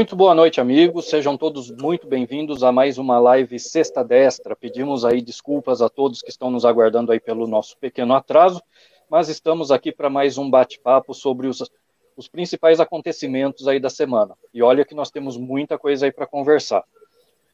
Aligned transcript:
Muito 0.00 0.16
boa 0.16 0.34
noite, 0.34 0.62
amigos. 0.62 1.10
Sejam 1.10 1.36
todos 1.36 1.70
muito 1.70 2.06
bem-vindos 2.06 2.62
a 2.62 2.72
mais 2.72 2.96
uma 2.96 3.18
live 3.18 3.58
Sexta 3.58 4.02
Destra. 4.02 4.56
Pedimos 4.56 5.04
aí 5.04 5.20
desculpas 5.20 5.82
a 5.82 5.90
todos 5.90 6.22
que 6.22 6.30
estão 6.30 6.50
nos 6.50 6.64
aguardando 6.64 7.12
aí 7.12 7.20
pelo 7.20 7.46
nosso 7.46 7.76
pequeno 7.76 8.14
atraso, 8.14 8.62
mas 9.10 9.28
estamos 9.28 9.70
aqui 9.70 9.92
para 9.92 10.08
mais 10.08 10.38
um 10.38 10.48
bate-papo 10.48 11.12
sobre 11.12 11.48
os, 11.48 11.70
os 12.16 12.28
principais 12.28 12.80
acontecimentos 12.80 13.68
aí 13.68 13.78
da 13.78 13.90
semana. 13.90 14.34
E 14.54 14.62
olha 14.62 14.86
que 14.86 14.94
nós 14.94 15.10
temos 15.10 15.36
muita 15.36 15.78
coisa 15.78 16.06
aí 16.06 16.12
para 16.12 16.26
conversar. 16.26 16.82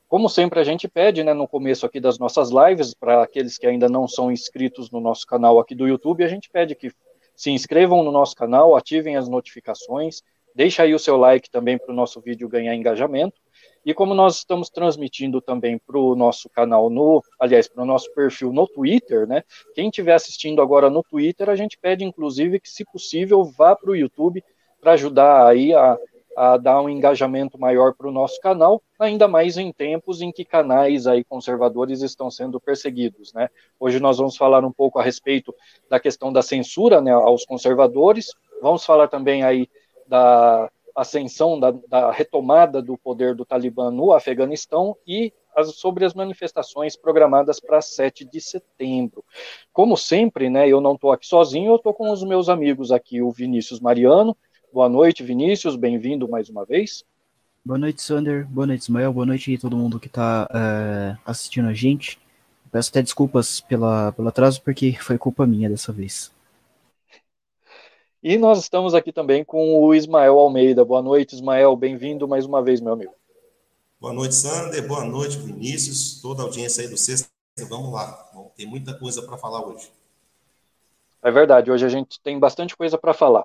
Como 0.06 0.28
sempre 0.28 0.60
a 0.60 0.64
gente 0.64 0.86
pede, 0.86 1.24
né, 1.24 1.34
no 1.34 1.48
começo 1.48 1.84
aqui 1.84 1.98
das 1.98 2.16
nossas 2.16 2.50
lives, 2.50 2.94
para 2.94 3.24
aqueles 3.24 3.58
que 3.58 3.66
ainda 3.66 3.88
não 3.88 4.06
são 4.06 4.30
inscritos 4.30 4.88
no 4.88 5.00
nosso 5.00 5.26
canal 5.26 5.58
aqui 5.58 5.74
do 5.74 5.88
YouTube, 5.88 6.22
a 6.22 6.28
gente 6.28 6.48
pede 6.48 6.76
que 6.76 6.92
se 7.34 7.50
inscrevam 7.50 8.04
no 8.04 8.12
nosso 8.12 8.36
canal, 8.36 8.76
ativem 8.76 9.16
as 9.16 9.28
notificações, 9.28 10.22
deixa 10.56 10.82
aí 10.82 10.94
o 10.94 10.98
seu 10.98 11.18
like 11.18 11.50
também 11.50 11.76
para 11.76 11.92
o 11.92 11.94
nosso 11.94 12.18
vídeo 12.20 12.48
ganhar 12.48 12.74
engajamento. 12.74 13.36
E 13.84 13.92
como 13.92 14.14
nós 14.14 14.38
estamos 14.38 14.70
transmitindo 14.70 15.40
também 15.40 15.78
para 15.78 15.98
o 15.98 16.16
nosso 16.16 16.48
canal 16.48 16.88
no, 16.88 17.22
aliás, 17.38 17.68
para 17.68 17.82
o 17.82 17.86
nosso 17.86 18.12
perfil 18.14 18.52
no 18.52 18.66
Twitter, 18.66 19.28
né? 19.28 19.44
Quem 19.74 19.88
estiver 19.88 20.14
assistindo 20.14 20.62
agora 20.62 20.88
no 20.88 21.02
Twitter, 21.02 21.50
a 21.50 21.54
gente 21.54 21.78
pede 21.78 22.04
inclusive 22.04 22.58
que, 22.58 22.70
se 22.70 22.84
possível, 22.84 23.44
vá 23.44 23.76
para 23.76 23.90
o 23.90 23.96
YouTube 23.96 24.42
para 24.80 24.92
ajudar 24.92 25.46
aí 25.46 25.74
a 25.74 25.98
a 26.36 26.58
dar 26.58 26.82
um 26.82 26.88
engajamento 26.90 27.58
maior 27.58 27.94
para 27.94 28.06
o 28.06 28.12
nosso 28.12 28.38
canal, 28.42 28.82
ainda 28.98 29.26
mais 29.26 29.56
em 29.56 29.72
tempos 29.72 30.20
em 30.20 30.30
que 30.30 30.44
canais 30.44 31.06
aí 31.06 31.24
conservadores 31.24 32.02
estão 32.02 32.30
sendo 32.30 32.60
perseguidos, 32.60 33.32
né? 33.32 33.48
Hoje 33.80 33.98
nós 33.98 34.18
vamos 34.18 34.36
falar 34.36 34.62
um 34.62 34.70
pouco 34.70 34.98
a 34.98 35.02
respeito 35.02 35.54
da 35.88 35.98
questão 35.98 36.30
da 36.30 36.42
censura, 36.42 37.00
né, 37.00 37.10
aos 37.10 37.46
conservadores. 37.46 38.34
Vamos 38.60 38.84
falar 38.84 39.08
também 39.08 39.42
aí 39.42 39.66
da 40.06 40.70
ascensão, 40.94 41.60
da, 41.60 41.72
da 41.88 42.10
retomada 42.10 42.80
do 42.80 42.96
poder 42.96 43.34
do 43.34 43.44
Talibã 43.44 43.90
no 43.90 44.12
Afeganistão 44.12 44.96
e 45.06 45.32
sobre 45.72 46.04
as 46.04 46.14
manifestações 46.14 46.96
programadas 46.96 47.58
para 47.60 47.80
7 47.80 48.24
de 48.24 48.40
setembro. 48.40 49.24
Como 49.72 49.96
sempre, 49.96 50.50
né, 50.50 50.68
eu 50.68 50.80
não 50.80 50.94
estou 50.94 51.12
aqui 51.12 51.26
sozinho, 51.26 51.72
eu 51.72 51.76
estou 51.76 51.94
com 51.94 52.10
os 52.10 52.22
meus 52.22 52.48
amigos 52.48 52.92
aqui, 52.92 53.22
o 53.22 53.30
Vinícius 53.30 53.80
Mariano, 53.80 54.36
Boa 54.76 54.90
noite, 54.90 55.22
Vinícius, 55.22 55.74
bem-vindo 55.74 56.28
mais 56.28 56.50
uma 56.50 56.62
vez. 56.62 57.02
Boa 57.64 57.78
noite, 57.78 58.02
Sander. 58.02 58.46
Boa 58.46 58.66
noite, 58.66 58.82
Ismael. 58.82 59.10
Boa 59.10 59.24
noite 59.24 59.54
a 59.54 59.58
todo 59.58 59.74
mundo 59.74 59.98
que 59.98 60.06
está 60.06 60.46
é, 60.52 61.16
assistindo 61.24 61.66
a 61.68 61.72
gente. 61.72 62.18
Peço 62.70 62.90
até 62.90 63.00
desculpas 63.00 63.58
pela, 63.62 64.12
pelo 64.12 64.28
atraso, 64.28 64.60
porque 64.60 64.92
foi 65.00 65.16
culpa 65.16 65.46
minha 65.46 65.70
dessa 65.70 65.94
vez. 65.94 66.30
E 68.28 68.36
nós 68.36 68.58
estamos 68.58 68.92
aqui 68.92 69.12
também 69.12 69.44
com 69.44 69.78
o 69.78 69.94
Ismael 69.94 70.36
Almeida. 70.36 70.84
Boa 70.84 71.00
noite, 71.00 71.36
Ismael. 71.36 71.76
Bem-vindo 71.76 72.26
mais 72.26 72.44
uma 72.44 72.60
vez, 72.60 72.80
meu 72.80 72.92
amigo. 72.92 73.14
Boa 74.00 74.12
noite, 74.12 74.34
Sander. 74.34 74.84
Boa 74.84 75.04
noite, 75.04 75.38
Vinícius. 75.38 76.20
Toda 76.20 76.42
a 76.42 76.46
audiência 76.46 76.82
aí 76.82 76.88
do 76.88 76.96
Sexta. 76.96 77.28
Vamos 77.68 77.92
lá. 77.92 78.28
Tem 78.56 78.66
muita 78.66 78.98
coisa 78.98 79.22
para 79.22 79.38
falar 79.38 79.64
hoje. 79.64 79.92
É 81.22 81.30
verdade. 81.30 81.70
Hoje 81.70 81.86
a 81.86 81.88
gente 81.88 82.20
tem 82.20 82.36
bastante 82.36 82.76
coisa 82.76 82.98
para 82.98 83.14
falar. 83.14 83.44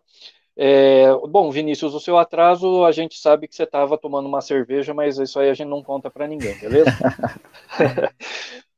É, 0.58 1.14
bom, 1.30 1.52
Vinícius, 1.52 1.94
o 1.94 2.00
seu 2.00 2.18
atraso, 2.18 2.84
a 2.84 2.92
gente 2.92 3.20
sabe 3.20 3.48
que 3.48 3.56
você 3.56 3.66
estava 3.66 4.00
tomando 4.00 4.28
uma 4.28 4.42
cerveja, 4.42 4.96
mas 4.96 5.20
isso 5.20 5.40
aí 5.40 5.52
a 5.52 5.54
gente 5.54 5.70
não 5.70 5.84
conta 5.84 6.10
para 6.10 6.28
ninguém, 6.28 6.58
beleza? 6.58 6.90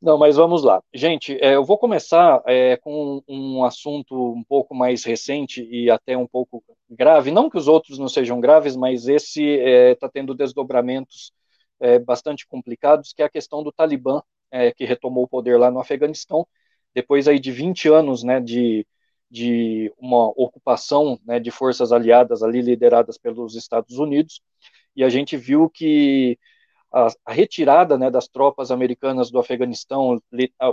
não, 0.03 0.17
mas 0.17 0.35
vamos 0.35 0.63
lá. 0.63 0.83
Gente, 0.93 1.37
é, 1.41 1.55
eu 1.55 1.63
vou 1.63 1.77
começar 1.77 2.43
é, 2.45 2.75
com 2.75 3.23
um 3.25 3.63
assunto 3.63 4.33
um 4.33 4.43
pouco 4.43 4.75
mais 4.75 5.05
recente 5.05 5.63
e 5.63 5.89
até 5.89 6.17
um 6.17 6.27
pouco 6.27 6.61
grave. 6.89 7.31
Não 7.31 7.49
que 7.49 7.57
os 7.57 7.69
outros 7.69 7.97
não 7.97 8.09
sejam 8.09 8.41
graves, 8.41 8.75
mas 8.75 9.07
esse 9.07 9.41
está 9.41 10.07
é, 10.07 10.09
tendo 10.11 10.35
desdobramentos 10.35 11.31
é, 11.79 11.99
bastante 11.99 12.45
complicados, 12.45 13.13
que 13.13 13.21
é 13.21 13.25
a 13.25 13.29
questão 13.29 13.63
do 13.63 13.71
Talibã, 13.71 14.21
é, 14.51 14.73
que 14.73 14.83
retomou 14.83 15.23
o 15.23 15.27
poder 15.27 15.57
lá 15.57 15.71
no 15.71 15.79
Afeganistão, 15.79 16.45
depois 16.93 17.25
aí 17.29 17.39
de 17.39 17.51
20 17.53 17.87
anos 17.87 18.23
né, 18.23 18.41
de 18.41 18.85
de 19.31 19.91
uma 19.97 20.27
ocupação 20.35 21.19
né, 21.25 21.39
de 21.39 21.49
forças 21.49 21.91
aliadas 21.91 22.43
ali 22.43 22.61
lideradas 22.61 23.17
pelos 23.17 23.55
Estados 23.55 23.97
Unidos, 23.97 24.41
e 24.95 25.03
a 25.03 25.09
gente 25.09 25.35
viu 25.35 25.67
que 25.67 26.37
a, 26.93 27.07
a 27.25 27.33
retirada 27.33 27.97
né, 27.97 28.11
das 28.11 28.27
tropas 28.27 28.69
americanas 28.69 29.31
do 29.31 29.39
Afeganistão, 29.39 30.21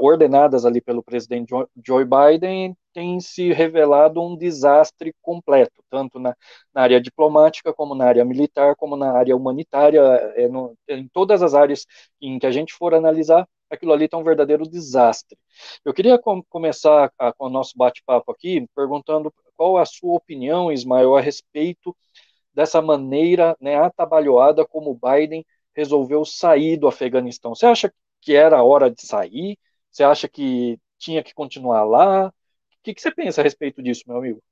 ordenadas 0.01 0.67
ali 0.67 0.81
pelo 0.81 1.03
presidente 1.03 1.55
Joe 1.85 2.05
Biden, 2.05 2.77
tem 2.93 3.19
se 3.21 3.53
revelado 3.53 4.21
um 4.21 4.37
desastre 4.37 5.15
completo, 5.23 5.83
tanto 5.89 6.19
na, 6.19 6.37
na 6.75 6.83
área 6.83 7.01
diplomática, 7.01 7.73
como 7.73 7.95
na 7.95 8.05
área 8.05 8.25
militar, 8.25 8.77
como 8.77 8.97
na 8.97 9.13
área 9.13 9.35
humanitária, 9.35 10.01
é, 10.37 10.47
no, 10.49 10.77
em 10.89 11.09
todas 11.09 11.43
as 11.43 11.55
áreas 11.55 11.87
em 12.21 12.39
que 12.39 12.47
a 12.47 12.51
gente 12.51 12.75
for 12.75 12.93
analisar, 12.95 13.49
aquilo 13.71 13.93
ali 13.93 14.05
está 14.05 14.19
um 14.19 14.25
verdadeiro 14.25 14.69
desastre. 14.69 15.39
Eu 15.85 15.95
queria 15.95 16.19
com, 16.19 16.43
começar 16.43 17.11
a, 17.19 17.33
com 17.33 17.47
o 17.47 17.51
nosso 17.51 17.73
bate-papo 17.77 18.31
aqui 18.33 18.67
perguntando 18.75 19.33
qual 19.57 19.79
a 19.79 19.87
sua 19.87 20.15
opinião, 20.15 20.73
Ismael, 20.73 21.17
a 21.17 21.21
respeito 21.21 21.97
dessa 22.53 22.83
maneira 22.83 23.57
né, 23.61 23.77
atabalhoada 23.77 24.67
como 24.67 24.99
Biden 25.01 25.45
resolveu 25.75 26.25
sair 26.25 26.77
do 26.77 26.89
Afeganistão. 26.89 27.55
Você 27.55 27.67
acha 27.67 27.93
que 28.21 28.35
era 28.35 28.59
a 28.59 28.63
hora 28.63 28.91
de 28.91 29.07
sair? 29.07 29.59
Você 29.91 30.03
acha 30.03 30.29
que 30.29 30.79
tinha 30.99 31.23
que 31.23 31.35
continuar 31.35 31.85
lá? 31.85 32.29
O 32.29 32.33
que, 32.83 32.95
que 32.95 33.01
você 33.01 33.11
pensa 33.11 33.41
a 33.41 33.45
respeito 33.45 33.83
disso, 33.83 34.05
meu 34.07 34.19
amigo? 34.19 34.43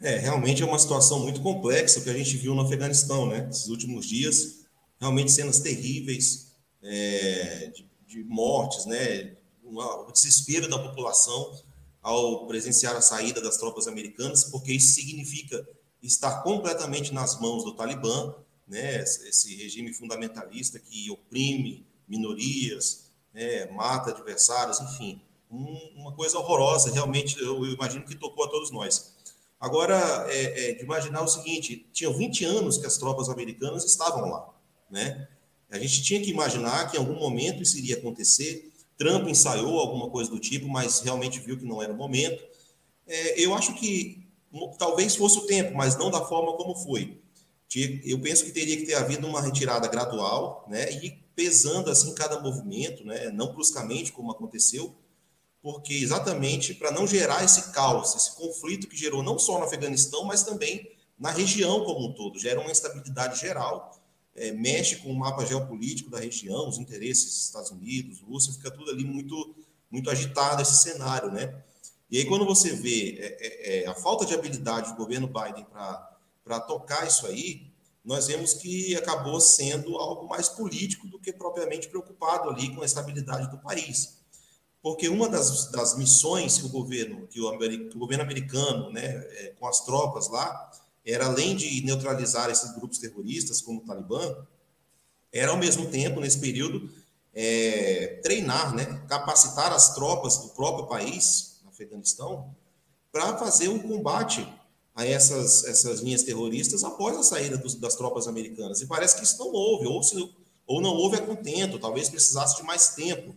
É, 0.00 0.16
realmente 0.16 0.62
é 0.62 0.66
uma 0.66 0.78
situação 0.78 1.20
muito 1.20 1.40
complexa 1.40 2.00
que 2.00 2.10
a 2.10 2.14
gente 2.14 2.36
viu 2.36 2.54
no 2.54 2.62
Afeganistão, 2.62 3.26
né? 3.26 3.48
Esses 3.48 3.68
últimos 3.68 4.04
dias, 4.04 4.66
realmente 4.98 5.30
cenas 5.30 5.60
terríveis, 5.60 6.52
é, 6.82 7.70
de, 7.72 7.88
de, 8.06 8.24
mortes, 8.24 8.84
né, 8.86 9.36
uma, 9.62 10.08
o 10.08 10.12
desespero 10.12 10.68
da 10.68 10.78
população 10.78 11.56
ao 12.02 12.46
presenciar 12.48 12.96
a 12.96 13.00
saída 13.00 13.40
das 13.40 13.56
tropas 13.56 13.86
americanas, 13.86 14.44
porque 14.44 14.72
isso 14.72 14.94
significa 14.94 15.64
estar 16.02 16.42
completamente 16.42 17.14
nas 17.14 17.40
mãos 17.40 17.62
do 17.62 17.74
Talibã, 17.74 18.34
né, 18.72 19.02
esse 19.02 19.54
regime 19.54 19.92
fundamentalista 19.92 20.78
que 20.78 21.10
oprime 21.10 21.86
minorias, 22.08 23.10
né, 23.34 23.66
mata 23.66 24.10
adversários, 24.10 24.80
enfim, 24.80 25.20
um, 25.50 25.76
uma 25.94 26.12
coisa 26.12 26.38
horrorosa, 26.38 26.90
realmente, 26.90 27.38
eu, 27.38 27.66
eu, 27.66 27.72
imagino 27.74 28.02
que 28.06 28.14
tocou 28.14 28.46
a 28.46 28.48
todos 28.48 28.70
nós. 28.70 29.12
Agora, 29.60 30.26
é, 30.30 30.70
é, 30.70 30.72
de 30.72 30.82
imaginar 30.82 31.20
o 31.20 31.28
seguinte, 31.28 31.86
tinham 31.92 32.14
20 32.14 32.46
anos 32.46 32.78
que 32.78 32.86
as 32.86 32.96
tropas 32.96 33.28
americanas 33.28 33.84
estavam 33.84 34.30
lá, 34.30 34.48
né? 34.90 35.28
A 35.70 35.78
gente 35.78 36.02
tinha 36.02 36.20
que 36.22 36.30
imaginar 36.30 36.90
que 36.90 36.96
em 36.96 37.00
algum 37.00 37.18
momento 37.18 37.62
isso 37.62 37.78
iria 37.78 37.96
acontecer. 37.96 38.72
Trump 38.96 39.28
ensaiou 39.28 39.78
alguma 39.80 40.08
coisa 40.08 40.30
do 40.30 40.38
tipo, 40.38 40.66
mas 40.66 41.00
realmente 41.00 41.40
viu 41.40 41.58
que 41.58 41.64
não 41.64 41.82
era 41.82 41.92
o 41.92 41.96
momento. 41.96 42.42
É, 43.06 43.42
eu 43.42 43.54
acho 43.54 43.74
que 43.74 44.26
talvez 44.78 45.14
fosse 45.14 45.38
o 45.38 45.46
tempo, 45.46 45.74
mas 45.74 45.96
não 45.96 46.10
da 46.10 46.24
forma 46.24 46.54
como 46.54 46.74
foi. 46.74 47.21
Eu 48.04 48.20
penso 48.20 48.44
que 48.44 48.50
teria 48.50 48.76
que 48.76 48.84
ter 48.84 48.94
havido 48.94 49.26
uma 49.26 49.40
retirada 49.40 49.88
gradual, 49.88 50.66
né, 50.68 50.90
e 51.02 51.10
pesando 51.34 51.90
assim 51.90 52.14
cada 52.14 52.40
movimento, 52.40 53.04
né, 53.04 53.30
não 53.30 53.52
bruscamente 53.52 54.12
como 54.12 54.30
aconteceu, 54.30 54.94
porque 55.62 55.94
exatamente 55.94 56.74
para 56.74 56.90
não 56.90 57.06
gerar 57.06 57.44
esse 57.44 57.72
caos, 57.72 58.14
esse 58.14 58.34
conflito 58.34 58.88
que 58.88 58.96
gerou 58.96 59.22
não 59.22 59.38
só 59.38 59.58
no 59.58 59.64
Afeganistão, 59.64 60.24
mas 60.24 60.42
também 60.42 60.90
na 61.18 61.30
região 61.30 61.84
como 61.84 62.08
um 62.08 62.12
todo, 62.12 62.38
gera 62.38 62.60
uma 62.60 62.70
instabilidade 62.70 63.40
geral 63.40 64.02
é, 64.34 64.50
mexe 64.52 64.96
com 64.96 65.10
o 65.10 65.14
mapa 65.14 65.44
geopolítico 65.44 66.10
da 66.10 66.18
região, 66.18 66.68
os 66.68 66.78
interesses 66.78 67.26
dos 67.26 67.44
Estados 67.44 67.70
Unidos, 67.70 68.20
Rússia, 68.20 68.52
fica 68.52 68.70
tudo 68.70 68.90
ali 68.90 69.04
muito, 69.04 69.54
muito 69.90 70.10
agitado 70.10 70.62
esse 70.62 70.82
cenário, 70.82 71.30
né? 71.30 71.62
E 72.10 72.18
aí, 72.18 72.26
quando 72.26 72.44
você 72.44 72.74
vê 72.74 73.16
é, 73.18 73.82
é, 73.82 73.86
a 73.86 73.94
falta 73.94 74.26
de 74.26 74.34
habilidade 74.34 74.90
do 74.90 74.96
governo 74.96 75.26
Biden 75.26 75.64
para 75.64 76.11
tocar 76.60 77.06
isso 77.06 77.26
aí, 77.26 77.72
nós 78.04 78.26
vemos 78.26 78.54
que 78.54 78.96
acabou 78.96 79.40
sendo 79.40 79.96
algo 79.96 80.28
mais 80.28 80.48
político 80.48 81.06
do 81.06 81.18
que 81.18 81.32
propriamente 81.32 81.88
preocupado 81.88 82.50
ali 82.50 82.74
com 82.74 82.82
a 82.82 82.86
estabilidade 82.86 83.50
do 83.50 83.58
país. 83.58 84.18
Porque 84.82 85.08
uma 85.08 85.28
das, 85.28 85.70
das 85.70 85.96
missões 85.96 86.58
que 86.58 86.66
o 86.66 86.68
governo, 86.68 87.28
que 87.28 87.40
o, 87.40 87.58
que 87.58 87.96
o 87.96 87.98
governo 87.98 88.24
americano, 88.24 88.90
né, 88.90 89.04
é, 89.04 89.54
com 89.58 89.66
as 89.68 89.84
tropas 89.84 90.28
lá, 90.28 90.70
era 91.06 91.26
além 91.26 91.54
de 91.54 91.84
neutralizar 91.84 92.50
esses 92.50 92.74
grupos 92.74 92.98
terroristas 92.98 93.60
como 93.60 93.80
o 93.80 93.84
Talibã, 93.84 94.36
era 95.32 95.52
ao 95.52 95.56
mesmo 95.56 95.88
tempo, 95.88 96.20
nesse 96.20 96.38
período, 96.38 96.90
é, 97.32 98.20
treinar, 98.22 98.74
né, 98.74 99.04
capacitar 99.08 99.72
as 99.72 99.94
tropas 99.94 100.38
do 100.38 100.48
próprio 100.50 100.86
país, 100.86 101.60
no 101.62 101.70
Afeganistão, 101.70 102.54
para 103.12 103.38
fazer 103.38 103.68
um 103.68 103.78
combate 103.78 104.46
a 104.94 105.06
essas, 105.06 105.64
essas 105.64 106.00
linhas 106.00 106.22
terroristas 106.22 106.84
após 106.84 107.16
a 107.16 107.22
saída 107.22 107.56
dos, 107.56 107.74
das 107.74 107.94
tropas 107.94 108.28
americanas. 108.28 108.80
E 108.80 108.86
parece 108.86 109.16
que 109.16 109.24
isso 109.24 109.38
não 109.38 109.52
houve, 109.52 109.86
ou, 109.86 110.02
se, 110.02 110.16
ou 110.66 110.80
não 110.80 110.90
houve 110.90 111.16
a 111.16 111.22
contento, 111.22 111.78
talvez 111.78 112.08
precisasse 112.08 112.56
de 112.56 112.62
mais 112.62 112.94
tempo. 112.94 113.34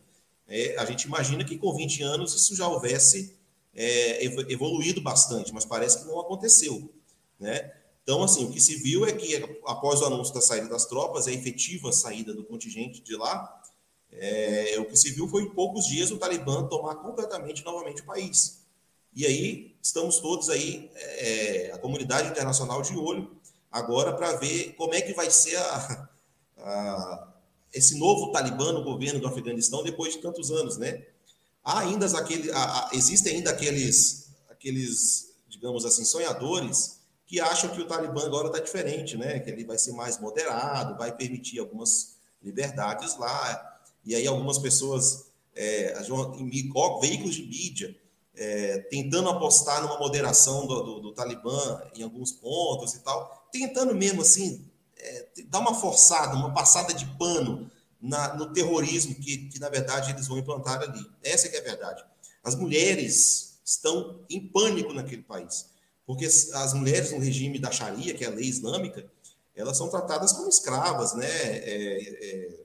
É, 0.47 0.77
a 0.77 0.85
gente 0.85 1.03
imagina 1.03 1.43
que 1.43 1.57
com 1.57 1.73
20 1.73 2.03
anos 2.03 2.33
isso 2.33 2.55
já 2.55 2.67
houvesse 2.67 3.35
é, 3.73 4.23
evoluído 4.49 5.01
bastante, 5.01 5.53
mas 5.53 5.65
parece 5.65 5.99
que 5.99 6.05
não 6.05 6.19
aconteceu. 6.19 6.89
Né? 7.39 7.71
Então, 8.03 8.21
assim, 8.21 8.45
o 8.45 8.51
que 8.51 8.61
se 8.61 8.75
viu 8.75 9.05
é 9.05 9.11
que 9.11 9.35
após 9.65 10.01
o 10.01 10.05
anúncio 10.05 10.33
da 10.33 10.41
saída 10.41 10.67
das 10.67 10.85
tropas, 10.85 11.27
a 11.27 11.31
efetiva 11.31 11.91
saída 11.91 12.33
do 12.33 12.43
contingente 12.43 13.01
de 13.01 13.15
lá, 13.15 13.63
é, 14.11 14.75
o 14.79 14.85
que 14.85 14.95
se 14.95 15.11
viu 15.11 15.27
foi 15.27 15.43
em 15.43 15.49
poucos 15.49 15.87
dias 15.87 16.11
o 16.11 16.17
Talibã 16.17 16.67
tomar 16.67 16.95
completamente 16.95 17.63
novamente 17.65 18.01
o 18.01 18.05
país. 18.05 18.64
E 19.15 19.25
aí 19.25 19.75
estamos 19.81 20.19
todos 20.19 20.49
aí, 20.49 20.91
é, 20.93 21.71
a 21.73 21.77
comunidade 21.77 22.27
internacional 22.27 22.81
de 22.81 22.97
olho 22.97 23.31
agora 23.71 24.13
para 24.13 24.33
ver 24.35 24.73
como 24.75 24.93
é 24.93 25.01
que 25.01 25.13
vai 25.13 25.31
ser 25.31 25.55
a, 25.55 26.09
a, 26.57 27.33
esse 27.73 27.97
novo 27.97 28.31
Talibã 28.31 28.73
no 28.73 28.83
governo 28.83 29.19
do 29.19 29.27
Afeganistão 29.27 29.83
depois 29.83 30.13
de 30.13 30.21
tantos 30.21 30.51
anos, 30.51 30.77
né? 30.77 31.05
Há 31.63 31.79
ainda 31.79 32.05
aquele, 32.17 32.51
existem 32.93 33.37
ainda 33.37 33.51
aqueles, 33.51 34.29
aqueles, 34.49 35.33
digamos 35.47 35.85
assim, 35.85 36.03
sonhadores 36.03 36.99
que 37.25 37.39
acham 37.39 37.69
que 37.71 37.81
o 37.81 37.87
Talibã 37.87 38.25
agora 38.25 38.47
está 38.47 38.59
diferente, 38.59 39.17
né? 39.17 39.39
Que 39.39 39.49
ele 39.49 39.63
vai 39.63 39.77
ser 39.77 39.93
mais 39.93 40.19
moderado, 40.19 40.97
vai 40.97 41.15
permitir 41.15 41.59
algumas 41.59 42.17
liberdades 42.41 43.17
lá. 43.17 43.79
E 44.05 44.13
aí 44.13 44.27
algumas 44.27 44.59
pessoas, 44.59 45.25
é, 45.55 45.97
veículos 47.01 47.35
de 47.35 47.43
mídia, 47.43 47.95
é, 48.37 48.79
tentando 48.89 49.29
apostar 49.29 49.81
numa 49.81 49.97
moderação 49.97 50.67
do, 50.67 50.83
do, 50.83 50.99
do, 50.99 51.13
Talibã 51.13 51.81
em 51.95 52.03
alguns 52.03 52.31
pontos 52.31 52.93
e 52.93 52.99
tal, 52.99 53.47
tentando 53.51 53.95
mesmo 53.95 54.21
assim 54.21 54.69
é, 54.97 55.27
dar 55.47 55.59
uma 55.59 55.73
forçada, 55.73 56.35
uma 56.35 56.53
passada 56.53 56.93
de 56.93 57.05
pano 57.17 57.69
na, 58.01 58.35
no 58.35 58.51
terrorismo 58.53 59.15
que, 59.15 59.49
que, 59.49 59.59
na 59.59 59.69
verdade, 59.69 60.11
eles 60.11 60.27
vão 60.27 60.37
implantar 60.37 60.81
ali. 60.81 61.05
Essa 61.23 61.47
é 61.47 61.57
a 61.57 61.63
verdade. 61.63 62.03
As 62.43 62.55
mulheres 62.55 63.59
estão 63.63 64.19
em 64.29 64.47
pânico 64.47 64.93
naquele 64.93 65.23
país, 65.23 65.67
porque 66.05 66.25
as 66.25 66.73
mulheres 66.73 67.11
no 67.11 67.19
regime 67.19 67.57
da 67.57 67.71
Sharia, 67.71 68.13
que 68.13 68.23
é 68.23 68.27
a 68.27 68.31
lei 68.31 68.45
islâmica, 68.45 69.05
elas 69.55 69.77
são 69.77 69.89
tratadas 69.89 70.33
como 70.33 70.49
escravas, 70.49 71.13
né? 71.15 71.25
É, 71.25 72.25
é, 72.25 72.59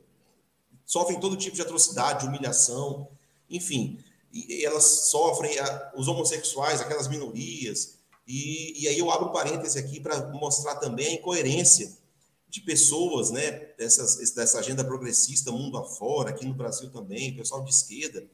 sofrem 0.84 1.20
todo 1.20 1.36
tipo 1.36 1.54
de 1.54 1.62
atrocidade, 1.62 2.22
de 2.22 2.26
humilhação, 2.26 3.08
enfim 3.48 3.98
e 4.32 4.64
elas 4.64 4.84
sofrem, 4.84 5.52
os 5.96 6.06
homossexuais, 6.08 6.80
aquelas 6.80 7.08
minorias. 7.08 7.98
E, 8.26 8.84
e 8.84 8.88
aí 8.88 8.98
eu 8.98 9.10
abro 9.10 9.32
parêntese 9.32 9.78
aqui 9.78 9.98
para 10.00 10.28
mostrar 10.32 10.76
também 10.76 11.06
a 11.06 11.12
incoerência 11.14 11.98
de 12.48 12.60
pessoas, 12.60 13.30
né, 13.30 13.50
dessas, 13.78 14.32
dessa 14.32 14.58
agenda 14.58 14.84
progressista 14.84 15.52
mundo 15.52 15.78
afora, 15.78 16.30
aqui 16.30 16.44
no 16.44 16.54
Brasil 16.54 16.90
também, 16.90 17.36
pessoal 17.36 17.62
de 17.64 17.70
esquerda, 17.70 18.28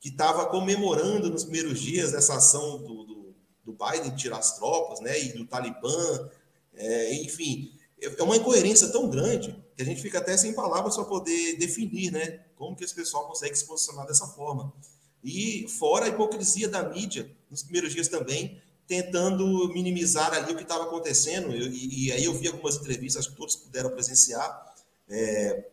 que 0.00 0.08
estava 0.08 0.46
comemorando 0.46 1.30
nos 1.30 1.44
primeiros 1.44 1.80
dias 1.80 2.12
essa 2.12 2.34
ação 2.34 2.78
do, 2.78 3.04
do, 3.04 3.34
do 3.64 3.72
Biden 3.72 4.10
de 4.10 4.16
tirar 4.16 4.38
as 4.38 4.56
tropas, 4.56 5.00
né, 5.00 5.20
e 5.20 5.32
do 5.32 5.46
Talibã, 5.46 6.30
é, 6.74 7.14
enfim, 7.22 7.72
é, 8.00 8.06
é 8.06 8.22
uma 8.24 8.36
incoerência 8.36 8.88
tão 8.88 9.08
grande 9.08 9.56
que 9.76 9.82
a 9.82 9.84
gente 9.84 10.02
fica 10.02 10.18
até 10.18 10.36
sem 10.36 10.52
palavras 10.52 10.96
para 10.96 11.04
poder 11.04 11.56
definir, 11.56 12.10
né, 12.10 12.44
como 12.56 12.76
que 12.76 12.84
esse 12.84 12.94
pessoal 12.94 13.28
consegue 13.28 13.54
se 13.54 13.64
posicionar 13.64 14.06
dessa 14.06 14.26
forma. 14.26 14.72
E 15.22 15.66
fora 15.68 16.06
a 16.06 16.08
hipocrisia 16.08 16.68
da 16.68 16.82
mídia, 16.82 17.30
nos 17.50 17.62
primeiros 17.62 17.92
dias 17.92 18.08
também, 18.08 18.60
tentando 18.86 19.68
minimizar 19.68 20.34
ali 20.34 20.52
o 20.52 20.56
que 20.56 20.62
estava 20.62 20.84
acontecendo. 20.84 21.54
Eu, 21.54 21.68
e, 21.68 22.08
e, 22.08 22.12
aí 22.12 22.24
eu 22.24 22.34
vi 22.34 22.48
algumas 22.48 22.76
entrevistas, 22.76 23.26
que 23.26 23.36
todos 23.36 23.56
puderam 23.56 23.90
presenciar, 23.90 24.74
é, 25.08 25.64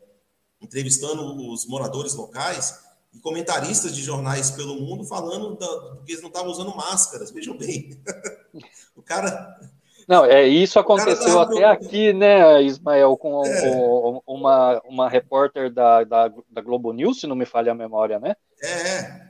entrevistando 0.61 1.51
os 1.51 1.65
moradores 1.65 2.13
locais 2.13 2.79
e 3.13 3.19
comentaristas 3.19 3.95
de 3.95 4.03
jornais 4.03 4.51
pelo 4.51 4.75
mundo 4.75 5.03
falando 5.03 5.57
da, 5.57 5.97
que 6.05 6.11
eles 6.11 6.21
não 6.21 6.29
estavam 6.29 6.51
usando 6.51 6.75
máscaras. 6.75 7.31
Vejam 7.31 7.57
bem. 7.57 7.99
o 8.95 9.01
cara. 9.01 9.59
Não, 10.07 10.25
é 10.25 10.47
isso 10.47 10.79
aconteceu 10.79 11.39
até 11.39 11.65
aqui, 11.65 12.13
né, 12.13 12.63
Ismael, 12.63 13.15
com, 13.15 13.45
é. 13.45 13.61
com 13.61 14.23
uma, 14.25 14.81
uma 14.85 15.09
repórter 15.09 15.71
da, 15.71 16.03
da, 16.03 16.33
da 16.49 16.61
Globo 16.61 16.91
News, 16.91 17.19
se 17.19 17.27
não 17.27 17.35
me 17.35 17.45
falha 17.45 17.73
a 17.73 17.75
memória, 17.75 18.19
né? 18.19 18.35
É, 18.59 18.69
é 18.69 19.28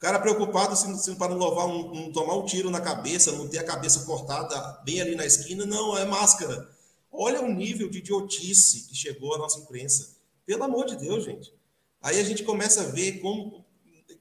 cara 0.00 0.18
preocupado 0.18 0.72
assim, 0.72 0.92
assim, 0.92 1.14
para 1.14 1.34
não, 1.34 1.48
levar 1.48 1.66
um, 1.66 1.94
não 1.94 2.12
tomar 2.12 2.34
um 2.34 2.46
tiro 2.46 2.70
na 2.70 2.80
cabeça, 2.80 3.32
não 3.32 3.46
ter 3.46 3.58
a 3.58 3.64
cabeça 3.64 4.04
cortada 4.06 4.58
bem 4.82 5.00
ali 5.00 5.14
na 5.14 5.26
esquina, 5.26 5.66
não, 5.66 5.96
é 5.96 6.06
máscara. 6.06 6.68
Olha 7.12 7.42
o 7.42 7.52
nível 7.52 7.90
de 7.90 7.98
idiotice 7.98 8.88
que 8.88 8.96
chegou 8.96 9.34
a 9.34 9.38
nossa 9.38 9.58
imprensa. 9.58 10.16
Pelo 10.46 10.64
amor 10.64 10.86
de 10.86 10.96
Deus, 10.96 11.24
gente. 11.24 11.52
Aí 12.00 12.18
a 12.18 12.24
gente 12.24 12.42
começa 12.44 12.80
a 12.80 12.86
ver 12.86 13.20
como 13.20 13.64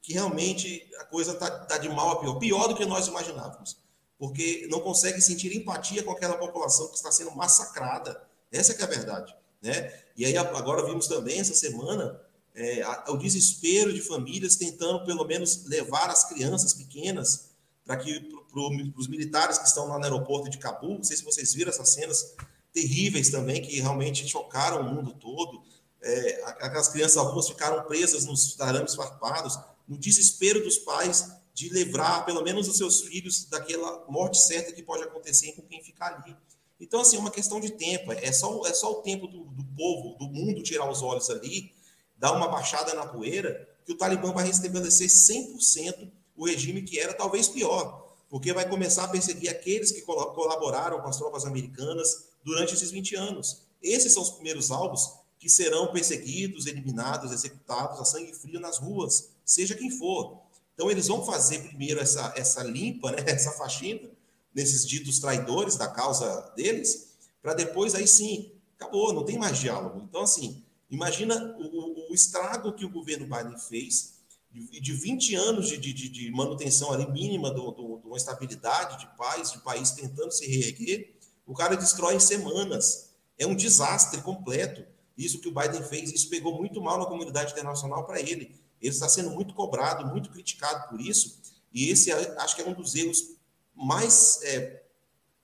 que 0.01 0.13
realmente 0.13 0.89
a 0.99 1.05
coisa 1.05 1.31
está 1.31 1.49
tá 1.49 1.77
de 1.77 1.87
mal 1.87 2.09
a 2.09 2.15
pior. 2.19 2.39
Pior 2.39 2.67
do 2.67 2.75
que 2.75 2.85
nós 2.85 3.07
imaginávamos. 3.07 3.77
Porque 4.17 4.67
não 4.69 4.81
consegue 4.81 5.21
sentir 5.21 5.55
empatia 5.55 6.03
com 6.03 6.11
aquela 6.11 6.35
população 6.35 6.89
que 6.89 6.95
está 6.95 7.11
sendo 7.11 7.31
massacrada. 7.31 8.21
Essa 8.51 8.73
é, 8.73 8.81
é 8.81 8.83
a 8.83 8.87
verdade. 8.87 9.33
Né? 9.61 9.93
E 10.17 10.25
aí 10.25 10.35
agora 10.35 10.85
vimos 10.85 11.07
também 11.07 11.39
essa 11.39 11.53
semana 11.53 12.19
é, 12.55 12.83
o 13.07 13.17
desespero 13.17 13.93
de 13.93 14.01
famílias 14.01 14.55
tentando, 14.55 15.05
pelo 15.05 15.25
menos, 15.25 15.65
levar 15.65 16.09
as 16.09 16.27
crianças 16.27 16.73
pequenas 16.73 17.49
para 17.85 17.97
que 17.97 18.19
para 18.51 18.61
os 18.97 19.07
militares 19.07 19.57
que 19.57 19.67
estão 19.67 19.87
lá 19.87 19.97
no 19.97 20.03
aeroporto 20.03 20.49
de 20.49 20.57
Cabul, 20.57 20.95
não 20.95 21.03
sei 21.03 21.17
se 21.17 21.23
vocês 21.23 21.53
viram 21.53 21.69
essas 21.69 21.89
cenas 21.89 22.35
terríveis 22.73 23.29
também, 23.29 23.61
que 23.61 23.79
realmente 23.79 24.27
chocaram 24.27 24.81
o 24.81 24.93
mundo 24.93 25.13
todo. 25.13 25.61
É, 26.01 26.43
aquelas 26.45 26.87
crianças, 26.87 27.17
algumas 27.17 27.47
ficaram 27.47 27.83
presas 27.85 28.25
nos 28.25 28.59
arames 28.59 28.95
farpados, 28.95 29.57
no 29.87 29.97
desespero 29.97 30.63
dos 30.63 30.77
pais 30.77 31.31
de 31.53 31.69
livrar, 31.69 32.25
pelo 32.25 32.43
menos, 32.43 32.67
os 32.67 32.77
seus 32.77 33.01
filhos 33.01 33.45
daquela 33.45 34.05
morte 34.07 34.39
certa 34.39 34.71
que 34.71 34.81
pode 34.81 35.03
acontecer 35.03 35.51
com 35.53 35.61
quem 35.63 35.83
ficar 35.83 36.13
ali. 36.15 36.35
Então, 36.79 37.01
assim, 37.01 37.17
é 37.17 37.19
uma 37.19 37.31
questão 37.31 37.59
de 37.59 37.71
tempo. 37.71 38.11
É 38.11 38.31
só, 38.31 38.65
é 38.65 38.73
só 38.73 38.91
o 38.91 39.01
tempo 39.01 39.27
do, 39.27 39.43
do 39.45 39.63
povo, 39.75 40.17
do 40.17 40.27
mundo, 40.27 40.63
tirar 40.63 40.89
os 40.89 41.01
olhos 41.01 41.29
ali 41.29 41.73
dar 42.19 42.33
uma 42.33 42.49
baixada 42.49 42.93
na 42.93 43.05
poeira, 43.05 43.67
que 43.85 43.93
o 43.93 43.97
Talibã 43.97 44.31
vai 44.33 44.45
restabelecer 44.45 45.07
100% 45.07 46.11
o 46.35 46.45
regime 46.45 46.83
que 46.83 46.99
era 46.99 47.13
talvez 47.13 47.47
pior, 47.47 48.15
porque 48.29 48.53
vai 48.53 48.67
começar 48.69 49.05
a 49.05 49.07
perseguir 49.07 49.49
aqueles 49.49 49.91
que 49.91 50.01
colaboraram 50.01 51.01
com 51.01 51.07
as 51.07 51.17
tropas 51.17 51.45
americanas 51.45 52.25
durante 52.43 52.73
esses 52.73 52.91
20 52.91 53.15
anos. 53.15 53.61
Esses 53.81 54.13
são 54.13 54.21
os 54.21 54.29
primeiros 54.29 54.69
alvos 54.69 55.13
que 55.39 55.49
serão 55.49 55.91
perseguidos, 55.91 56.65
eliminados, 56.65 57.31
executados 57.31 57.99
a 57.99 58.05
sangue 58.05 58.33
frio 58.33 58.59
nas 58.59 58.77
ruas, 58.77 59.29
seja 59.45 59.73
quem 59.73 59.89
for. 59.89 60.37
Então, 60.73 60.91
eles 60.91 61.07
vão 61.07 61.25
fazer 61.25 61.59
primeiro 61.59 61.99
essa, 61.99 62.33
essa 62.35 62.61
limpa, 62.61 63.11
né, 63.11 63.23
essa 63.27 63.51
faxina, 63.51 64.09
nesses 64.53 64.85
ditos 64.85 65.19
traidores 65.19 65.77
da 65.77 65.87
causa 65.87 66.51
deles, 66.55 67.09
para 67.41 67.53
depois, 67.53 67.95
aí 67.95 68.07
sim, 68.07 68.51
acabou, 68.77 69.13
não 69.13 69.23
tem 69.23 69.37
mais 69.37 69.57
diálogo. 69.57 70.01
Então, 70.01 70.21
assim, 70.21 70.63
Imagina 70.89 71.55
o, 71.59 71.98
o, 72.09 72.13
estrago 72.13 72.73
que 72.73 72.85
o 72.85 72.89
governo 72.89 73.25
Biden 73.25 73.57
fez 73.57 74.19
de, 74.51 74.79
de 74.79 74.93
20 74.93 75.35
anos 75.35 75.67
de, 75.67 75.77
de, 75.77 76.09
de 76.09 76.31
manutenção 76.31 76.91
ali 76.91 77.09
mínima 77.11 77.53
de 77.53 77.59
uma 77.59 78.17
estabilidade, 78.17 78.99
de 78.99 79.07
paz, 79.15 79.51
de 79.51 79.59
país 79.59 79.91
tentando 79.91 80.31
se 80.31 80.47
reerguer. 80.47 81.15
O 81.45 81.53
cara 81.53 81.75
destrói 81.75 82.15
em 82.15 82.19
semanas. 82.19 83.11
É 83.37 83.45
um 83.45 83.55
desastre 83.55 84.21
completo. 84.21 84.85
Isso 85.17 85.39
que 85.39 85.47
o 85.47 85.53
Biden 85.53 85.83
fez, 85.83 86.11
isso 86.11 86.29
pegou 86.29 86.57
muito 86.57 86.81
mal 86.81 86.97
na 86.97 87.05
comunidade 87.05 87.51
internacional 87.51 88.05
para 88.05 88.19
ele. 88.19 88.55
Ele 88.81 88.93
está 88.93 89.09
sendo 89.09 89.31
muito 89.31 89.53
cobrado, 89.53 90.07
muito 90.07 90.29
criticado 90.29 90.89
por 90.89 91.01
isso. 91.01 91.39
E 91.73 91.89
esse 91.89 92.11
acho 92.11 92.55
que 92.55 92.61
é 92.61 92.67
um 92.67 92.73
dos 92.73 92.95
erros 92.95 93.35
mais, 93.75 94.39
é, 94.43 94.83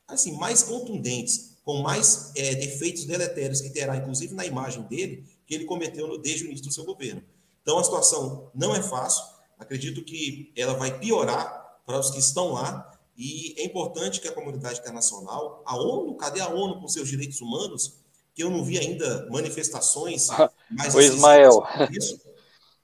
assim, 0.08 0.38
mais 0.38 0.64
contundentes, 0.64 1.58
com 1.64 1.82
mais 1.82 2.32
é, 2.36 2.56
defeitos 2.56 3.06
deletérios 3.06 3.62
que 3.62 3.70
terá, 3.70 3.98
inclusive 3.98 4.34
na 4.34 4.46
imagem 4.46 4.84
dele, 4.84 5.26
que 5.46 5.54
ele 5.54 5.66
cometeu 5.66 6.18
desde 6.18 6.44
o 6.44 6.48
início 6.48 6.66
do 6.66 6.74
seu 6.74 6.86
governo. 6.86 7.24
Então, 7.62 7.78
a 7.78 7.84
situação 7.84 8.52
não 8.54 8.76
é 8.76 8.82
fácil, 8.82 9.24
acredito 9.58 10.04
que 10.04 10.52
ela 10.56 10.74
vai 10.74 11.00
piorar 11.00 11.80
para 11.86 12.00
os 12.00 12.12
que 12.12 12.20
estão 12.20 12.54
lá, 12.54 12.92
e 13.18 13.56
é 13.58 13.64
importante 13.64 14.20
que 14.20 14.28
a 14.28 14.34
comunidade 14.34 14.80
internacional, 14.80 15.64
a 15.66 15.78
ONU, 15.78 16.16
cadê 16.16 16.42
a 16.42 16.50
ONU 16.50 16.82
com 16.82 16.88
seus 16.88 17.08
direitos 17.08 17.40
humanos? 17.40 18.04
Que 18.34 18.44
eu 18.44 18.50
não 18.50 18.64
vi 18.64 18.78
ainda 18.78 19.28
manifestações 19.32 20.28
mais 20.70 20.94
O 20.94 21.00
Ismael. 21.00 21.64
Isso, 21.90 22.20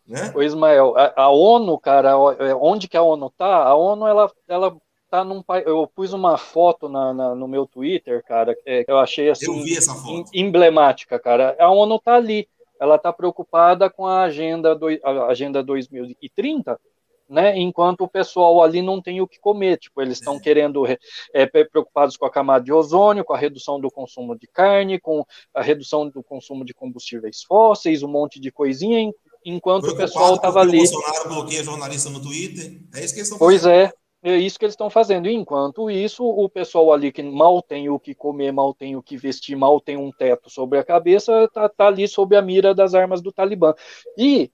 né? 0.08 0.32
O 0.34 0.41
Ismael, 0.41 0.96
a, 0.98 1.24
a, 1.24 1.30
ONU, 1.30 1.77
cara, 1.77 2.12
é, 2.39 2.56
onde 2.56 2.88
que 2.88 2.96
a 2.96 3.03
ONU 3.03 3.30
tá? 3.32 3.63
A 3.63 3.75
ONU, 3.75 4.08
ela, 4.08 4.32
ela 4.48 4.77
tá 5.12 5.25
num 5.25 5.44
eu 5.65 5.86
pus 5.94 6.13
uma 6.13 6.38
foto 6.38 6.88
na, 6.88 7.13
na 7.13 7.36
no 7.36 7.46
meu 7.46 7.68
Twitter, 7.68 8.24
cara, 8.24 8.56
é, 8.65 8.86
que 8.86 8.89
eu 8.89 8.98
achei 8.98 9.30
assim 9.30 9.46
eu 9.46 10.25
emblemática, 10.34 11.20
cara. 11.20 11.53
A 11.60 11.70
ONU 11.70 12.00
tá 12.00 12.15
ali, 12.15 12.48
ela 12.80 12.98
tá 12.98 13.12
preocupada 13.12 13.89
com 13.89 14.08
a 14.08 14.24
agenda 14.24 14.74
do, 14.74 14.88
a 15.03 15.25
agenda 15.27 15.62
2030, 15.62 16.80
né? 17.27 17.60
Enquanto 17.60 18.06
o 18.06 18.08
pessoal 18.08 18.63
ali 18.63 18.82
não 18.82 19.01
tem 19.01 19.20
o 19.20 19.27
que 19.27 19.38
comer, 19.38 19.77
tipo, 19.77 20.01
eles 20.01 20.20
estão 20.20 20.38
é. 20.38 20.39
querendo 20.39 20.86
é, 21.34 21.46
preocupados 21.46 22.15
com 22.15 22.25
a 22.25 22.32
camada 22.32 22.63
de 22.63 22.72
ozônio, 22.72 23.25
com 23.25 23.34
a 23.34 23.38
redução 23.38 23.82
do 23.82 23.91
consumo 23.91 24.38
de 24.39 24.48
carne, 24.48 24.98
com 24.98 25.25
a 25.53 25.62
redução 25.62 26.08
do 26.08 26.24
consumo 26.24 26.63
de 26.63 26.74
combustíveis 26.74 27.44
fósseis, 27.44 28.01
um 28.01 28.08
monte 28.08 28.39
de 28.39 28.50
coisinha, 28.50 29.12
enquanto 29.46 29.89
o 29.89 29.98
pessoal 29.98 30.36
estava 30.36 30.62
ali. 30.62 30.77
O 30.77 30.89
Bolsonaro 30.89 31.30
bloqueia 31.30 31.63
jornalista 31.63 32.10
no 32.10 32.22
Twitter, 32.22 32.80
é 32.94 33.03
isso 33.03 33.13
que 33.13 33.20
eles 33.20 33.27
estão 33.27 33.38
Pois 33.38 33.65
é, 33.65 33.91
É 34.24 34.38
isso 34.38 34.60
que 34.60 34.66
eles 34.66 34.74
estão 34.74 34.90
fazendo. 34.90 35.28
Enquanto 35.28 35.90
isso, 35.90 36.24
o 36.24 36.48
pessoal 36.48 36.94
ali 36.94 37.12
que 37.12 37.24
mal 37.24 37.60
tem 37.60 37.90
o 37.90 38.00
que 38.00 38.13
comer, 38.13 38.51
mal 38.51 38.72
tem 38.72 38.96
o 38.96 39.01
que 39.01 39.18
vestir, 39.18 39.56
mal 39.56 39.82
tem 39.82 39.98
um 39.98 40.12
teto 40.12 40.48
sobre 40.48 40.78
a 40.78 40.84
cabeça, 40.84 41.46
está 41.46 41.68
tá 41.68 41.88
ali 41.88 42.08
sob 42.08 42.36
a 42.36 42.42
mira 42.42 42.75
das 42.75 42.94
armas 42.94 43.20
do 43.20 43.32
Talibã. 43.32 43.74
E 44.16 44.51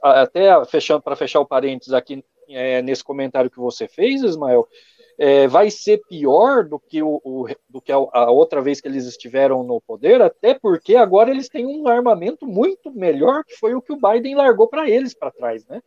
até 0.00 0.64
fechando 0.66 1.02
para 1.02 1.16
fechar 1.16 1.40
o 1.40 1.46
parênteses 1.46 1.92
aqui 1.92 2.24
é, 2.48 2.82
nesse 2.82 3.02
comentário 3.02 3.50
que 3.50 3.58
você 3.58 3.88
fez, 3.88 4.22
Ismael, 4.22 4.68
é, 5.18 5.48
vai 5.48 5.70
ser 5.70 6.00
pior 6.08 6.64
do 6.64 6.78
que, 6.78 7.02
o, 7.02 7.20
o 7.24 7.46
do 7.68 7.80
que 7.80 7.90
a, 7.90 7.96
a, 7.96 8.30
outra 8.30 8.62
vez 8.62 8.80
que 8.80 8.86
eles 8.86 9.06
estiveram 9.06 9.64
no 9.64 9.80
poder, 9.80 10.22
até 10.22 10.54
porque 10.54 10.94
agora 10.94 11.30
eles 11.30 11.48
têm 11.48 11.66
um 11.66 11.88
armamento 11.88 12.46
muito 12.46 12.92
melhor 12.92 13.44
que 13.44 13.56
foi 13.56 13.74
o 13.74 13.82
que 13.82 13.92
o 13.92 13.98
Biden 14.00 14.36
largou 14.36 14.68
para 14.68 14.88
eles 14.88 15.14
para 15.14 15.32
trás, 15.32 15.66
né? 15.66 15.82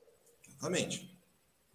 Exatamente. 0.46 1.18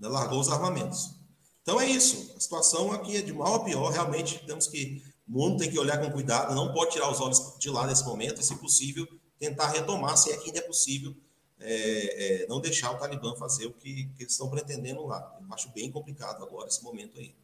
Largou 0.01 0.41
os 0.41 0.51
armamentos. 0.51 1.22
Então 1.63 1.81
é 1.81 1.87
isso. 1.87 2.35
A 2.37 2.41
situação 2.41 2.93
aqui 2.93 3.17
é 3.17 3.23
de 3.23 3.33
mal 3.33 3.55
a 3.55 3.65
pior. 3.65 3.91
Realmente 3.91 4.45
temos 4.47 4.67
que. 4.67 5.03
O 5.29 5.33
mundo 5.39 5.59
tem 5.59 5.71
que 5.71 5.79
olhar 5.79 5.99
com 5.99 6.11
cuidado, 6.11 6.55
não 6.55 6.73
pode 6.75 6.91
tirar 6.91 7.11
os 7.11 7.21
olhos 7.21 7.57
de 7.59 7.71
lá 7.71 7.87
nesse 7.87 8.05
momento, 8.05 8.41
e, 8.41 8.45
se 8.45 8.57
possível, 8.57 9.07
tentar 9.39 9.69
retomar, 9.69 10.17
se 10.17 10.33
é 10.33 10.37
que 10.37 10.47
ainda 10.47 10.59
é 10.59 10.63
possível, 10.63 11.15
é, 11.61 12.43
é, 12.43 12.47
não 12.49 12.61
deixar 12.61 12.91
o 12.91 12.99
Talibã 12.99 13.35
fazer 13.37 13.67
o 13.67 13.73
que, 13.73 14.11
que 14.17 14.25
eles 14.25 14.33
estão 14.33 14.51
pretendendo 14.51 15.07
lá. 15.07 15.39
Eu 15.41 15.55
acho 15.55 15.73
bem 15.73 15.91
complicado 15.91 16.43
agora 16.43 16.69
esse 16.69 16.83
momento 16.83 17.19
aí. 17.19 17.35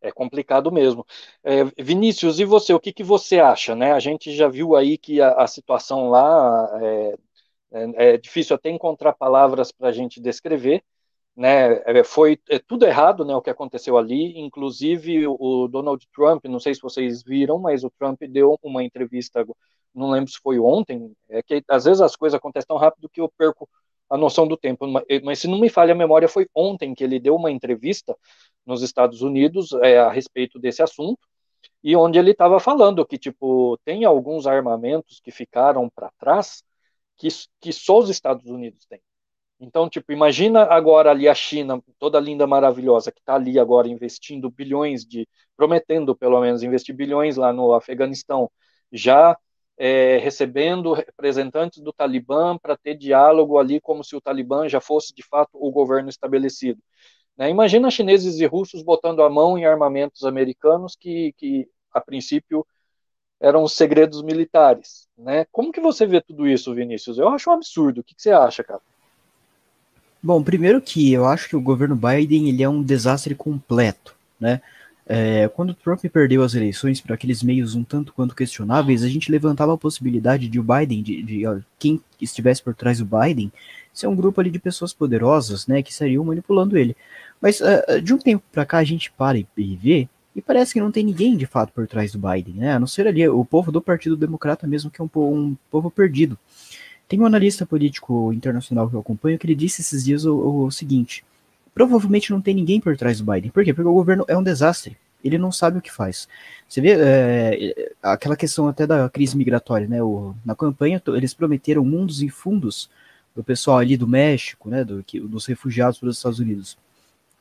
É 0.00 0.12
complicado 0.12 0.70
mesmo. 0.70 1.04
É, 1.42 1.64
Vinícius, 1.82 2.38
e 2.38 2.44
você, 2.44 2.72
o 2.72 2.80
que, 2.80 2.92
que 2.92 3.02
você 3.02 3.40
acha? 3.40 3.74
Né? 3.74 3.92
A 3.92 3.98
gente 3.98 4.34
já 4.36 4.48
viu 4.48 4.76
aí 4.76 4.98
que 4.98 5.20
a, 5.20 5.32
a 5.32 5.46
situação 5.46 6.10
lá 6.10 6.70
é, 6.80 7.16
é, 7.72 8.14
é, 8.14 8.16
difícil 8.16 8.54
até 8.54 8.70
encontrar 8.70 9.14
palavras 9.14 9.72
para 9.72 9.88
a 9.88 9.92
gente 9.92 10.20
descrever, 10.20 10.84
né, 11.36 11.82
é, 11.84 12.02
foi 12.02 12.40
é, 12.48 12.58
tudo 12.58 12.86
errado, 12.86 13.24
né, 13.24 13.34
o 13.34 13.42
que 13.42 13.50
aconteceu 13.50 13.98
ali, 13.98 14.38
inclusive 14.38 15.26
o 15.28 15.68
Donald 15.68 16.06
Trump, 16.14 16.44
não 16.46 16.58
sei 16.58 16.74
se 16.74 16.80
vocês 16.80 17.22
viram, 17.22 17.58
mas 17.58 17.84
o 17.84 17.90
Trump 17.90 18.22
deu 18.22 18.58
uma 18.62 18.82
entrevista, 18.82 19.44
não 19.94 20.10
lembro 20.10 20.30
se 20.30 20.38
foi 20.38 20.58
ontem, 20.58 21.12
é 21.28 21.42
que 21.42 21.62
às 21.68 21.84
vezes 21.84 22.00
as 22.00 22.16
coisas 22.16 22.36
acontecem 22.36 22.68
tão 22.68 22.78
rápido 22.78 23.08
que 23.08 23.20
eu 23.20 23.28
perco 23.36 23.68
a 24.08 24.16
noção 24.16 24.46
do 24.46 24.56
tempo, 24.56 24.86
mas 25.24 25.38
se 25.40 25.48
não 25.48 25.58
me 25.58 25.68
falha 25.68 25.92
a 25.92 25.96
memória, 25.96 26.28
foi 26.28 26.48
ontem 26.54 26.94
que 26.94 27.04
ele 27.04 27.18
deu 27.18 27.34
uma 27.36 27.50
entrevista 27.50 28.16
nos 28.64 28.82
Estados 28.82 29.20
Unidos 29.20 29.72
é, 29.82 29.98
a 29.98 30.10
respeito 30.10 30.58
desse 30.58 30.82
assunto, 30.82 31.20
e 31.82 31.94
onde 31.96 32.18
ele 32.18 32.30
estava 32.30 32.58
falando 32.60 33.04
que, 33.06 33.18
tipo, 33.18 33.78
tem 33.84 34.04
alguns 34.04 34.46
armamentos 34.46 35.20
que 35.20 35.30
ficaram 35.30 35.88
para 35.90 36.10
trás 36.18 36.62
que, 37.16 37.28
que 37.60 37.72
só 37.72 37.98
os 37.98 38.10
Estados 38.10 38.46
Unidos 38.46 38.86
têm. 38.86 39.00
Então, 39.58 39.88
tipo, 39.88 40.12
imagina 40.12 40.64
agora 40.64 41.10
ali 41.10 41.28
a 41.28 41.34
China, 41.34 41.82
toda 41.98 42.20
linda, 42.20 42.46
maravilhosa, 42.46 43.10
que 43.10 43.20
está 43.20 43.36
ali 43.36 43.58
agora 43.58 43.88
investindo 43.88 44.50
bilhões 44.50 45.04
de, 45.04 45.26
prometendo 45.56 46.14
pelo 46.14 46.40
menos 46.40 46.62
investir 46.62 46.94
bilhões 46.94 47.36
lá 47.36 47.52
no 47.52 47.72
Afeganistão, 47.72 48.50
já 48.92 49.36
é, 49.78 50.18
recebendo 50.18 50.92
representantes 50.92 51.82
do 51.82 51.92
Talibã 51.92 52.58
para 52.58 52.76
ter 52.76 52.96
diálogo 52.96 53.58
ali, 53.58 53.80
como 53.80 54.04
se 54.04 54.14
o 54.16 54.20
Talibã 54.20 54.68
já 54.68 54.80
fosse 54.80 55.14
de 55.14 55.22
fato 55.22 55.50
o 55.54 55.70
governo 55.70 56.08
estabelecido. 56.10 56.82
Né? 57.36 57.50
Imagina 57.50 57.90
chineses 57.90 58.38
e 58.40 58.46
russos 58.46 58.82
botando 58.82 59.22
a 59.22 59.30
mão 59.30 59.58
em 59.58 59.64
armamentos 59.66 60.24
americanos 60.24 60.96
que, 60.96 61.32
que 61.36 61.68
a 61.92 62.00
princípio 62.00 62.66
eram 63.40 63.62
os 63.62 63.72
segredos 63.72 64.22
militares. 64.22 65.08
Né? 65.16 65.46
Como 65.52 65.72
que 65.72 65.80
você 65.80 66.06
vê 66.06 66.20
tudo 66.20 66.46
isso, 66.48 66.74
Vinícius? 66.74 67.18
Eu 67.18 67.28
acho 67.28 67.50
um 67.50 67.54
absurdo. 67.54 68.00
O 68.00 68.04
que, 68.04 68.14
que 68.14 68.22
você 68.22 68.30
acha, 68.30 68.64
cara? 68.64 68.82
Bom, 70.26 70.42
primeiro 70.42 70.80
que 70.80 71.12
eu 71.12 71.24
acho 71.24 71.48
que 71.48 71.54
o 71.54 71.60
governo 71.60 71.94
Biden 71.94 72.48
ele 72.48 72.60
é 72.60 72.68
um 72.68 72.82
desastre 72.82 73.32
completo, 73.32 74.12
né? 74.40 74.60
É, 75.06 75.46
quando 75.54 75.72
Trump 75.72 76.04
perdeu 76.12 76.42
as 76.42 76.52
eleições 76.52 77.00
para 77.00 77.14
aqueles 77.14 77.44
meios 77.44 77.76
um 77.76 77.84
tanto 77.84 78.12
quanto 78.12 78.34
questionáveis, 78.34 79.04
a 79.04 79.08
gente 79.08 79.30
levantava 79.30 79.72
a 79.72 79.78
possibilidade 79.78 80.48
de 80.48 80.58
o 80.58 80.64
Biden, 80.64 81.00
de, 81.00 81.22
de 81.22 81.44
quem 81.78 82.00
estivesse 82.20 82.60
por 82.60 82.74
trás 82.74 82.98
do 82.98 83.04
Biden, 83.04 83.52
ser 83.94 84.08
um 84.08 84.16
grupo 84.16 84.40
ali 84.40 84.50
de 84.50 84.58
pessoas 84.58 84.92
poderosas, 84.92 85.68
né, 85.68 85.80
que 85.80 85.92
estariam 85.92 86.24
manipulando 86.24 86.76
ele. 86.76 86.96
Mas 87.40 87.60
uh, 87.60 88.02
de 88.02 88.12
um 88.12 88.18
tempo 88.18 88.42
para 88.50 88.66
cá 88.66 88.78
a 88.78 88.84
gente 88.84 89.12
para 89.12 89.38
e, 89.38 89.46
e 89.56 89.76
vê 89.76 90.08
e 90.34 90.42
parece 90.42 90.72
que 90.72 90.80
não 90.80 90.90
tem 90.90 91.04
ninguém 91.04 91.36
de 91.36 91.46
fato 91.46 91.72
por 91.72 91.86
trás 91.86 92.10
do 92.10 92.18
Biden, 92.18 92.54
né? 92.54 92.72
A 92.72 92.80
não 92.80 92.88
ser 92.88 93.06
ali 93.06 93.28
o 93.28 93.44
povo 93.44 93.70
do 93.70 93.80
Partido 93.80 94.16
Democrata 94.16 94.66
mesmo, 94.66 94.90
que 94.90 95.00
é 95.00 95.04
um, 95.04 95.10
um 95.14 95.56
povo 95.70 95.88
perdido. 95.88 96.36
Tem 97.08 97.20
um 97.20 97.26
analista 97.26 97.64
político 97.64 98.32
internacional 98.32 98.88
que 98.88 98.96
eu 98.96 99.00
acompanho 99.00 99.38
que 99.38 99.46
ele 99.46 99.54
disse 99.54 99.80
esses 99.80 100.04
dias 100.04 100.24
o, 100.24 100.64
o 100.64 100.70
seguinte: 100.70 101.24
provavelmente 101.74 102.30
não 102.30 102.40
tem 102.40 102.54
ninguém 102.54 102.80
por 102.80 102.96
trás 102.96 103.20
do 103.20 103.30
Biden. 103.30 103.50
Por 103.50 103.62
quê? 103.62 103.72
Porque 103.72 103.88
o 103.88 103.92
governo 103.92 104.24
é 104.26 104.36
um 104.36 104.42
desastre. 104.42 104.96
Ele 105.22 105.38
não 105.38 105.52
sabe 105.52 105.78
o 105.78 105.82
que 105.82 105.92
faz. 105.92 106.28
Você 106.68 106.80
vê 106.80 106.96
é, 106.98 107.92
aquela 108.02 108.36
questão 108.36 108.68
até 108.68 108.86
da 108.86 109.08
crise 109.08 109.36
migratória, 109.36 109.86
né? 109.86 110.02
O, 110.02 110.34
na 110.44 110.54
campanha 110.54 111.02
eles 111.08 111.34
prometeram 111.34 111.84
mundos 111.84 112.22
e 112.22 112.28
fundos 112.28 112.88
do 113.34 113.44
pessoal 113.44 113.78
ali 113.78 113.96
do 113.96 114.08
México, 114.08 114.68
né? 114.68 114.84
Do, 114.84 115.02
que, 115.02 115.20
dos 115.20 115.46
refugiados 115.46 115.98
para 115.98 116.08
os 116.08 116.16
Estados 116.16 116.38
Unidos. 116.38 116.78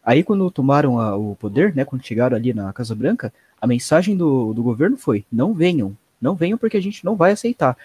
Aí 0.04 0.24
quando 0.24 0.52
tomaram 0.52 1.00
a, 1.00 1.16
o 1.16 1.36
poder, 1.36 1.74
né? 1.74 1.86
Quando 1.86 2.06
chegaram 2.06 2.36
ali 2.36 2.54
na 2.54 2.72
Casa 2.74 2.94
Branca, 2.94 3.34
a 3.60 3.66
mensagem 3.66 4.16
do, 4.16 4.54
do 4.54 4.62
governo 4.62 4.98
foi: 4.98 5.26
não 5.32 5.54
venham, 5.54 5.98
não 6.22 6.36
venham 6.36 6.58
porque 6.58 6.78
a 6.78 6.82
gente 6.82 7.04
não 7.06 7.16
vai 7.16 7.32
aceitar. 7.32 7.78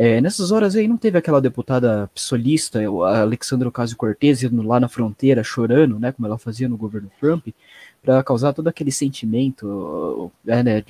É, 0.00 0.20
nessas 0.20 0.52
horas 0.52 0.76
aí 0.76 0.86
não 0.86 0.96
teve 0.96 1.18
aquela 1.18 1.40
deputada 1.40 2.08
psolista, 2.14 2.78
a 2.78 3.20
Alexandra 3.22 3.68
Ocasio-Cortez, 3.68 4.44
indo 4.44 4.62
lá 4.62 4.78
na 4.78 4.88
fronteira 4.88 5.42
chorando, 5.42 5.98
né, 5.98 6.12
como 6.12 6.24
ela 6.24 6.38
fazia 6.38 6.68
no 6.68 6.76
governo 6.76 7.10
Trump, 7.18 7.48
para 8.00 8.22
causar 8.22 8.52
todo 8.52 8.68
aquele 8.68 8.92
sentimento 8.92 10.30
é, 10.46 10.62
né, 10.62 10.84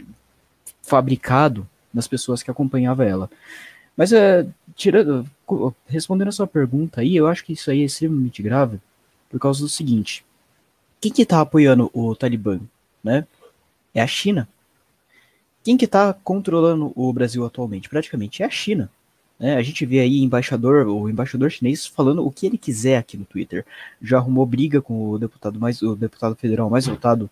fabricado 0.82 1.66
nas 1.92 2.06
pessoas 2.06 2.42
que 2.42 2.50
acompanhavam 2.50 3.06
ela. 3.06 3.30
Mas 3.96 4.12
é, 4.12 4.46
tirando, 4.76 5.26
respondendo 5.86 6.28
a 6.28 6.32
sua 6.32 6.46
pergunta 6.46 7.00
aí, 7.00 7.16
eu 7.16 7.26
acho 7.26 7.42
que 7.46 7.54
isso 7.54 7.70
aí 7.70 7.80
é 7.80 7.86
extremamente 7.86 8.42
grave 8.42 8.78
por 9.30 9.40
causa 9.40 9.60
do 9.60 9.70
seguinte: 9.70 10.22
quem 11.00 11.10
que 11.10 11.24
tá 11.24 11.40
apoiando 11.40 11.90
o 11.94 12.14
Talibã, 12.14 12.60
né? 13.02 13.26
É 13.94 14.02
a 14.02 14.06
China. 14.06 14.46
Quem 15.64 15.78
que 15.78 15.86
tá 15.86 16.12
controlando 16.12 16.92
o 16.94 17.10
Brasil 17.10 17.44
atualmente? 17.46 17.88
Praticamente 17.88 18.42
é 18.42 18.46
a 18.46 18.50
China. 18.50 18.90
É, 19.40 19.54
a 19.54 19.62
gente 19.62 19.86
vê 19.86 20.00
aí 20.00 20.18
embaixador, 20.22 20.86
o 20.88 21.08
embaixador 21.08 21.50
chinês 21.50 21.86
falando 21.86 22.26
o 22.26 22.30
que 22.30 22.46
ele 22.46 22.58
quiser 22.58 22.96
aqui 22.96 23.16
no 23.16 23.24
Twitter. 23.24 23.64
Já 24.02 24.18
arrumou 24.18 24.44
briga 24.44 24.82
com 24.82 25.10
o 25.10 25.18
deputado 25.18 25.60
mais, 25.60 25.80
o 25.80 25.94
deputado 25.94 26.34
federal 26.34 26.68
mais 26.68 26.86
votado 26.86 27.30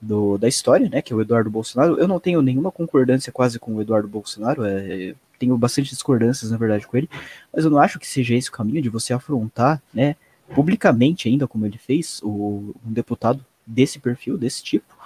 do, 0.00 0.38
da 0.38 0.46
história, 0.46 0.88
né, 0.88 1.02
que 1.02 1.12
é 1.12 1.16
o 1.16 1.20
Eduardo 1.20 1.50
Bolsonaro. 1.50 1.98
Eu 1.98 2.06
não 2.06 2.20
tenho 2.20 2.42
nenhuma 2.42 2.70
concordância 2.70 3.32
quase 3.32 3.58
com 3.58 3.74
o 3.74 3.80
Eduardo 3.80 4.08
Bolsonaro, 4.08 4.64
é, 4.64 5.14
tenho 5.38 5.56
bastante 5.56 5.90
discordâncias, 5.90 6.50
na 6.50 6.56
verdade, 6.56 6.86
com 6.86 6.96
ele, 6.96 7.08
mas 7.52 7.64
eu 7.64 7.70
não 7.70 7.78
acho 7.78 7.98
que 7.98 8.06
seja 8.06 8.34
esse 8.34 8.48
o 8.48 8.52
caminho 8.52 8.82
de 8.82 8.88
você 8.88 9.12
afrontar, 9.12 9.82
né, 9.92 10.16
publicamente 10.54 11.28
ainda, 11.28 11.46
como 11.46 11.66
ele 11.66 11.78
fez, 11.78 12.20
o, 12.22 12.74
um 12.86 12.92
deputado 12.92 13.44
desse 13.66 13.98
perfil, 13.98 14.36
desse 14.38 14.62
tipo. 14.62 14.96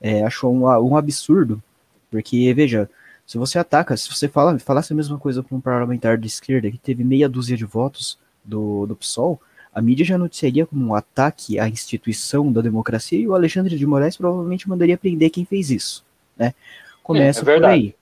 É, 0.00 0.22
acho 0.24 0.48
um, 0.48 0.64
um 0.64 0.96
absurdo, 0.96 1.62
porque, 2.10 2.52
veja, 2.54 2.88
se 3.26 3.38
você 3.38 3.58
ataca, 3.58 3.96
se 3.96 4.08
você 4.08 4.28
fala, 4.28 4.58
falasse 4.58 4.92
a 4.92 4.96
mesma 4.96 5.18
coisa 5.18 5.42
para 5.42 5.56
um 5.56 5.60
parlamentar 5.60 6.18
de 6.18 6.26
esquerda 6.26 6.70
que 6.70 6.78
teve 6.78 7.02
meia 7.02 7.28
dúzia 7.28 7.56
de 7.56 7.64
votos 7.64 8.18
do, 8.44 8.86
do 8.86 8.94
PSOL, 8.94 9.40
a 9.74 9.80
mídia 9.80 10.04
já 10.04 10.16
noticiaria 10.16 10.66
como 10.66 10.84
um 10.86 10.94
ataque 10.94 11.58
à 11.58 11.68
instituição 11.68 12.52
da 12.52 12.60
democracia 12.60 13.18
e 13.18 13.26
o 13.26 13.34
Alexandre 13.34 13.76
de 13.76 13.86
Moraes 13.86 14.16
provavelmente 14.16 14.68
mandaria 14.68 14.96
prender 14.96 15.30
quem 15.30 15.44
fez 15.44 15.70
isso. 15.70 16.04
Né? 16.36 16.54
Começa 17.02 17.40
é, 17.40 17.42
é 17.42 17.58
por 17.58 17.64
aí. 17.64 17.94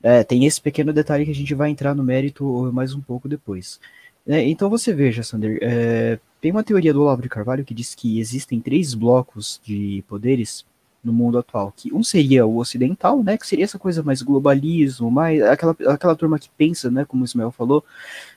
É, 0.00 0.22
tem 0.22 0.44
esse 0.46 0.60
pequeno 0.60 0.92
detalhe 0.92 1.24
que 1.24 1.30
a 1.30 1.34
gente 1.34 1.54
vai 1.54 1.70
entrar 1.70 1.94
no 1.94 2.04
mérito 2.04 2.70
mais 2.72 2.94
um 2.94 3.00
pouco 3.00 3.28
depois. 3.28 3.80
É, 4.26 4.46
então 4.46 4.68
você 4.70 4.92
veja, 4.92 5.22
Sander, 5.22 5.58
é, 5.62 6.18
tem 6.40 6.52
uma 6.52 6.62
teoria 6.62 6.92
do 6.92 7.02
Olavo 7.02 7.22
de 7.22 7.28
Carvalho 7.28 7.64
que 7.64 7.74
diz 7.74 7.94
que 7.94 8.20
existem 8.20 8.60
três 8.60 8.94
blocos 8.94 9.60
de 9.64 10.04
poderes 10.06 10.64
no 11.08 11.12
mundo 11.12 11.38
atual, 11.38 11.72
que 11.74 11.92
um 11.92 12.02
seria 12.04 12.46
o 12.46 12.58
ocidental, 12.58 13.22
né, 13.24 13.36
que 13.36 13.46
seria 13.46 13.64
essa 13.64 13.78
coisa 13.78 14.02
mais 14.02 14.22
globalismo, 14.22 15.10
mais 15.10 15.42
aquela, 15.42 15.76
aquela 15.88 16.14
turma 16.14 16.38
que 16.38 16.48
pensa, 16.56 16.90
né, 16.90 17.04
como 17.04 17.22
o 17.22 17.24
Ismael 17.24 17.50
falou, 17.50 17.84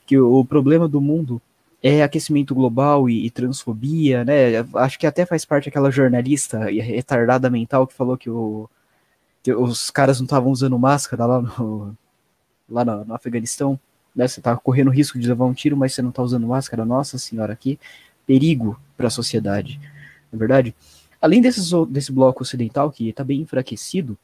que 0.06 0.18
o, 0.18 0.40
o 0.40 0.46
problema 0.46 0.88
do 0.88 1.02
mundo 1.02 1.42
é 1.84 2.02
aquecimento 2.04 2.56
global 2.56 3.10
e, 3.10 3.26
e, 3.26 3.30
transfobia, 3.30 4.24
né, 4.24 4.60
acho 4.76 4.98
que 4.98 5.06
até 5.06 5.26
faz 5.26 5.46
parte 5.46 5.70
aquela 5.70 5.92
jornalista 5.92 6.66
retardada 6.66 7.50
mental 7.50 7.86
que 7.86 7.94
falou 7.94 8.18
que, 8.18 8.30
o, 8.30 8.70
que 9.44 9.54
os 9.54 9.92
caras 9.92 10.20
não 10.20 10.26
estavam 10.26 10.52
usando 10.52 10.80
máscara 10.80 11.26
lá 11.26 11.42
no, 11.42 11.98
lá 12.70 12.86
no, 12.86 13.06
no 13.06 13.14
Afeganistão, 13.14 13.80
né, 14.16 14.28
você 14.28 14.42
tá 14.42 14.56
correndo 14.56 14.90
risco 14.90 15.20
de 15.20 15.28
levar 15.28 15.46
um 15.46 15.54
tiro, 15.54 15.76
mas 15.76 15.94
você 15.94 16.02
não 16.02 16.12
tá 16.12 16.24
usando 16.24 16.48
máscara, 16.48 16.86
nossa 16.86 17.18
senhora, 17.18 17.54
aqui, 17.54 17.80
perigo 18.26 18.80
para 18.96 19.08
a 19.08 19.12
sociedade, 19.12 19.80
não 20.32 20.38
é 20.38 20.40
verdade? 20.40 20.76
Além 21.22 21.40
desses, 21.40 21.70
desse 21.90 22.12
bloco 22.12 22.42
ocidental, 22.42 22.92
que 22.92 23.10
está 23.10 23.24
bem 23.24 23.42
enfraquecido, 23.42 24.18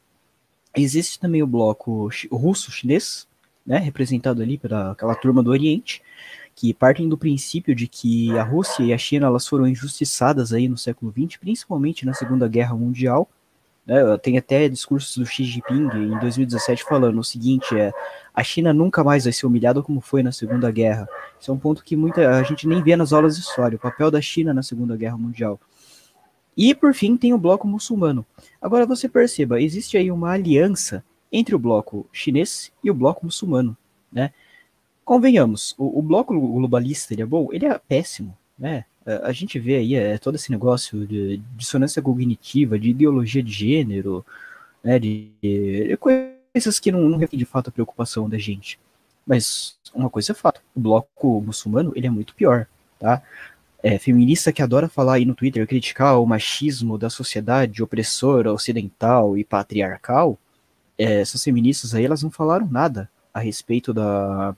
existe 0.76 1.20
também 1.20 1.42
o 1.42 1.46
bloco 1.46 2.10
russo-chinês, 2.30 3.26
né, 3.64 3.78
representado 3.78 4.42
ali 4.42 4.58
pela 4.58 4.92
aquela 4.92 5.14
turma 5.14 5.42
do 5.42 5.50
Oriente, 5.50 6.02
que 6.56 6.74
partem 6.74 7.08
do 7.08 7.16
princípio 7.16 7.72
de 7.72 7.86
que 7.86 8.36
a 8.36 8.42
Rússia 8.42 8.82
e 8.82 8.92
a 8.92 8.98
China 8.98 9.26
elas 9.26 9.46
foram 9.46 9.68
injustiçadas 9.68 10.52
aí 10.52 10.66
no 10.66 10.76
século 10.76 11.12
XX, 11.12 11.36
principalmente 11.36 12.04
na 12.04 12.12
Segunda 12.12 12.48
Guerra 12.48 12.74
Mundial. 12.74 13.28
Né? 13.86 14.18
Tem 14.18 14.36
até 14.36 14.68
discursos 14.68 15.16
do 15.16 15.24
Xi 15.24 15.44
Jinping 15.44 15.88
em 15.94 16.18
2017 16.18 16.82
falando 16.82 17.20
o 17.20 17.24
seguinte: 17.24 17.78
é 17.78 17.92
a 18.34 18.42
China 18.42 18.72
nunca 18.72 19.04
mais 19.04 19.22
vai 19.24 19.32
ser 19.32 19.46
humilhada 19.46 19.82
como 19.82 20.00
foi 20.00 20.22
na 20.22 20.32
Segunda 20.32 20.68
Guerra. 20.70 21.08
Isso 21.40 21.50
é 21.50 21.54
um 21.54 21.58
ponto 21.58 21.84
que 21.84 21.94
muita 21.94 22.28
a 22.28 22.42
gente 22.42 22.66
nem 22.66 22.82
vê 22.82 22.96
nas 22.96 23.12
aulas 23.12 23.36
de 23.36 23.42
história, 23.42 23.76
o 23.76 23.80
papel 23.80 24.10
da 24.10 24.20
China 24.20 24.52
na 24.52 24.62
Segunda 24.62 24.96
Guerra 24.96 25.16
Mundial. 25.16 25.60
E 26.58 26.74
por 26.74 26.92
fim 26.92 27.16
tem 27.16 27.32
o 27.32 27.38
bloco 27.38 27.68
muçulmano. 27.68 28.26
Agora 28.60 28.84
você 28.84 29.08
perceba, 29.08 29.62
existe 29.62 29.96
aí 29.96 30.10
uma 30.10 30.32
aliança 30.32 31.04
entre 31.30 31.54
o 31.54 31.58
bloco 31.58 32.04
chinês 32.12 32.72
e 32.82 32.90
o 32.90 32.94
bloco 32.94 33.24
muçulmano, 33.24 33.76
né? 34.10 34.32
Convenhamos, 35.04 35.76
o, 35.78 36.00
o 36.00 36.02
bloco 36.02 36.38
globalista 36.38 37.14
ele 37.14 37.22
é 37.22 37.26
bom, 37.26 37.48
ele 37.52 37.64
é 37.64 37.78
péssimo, 37.78 38.36
né? 38.58 38.84
A 39.22 39.30
gente 39.30 39.56
vê 39.60 39.76
aí 39.76 39.94
é, 39.94 40.18
todo 40.18 40.34
esse 40.34 40.50
negócio 40.50 41.06
de 41.06 41.40
dissonância 41.56 42.02
cognitiva, 42.02 42.76
de 42.76 42.90
ideologia 42.90 43.42
de 43.42 43.52
gênero, 43.52 44.26
né? 44.82 44.98
De, 44.98 45.30
de 45.40 45.96
coisas 45.96 46.80
que 46.80 46.90
não, 46.90 47.08
não 47.08 47.18
de 47.20 47.44
fato 47.44 47.68
a 47.68 47.72
preocupação 47.72 48.28
da 48.28 48.36
gente. 48.36 48.80
Mas 49.24 49.78
uma 49.94 50.10
coisa 50.10 50.32
é 50.32 50.34
fato, 50.34 50.60
o 50.74 50.80
bloco 50.80 51.40
muçulmano 51.40 51.92
ele 51.94 52.08
é 52.08 52.10
muito 52.10 52.34
pior, 52.34 52.66
tá? 52.98 53.22
É, 53.82 53.96
feminista 53.96 54.52
que 54.52 54.60
adora 54.60 54.88
falar 54.88 55.14
aí 55.14 55.24
no 55.24 55.34
Twitter, 55.34 55.66
criticar 55.66 56.20
o 56.20 56.26
machismo 56.26 56.98
da 56.98 57.08
sociedade 57.08 57.82
opressora, 57.82 58.52
ocidental 58.52 59.38
e 59.38 59.44
patriarcal, 59.44 60.36
é, 60.98 61.20
essas 61.20 61.44
feministas 61.44 61.94
aí, 61.94 62.04
elas 62.04 62.22
não 62.22 62.30
falaram 62.30 62.66
nada 62.68 63.08
a 63.32 63.38
respeito 63.38 63.94
da, 63.94 64.54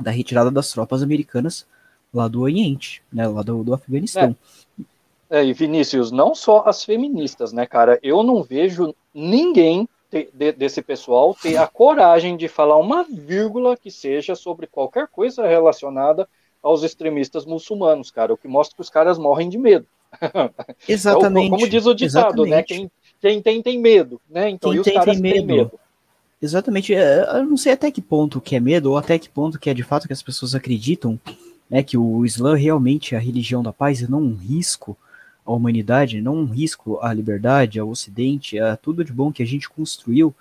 da 0.00 0.10
retirada 0.10 0.50
das 0.50 0.70
tropas 0.70 1.02
americanas 1.02 1.66
lá 2.12 2.28
do 2.28 2.42
Oriente, 2.42 3.02
né, 3.12 3.26
lá 3.26 3.42
do, 3.42 3.64
do 3.64 3.72
Afeganistão. 3.72 4.36
É. 5.30 5.40
é. 5.40 5.44
e 5.44 5.52
Vinícius, 5.52 6.10
não 6.10 6.34
só 6.34 6.64
as 6.66 6.84
feministas, 6.84 7.52
né, 7.52 7.66
cara? 7.66 7.98
Eu 8.02 8.22
não 8.22 8.42
vejo 8.42 8.94
ninguém 9.12 9.88
te, 10.10 10.28
de, 10.32 10.52
desse 10.52 10.82
pessoal 10.82 11.34
ter 11.34 11.56
a 11.56 11.66
coragem 11.66 12.36
de 12.36 12.46
falar 12.46 12.76
uma 12.76 13.04
vírgula 13.04 13.76
que 13.76 13.90
seja 13.90 14.34
sobre 14.36 14.66
qualquer 14.66 15.08
coisa 15.08 15.46
relacionada 15.46 16.28
aos 16.64 16.82
extremistas 16.82 17.44
muçulmanos, 17.44 18.10
cara. 18.10 18.32
O 18.32 18.36
que 18.38 18.48
mostra 18.48 18.74
que 18.74 18.80
os 18.80 18.88
caras 18.88 19.18
morrem 19.18 19.50
de 19.50 19.58
medo. 19.58 19.86
Exatamente. 20.88 21.50
Como 21.50 21.68
diz 21.68 21.84
o 21.84 21.94
ditado, 21.94 22.46
né? 22.46 22.62
Quem, 22.62 22.90
quem 23.20 23.42
tem, 23.42 23.62
tem 23.62 23.78
medo, 23.78 24.18
né? 24.28 24.48
Então, 24.48 24.70
quem 24.70 24.78
e 24.78 24.80
os 24.80 24.84
tem, 24.84 24.94
caras 24.94 25.14
tem 25.14 25.22
medo. 25.22 25.34
têm 25.34 25.46
medo. 25.46 25.80
Exatamente. 26.40 26.94
É, 26.94 27.38
eu 27.38 27.44
não 27.44 27.58
sei 27.58 27.72
até 27.72 27.90
que 27.90 28.00
ponto 28.00 28.40
que 28.40 28.56
é 28.56 28.60
medo, 28.60 28.90
ou 28.90 28.96
até 28.96 29.18
que 29.18 29.28
ponto 29.28 29.58
que 29.58 29.68
é 29.68 29.74
de 29.74 29.82
fato 29.82 30.06
que 30.06 30.12
as 30.12 30.22
pessoas 30.22 30.54
acreditam 30.54 31.20
né, 31.68 31.82
que 31.82 31.98
o 31.98 32.24
Islã 32.24 32.56
realmente 32.56 33.14
é 33.14 33.18
a 33.18 33.20
religião 33.20 33.62
da 33.62 33.72
paz 33.72 34.00
e 34.00 34.10
não 34.10 34.22
um 34.22 34.34
risco 34.34 34.96
à 35.44 35.52
humanidade, 35.52 36.22
não 36.22 36.36
um 36.36 36.46
risco 36.46 36.98
à 37.02 37.12
liberdade, 37.12 37.78
ao 37.78 37.90
Ocidente, 37.90 38.58
a 38.58 38.76
tudo 38.76 39.04
de 39.04 39.12
bom 39.12 39.30
que 39.30 39.42
a 39.42 39.46
gente 39.46 39.68
construiu 39.68 40.34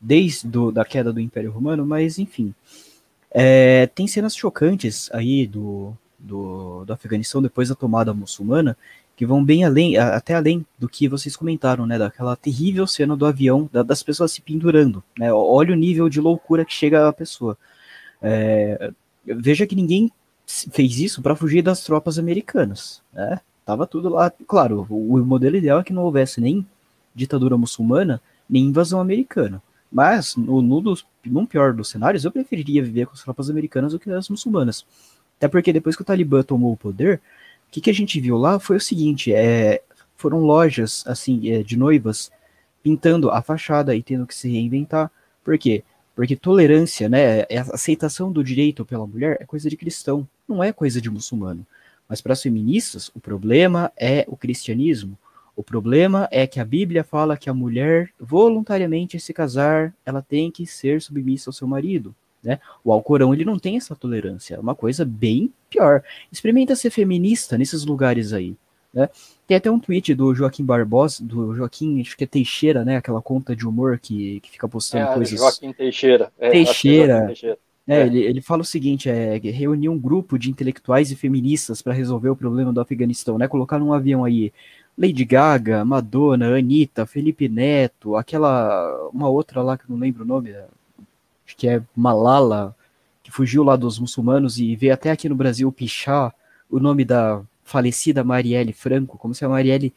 desde 0.00 0.48
do, 0.48 0.72
da 0.72 0.84
queda 0.84 1.12
do 1.12 1.20
Império 1.20 1.52
Romano, 1.52 1.86
mas 1.86 2.18
enfim. 2.18 2.52
É, 3.32 3.86
tem 3.86 4.06
cenas 4.06 4.34
chocantes 4.34 5.08
aí 5.12 5.46
do, 5.46 5.96
do, 6.18 6.84
do 6.84 6.92
Afeganistão 6.92 7.40
depois 7.40 7.68
da 7.68 7.74
tomada 7.74 8.12
muçulmana 8.12 8.76
que 9.20 9.26
vão 9.26 9.44
bem 9.44 9.64
além, 9.64 9.98
até 9.98 10.34
além 10.34 10.64
do 10.78 10.88
que 10.88 11.06
vocês 11.06 11.36
comentaram, 11.36 11.84
né, 11.86 11.98
daquela 11.98 12.34
terrível 12.34 12.86
cena 12.86 13.14
do 13.14 13.26
avião, 13.26 13.68
da, 13.70 13.82
das 13.82 14.02
pessoas 14.02 14.32
se 14.32 14.40
pendurando, 14.40 15.04
né, 15.18 15.30
olha 15.30 15.74
o 15.74 15.76
nível 15.76 16.08
de 16.08 16.18
loucura 16.22 16.64
que 16.64 16.72
chega 16.72 17.06
a 17.06 17.12
pessoa. 17.12 17.54
É, 18.22 18.90
veja 19.26 19.66
que 19.66 19.76
ninguém 19.76 20.10
fez 20.46 20.98
isso 20.98 21.20
para 21.20 21.36
fugir 21.36 21.60
das 21.60 21.84
tropas 21.84 22.18
americanas, 22.18 23.02
né, 23.12 23.38
tava 23.62 23.86
tudo 23.86 24.08
lá, 24.08 24.32
claro, 24.48 24.86
o, 24.88 25.16
o 25.16 25.26
modelo 25.26 25.56
ideal 25.56 25.80
é 25.80 25.84
que 25.84 25.92
não 25.92 26.04
houvesse 26.04 26.40
nem 26.40 26.66
ditadura 27.14 27.58
muçulmana, 27.58 28.22
nem 28.48 28.64
invasão 28.64 29.02
americana, 29.02 29.62
mas 29.92 30.34
no, 30.34 30.62
no 30.62 30.80
dos, 30.80 31.04
num 31.24 31.44
pior 31.44 31.72
dos 31.72 31.88
cenários, 31.90 32.24
eu 32.24 32.32
preferiria 32.32 32.82
viver 32.82 33.06
com 33.06 33.12
as 33.12 33.22
tropas 33.22 33.50
americanas 33.50 33.92
do 33.92 33.98
que 33.98 34.10
as 34.10 34.28
muçulmanas, 34.28 34.86
até 35.36 35.48
porque 35.48 35.72
depois 35.72 35.96
que 35.96 36.02
o 36.02 36.04
Talibã 36.04 36.42
tomou 36.42 36.72
o 36.72 36.76
poder, 36.76 37.20
o 37.68 37.72
que, 37.72 37.80
que 37.80 37.90
a 37.90 37.94
gente 37.94 38.20
viu 38.20 38.36
lá 38.36 38.58
foi 38.58 38.76
o 38.76 38.80
seguinte: 38.80 39.32
é, 39.32 39.82
foram 40.16 40.40
lojas 40.40 41.04
assim 41.06 41.50
é, 41.50 41.62
de 41.62 41.76
noivas 41.76 42.30
pintando 42.82 43.30
a 43.30 43.42
fachada 43.42 43.94
e 43.94 44.02
tendo 44.02 44.26
que 44.26 44.34
se 44.34 44.50
reinventar. 44.50 45.10
Por 45.44 45.56
quê? 45.58 45.82
Porque 46.14 46.36
tolerância, 46.36 47.08
né, 47.08 47.46
é 47.48 47.58
a 47.58 47.62
aceitação 47.74 48.30
do 48.30 48.44
direito 48.44 48.84
pela 48.84 49.06
mulher 49.06 49.38
é 49.40 49.46
coisa 49.46 49.70
de 49.70 49.76
cristão, 49.76 50.26
não 50.48 50.62
é 50.62 50.72
coisa 50.72 51.00
de 51.00 51.08
muçulmano. 51.08 51.66
Mas 52.08 52.20
para 52.20 52.32
as 52.32 52.42
feministas, 52.42 53.10
o 53.14 53.20
problema 53.20 53.92
é 53.96 54.24
o 54.28 54.36
cristianismo. 54.36 55.16
O 55.60 55.62
problema 55.62 56.26
é 56.30 56.46
que 56.46 56.58
a 56.58 56.64
Bíblia 56.64 57.04
fala 57.04 57.36
que 57.36 57.50
a 57.50 57.52
mulher 57.52 58.08
voluntariamente 58.18 59.20
se 59.20 59.30
casar, 59.34 59.94
ela 60.06 60.22
tem 60.22 60.50
que 60.50 60.64
ser 60.64 61.02
submissa 61.02 61.50
ao 61.50 61.52
seu 61.52 61.68
marido. 61.68 62.14
Né? 62.42 62.58
O 62.82 62.90
Alcorão 62.90 63.34
ele 63.34 63.44
não 63.44 63.58
tem 63.58 63.76
essa 63.76 63.94
tolerância, 63.94 64.54
é 64.54 64.58
uma 64.58 64.74
coisa 64.74 65.04
bem 65.04 65.52
pior. 65.68 66.02
Experimenta 66.32 66.74
ser 66.74 66.88
feminista 66.88 67.58
nesses 67.58 67.84
lugares 67.84 68.32
aí. 68.32 68.56
Né? 68.94 69.10
Tem 69.46 69.54
até 69.54 69.70
um 69.70 69.78
tweet 69.78 70.14
do 70.14 70.34
Joaquim 70.34 70.64
Barbosa, 70.64 71.22
do 71.22 71.54
Joaquim, 71.54 72.00
acho 72.00 72.16
que 72.16 72.24
é 72.24 72.26
Teixeira, 72.26 72.82
né? 72.82 72.96
Aquela 72.96 73.20
conta 73.20 73.54
de 73.54 73.68
humor 73.68 73.98
que, 73.98 74.40
que 74.40 74.50
fica 74.52 74.66
postando 74.66 75.10
é, 75.10 75.14
coisas. 75.14 75.38
Joaquim 75.38 75.74
Teixeira. 75.74 76.32
É, 76.38 76.48
Teixeira. 76.48 77.12
Joaquim 77.12 77.26
Teixeira. 77.26 77.58
É, 77.86 78.02
é. 78.02 78.06
Ele, 78.06 78.20
ele 78.20 78.40
fala 78.40 78.62
o 78.62 78.64
seguinte: 78.64 79.10
é 79.10 79.36
reunir 79.36 79.88
um 79.88 79.98
grupo 79.98 80.38
de 80.38 80.48
intelectuais 80.48 81.10
e 81.10 81.16
feministas 81.16 81.82
para 81.82 81.92
resolver 81.92 82.30
o 82.30 82.36
problema 82.36 82.72
do 82.72 82.80
Afeganistão, 82.80 83.36
né? 83.36 83.46
Colocar 83.48 83.78
num 83.78 83.92
avião 83.92 84.24
aí 84.24 84.52
Lady 85.00 85.24
Gaga, 85.24 85.82
Madonna, 85.82 86.54
Anitta, 86.54 87.06
Felipe 87.06 87.48
Neto, 87.48 88.16
aquela. 88.16 89.08
uma 89.10 89.30
outra 89.30 89.62
lá 89.62 89.78
que 89.78 89.88
não 89.88 89.96
lembro 89.96 90.24
o 90.24 90.26
nome, 90.26 90.54
acho 91.46 91.56
que 91.56 91.66
é 91.66 91.82
Malala, 91.96 92.76
que 93.22 93.30
fugiu 93.30 93.64
lá 93.64 93.76
dos 93.76 93.98
muçulmanos 93.98 94.58
e 94.58 94.76
veio 94.76 94.92
até 94.92 95.10
aqui 95.10 95.26
no 95.26 95.34
Brasil 95.34 95.72
pichar 95.72 96.34
o 96.68 96.78
nome 96.78 97.02
da 97.06 97.40
falecida 97.64 98.22
Marielle 98.22 98.74
Franco, 98.74 99.16
como 99.16 99.34
se 99.34 99.42
a 99.42 99.48
Marielle 99.48 99.94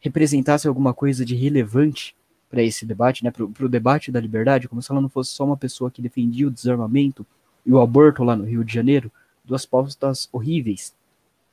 representasse 0.00 0.66
alguma 0.66 0.92
coisa 0.92 1.24
de 1.24 1.36
relevante 1.36 2.16
para 2.50 2.60
esse 2.60 2.84
debate, 2.84 3.22
né, 3.22 3.30
para 3.30 3.44
o 3.44 3.68
debate 3.68 4.10
da 4.10 4.18
liberdade, 4.18 4.66
como 4.66 4.82
se 4.82 4.90
ela 4.90 5.00
não 5.00 5.08
fosse 5.08 5.30
só 5.30 5.44
uma 5.44 5.56
pessoa 5.56 5.92
que 5.92 6.02
defendia 6.02 6.48
o 6.48 6.50
desarmamento 6.50 7.24
e 7.64 7.72
o 7.72 7.80
aborto 7.80 8.24
lá 8.24 8.34
no 8.34 8.42
Rio 8.42 8.64
de 8.64 8.74
Janeiro, 8.74 9.12
duas 9.44 9.64
postas 9.64 10.28
horríveis. 10.32 10.92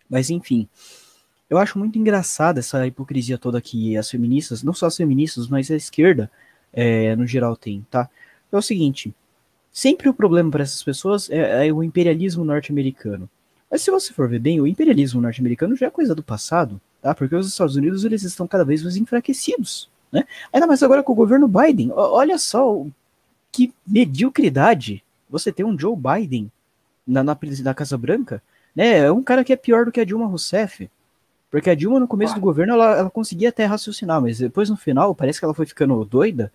Mas 0.10 0.31
enfim, 0.31 0.67
eu 1.49 1.57
acho 1.57 1.79
muito 1.79 1.97
engraçada 1.97 2.60
essa 2.60 2.86
hipocrisia 2.86 3.38
toda 3.38 3.62
que 3.62 3.97
as 3.97 4.10
feministas, 4.10 4.63
não 4.63 4.73
só 4.73 4.88
as 4.88 4.97
feministas, 4.97 5.47
mas 5.47 5.71
a 5.71 5.75
esquerda 5.75 6.29
é, 6.73 7.15
no 7.15 7.25
geral 7.25 7.55
tem, 7.55 7.86
tá? 7.89 8.10
É 8.51 8.57
o 8.57 8.62
seguinte, 8.62 9.13
Sempre 9.77 10.10
o 10.10 10.13
problema 10.13 10.49
para 10.49 10.63
essas 10.63 10.81
pessoas 10.81 11.29
é, 11.29 11.67
é 11.67 11.71
o 11.71 11.83
imperialismo 11.83 12.43
norte-americano. 12.43 13.29
Mas 13.69 13.83
se 13.83 13.91
você 13.91 14.12
for 14.12 14.27
ver 14.27 14.39
bem, 14.39 14.60
o 14.60 14.65
imperialismo 14.65 15.21
norte-americano 15.21 15.75
já 15.75 15.86
é 15.86 15.91
coisa 15.91 16.15
do 16.15 16.23
passado, 16.23 16.81
tá? 16.99 17.13
Porque 17.13 17.36
os 17.36 17.47
Estados 17.47 17.75
Unidos 17.75 18.03
eles 18.03 18.23
estão 18.23 18.47
cada 18.47 18.65
vez 18.65 18.81
mais 18.81 18.97
enfraquecidos, 18.97 19.88
né? 20.12 20.25
Ainda 20.51 20.65
mais 20.65 20.81
agora 20.81 21.03
com 21.03 21.12
o 21.12 21.15
governo 21.15 21.47
Biden. 21.47 21.91
Olha 21.91 22.39
só 22.39 22.88
que 23.51 23.71
mediocridade 23.86 25.03
você 25.29 25.51
ter 25.51 25.63
um 25.63 25.77
Joe 25.77 25.95
Biden 25.95 26.51
na, 27.05 27.23
na, 27.23 27.38
na 27.63 27.73
Casa 27.75 27.99
Branca, 27.99 28.41
né? 28.75 28.97
É 29.01 29.12
um 29.12 29.21
cara 29.21 29.43
que 29.43 29.53
é 29.53 29.55
pior 29.55 29.86
do 29.86 29.91
que 29.91 29.99
a 29.99 30.05
Dilma 30.05 30.25
Rousseff. 30.25 30.89
Porque 31.49 31.69
a 31.69 31.75
Dilma, 31.75 31.99
no 31.99 32.07
começo 32.07 32.36
do 32.36 32.41
governo, 32.41 32.73
ela, 32.73 32.97
ela 32.97 33.10
conseguia 33.10 33.49
até 33.49 33.65
raciocinar, 33.65 34.21
mas 34.21 34.39
depois, 34.39 34.69
no 34.69 34.75
final, 34.75 35.15
parece 35.15 35.39
que 35.39 35.45
ela 35.45 35.53
foi 35.53 35.65
ficando 35.65 36.03
doida 36.03 36.51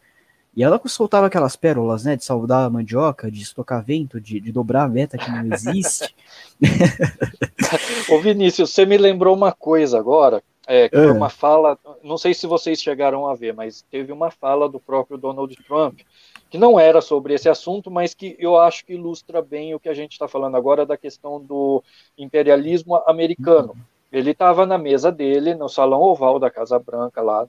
e 0.54 0.62
ela 0.62 0.80
soltava 0.84 1.26
aquelas 1.26 1.56
pérolas, 1.56 2.04
né? 2.04 2.14
De 2.14 2.24
saudar 2.24 2.66
a 2.66 2.70
mandioca, 2.70 3.30
de 3.30 3.40
estocar 3.40 3.82
vento, 3.82 4.20
de, 4.20 4.38
de 4.38 4.52
dobrar 4.52 4.84
a 4.84 4.88
meta 4.88 5.16
que 5.16 5.30
não 5.30 5.46
existe. 5.54 6.14
Ô 8.10 8.18
Vinícius, 8.20 8.70
você 8.70 8.84
me 8.84 8.98
lembrou 8.98 9.34
uma 9.34 9.50
coisa 9.50 9.98
agora, 9.98 10.42
é, 10.66 10.90
que 10.90 10.96
é. 10.96 11.10
uma 11.10 11.30
fala, 11.30 11.78
não 12.04 12.18
sei 12.18 12.34
se 12.34 12.46
vocês 12.46 12.82
chegaram 12.82 13.26
a 13.26 13.34
ver, 13.34 13.54
mas 13.54 13.82
teve 13.90 14.12
uma 14.12 14.30
fala 14.30 14.68
do 14.68 14.78
próprio 14.78 15.16
Donald 15.16 15.56
Trump, 15.66 16.00
que 16.50 16.58
não 16.58 16.78
era 16.78 17.00
sobre 17.00 17.32
esse 17.32 17.48
assunto, 17.48 17.90
mas 17.90 18.12
que 18.12 18.36
eu 18.38 18.58
acho 18.58 18.84
que 18.84 18.92
ilustra 18.92 19.40
bem 19.40 19.74
o 19.74 19.80
que 19.80 19.88
a 19.88 19.94
gente 19.94 20.12
está 20.12 20.28
falando 20.28 20.54
agora 20.54 20.84
da 20.84 20.98
questão 20.98 21.40
do 21.40 21.82
imperialismo 22.18 22.96
americano. 23.06 23.72
Uhum. 23.72 23.91
Ele 24.12 24.32
estava 24.32 24.66
na 24.66 24.76
mesa 24.76 25.10
dele, 25.10 25.54
no 25.54 25.68
salão 25.68 26.00
oval 26.00 26.38
da 26.38 26.50
Casa 26.50 26.78
Branca 26.78 27.22
lá, 27.22 27.46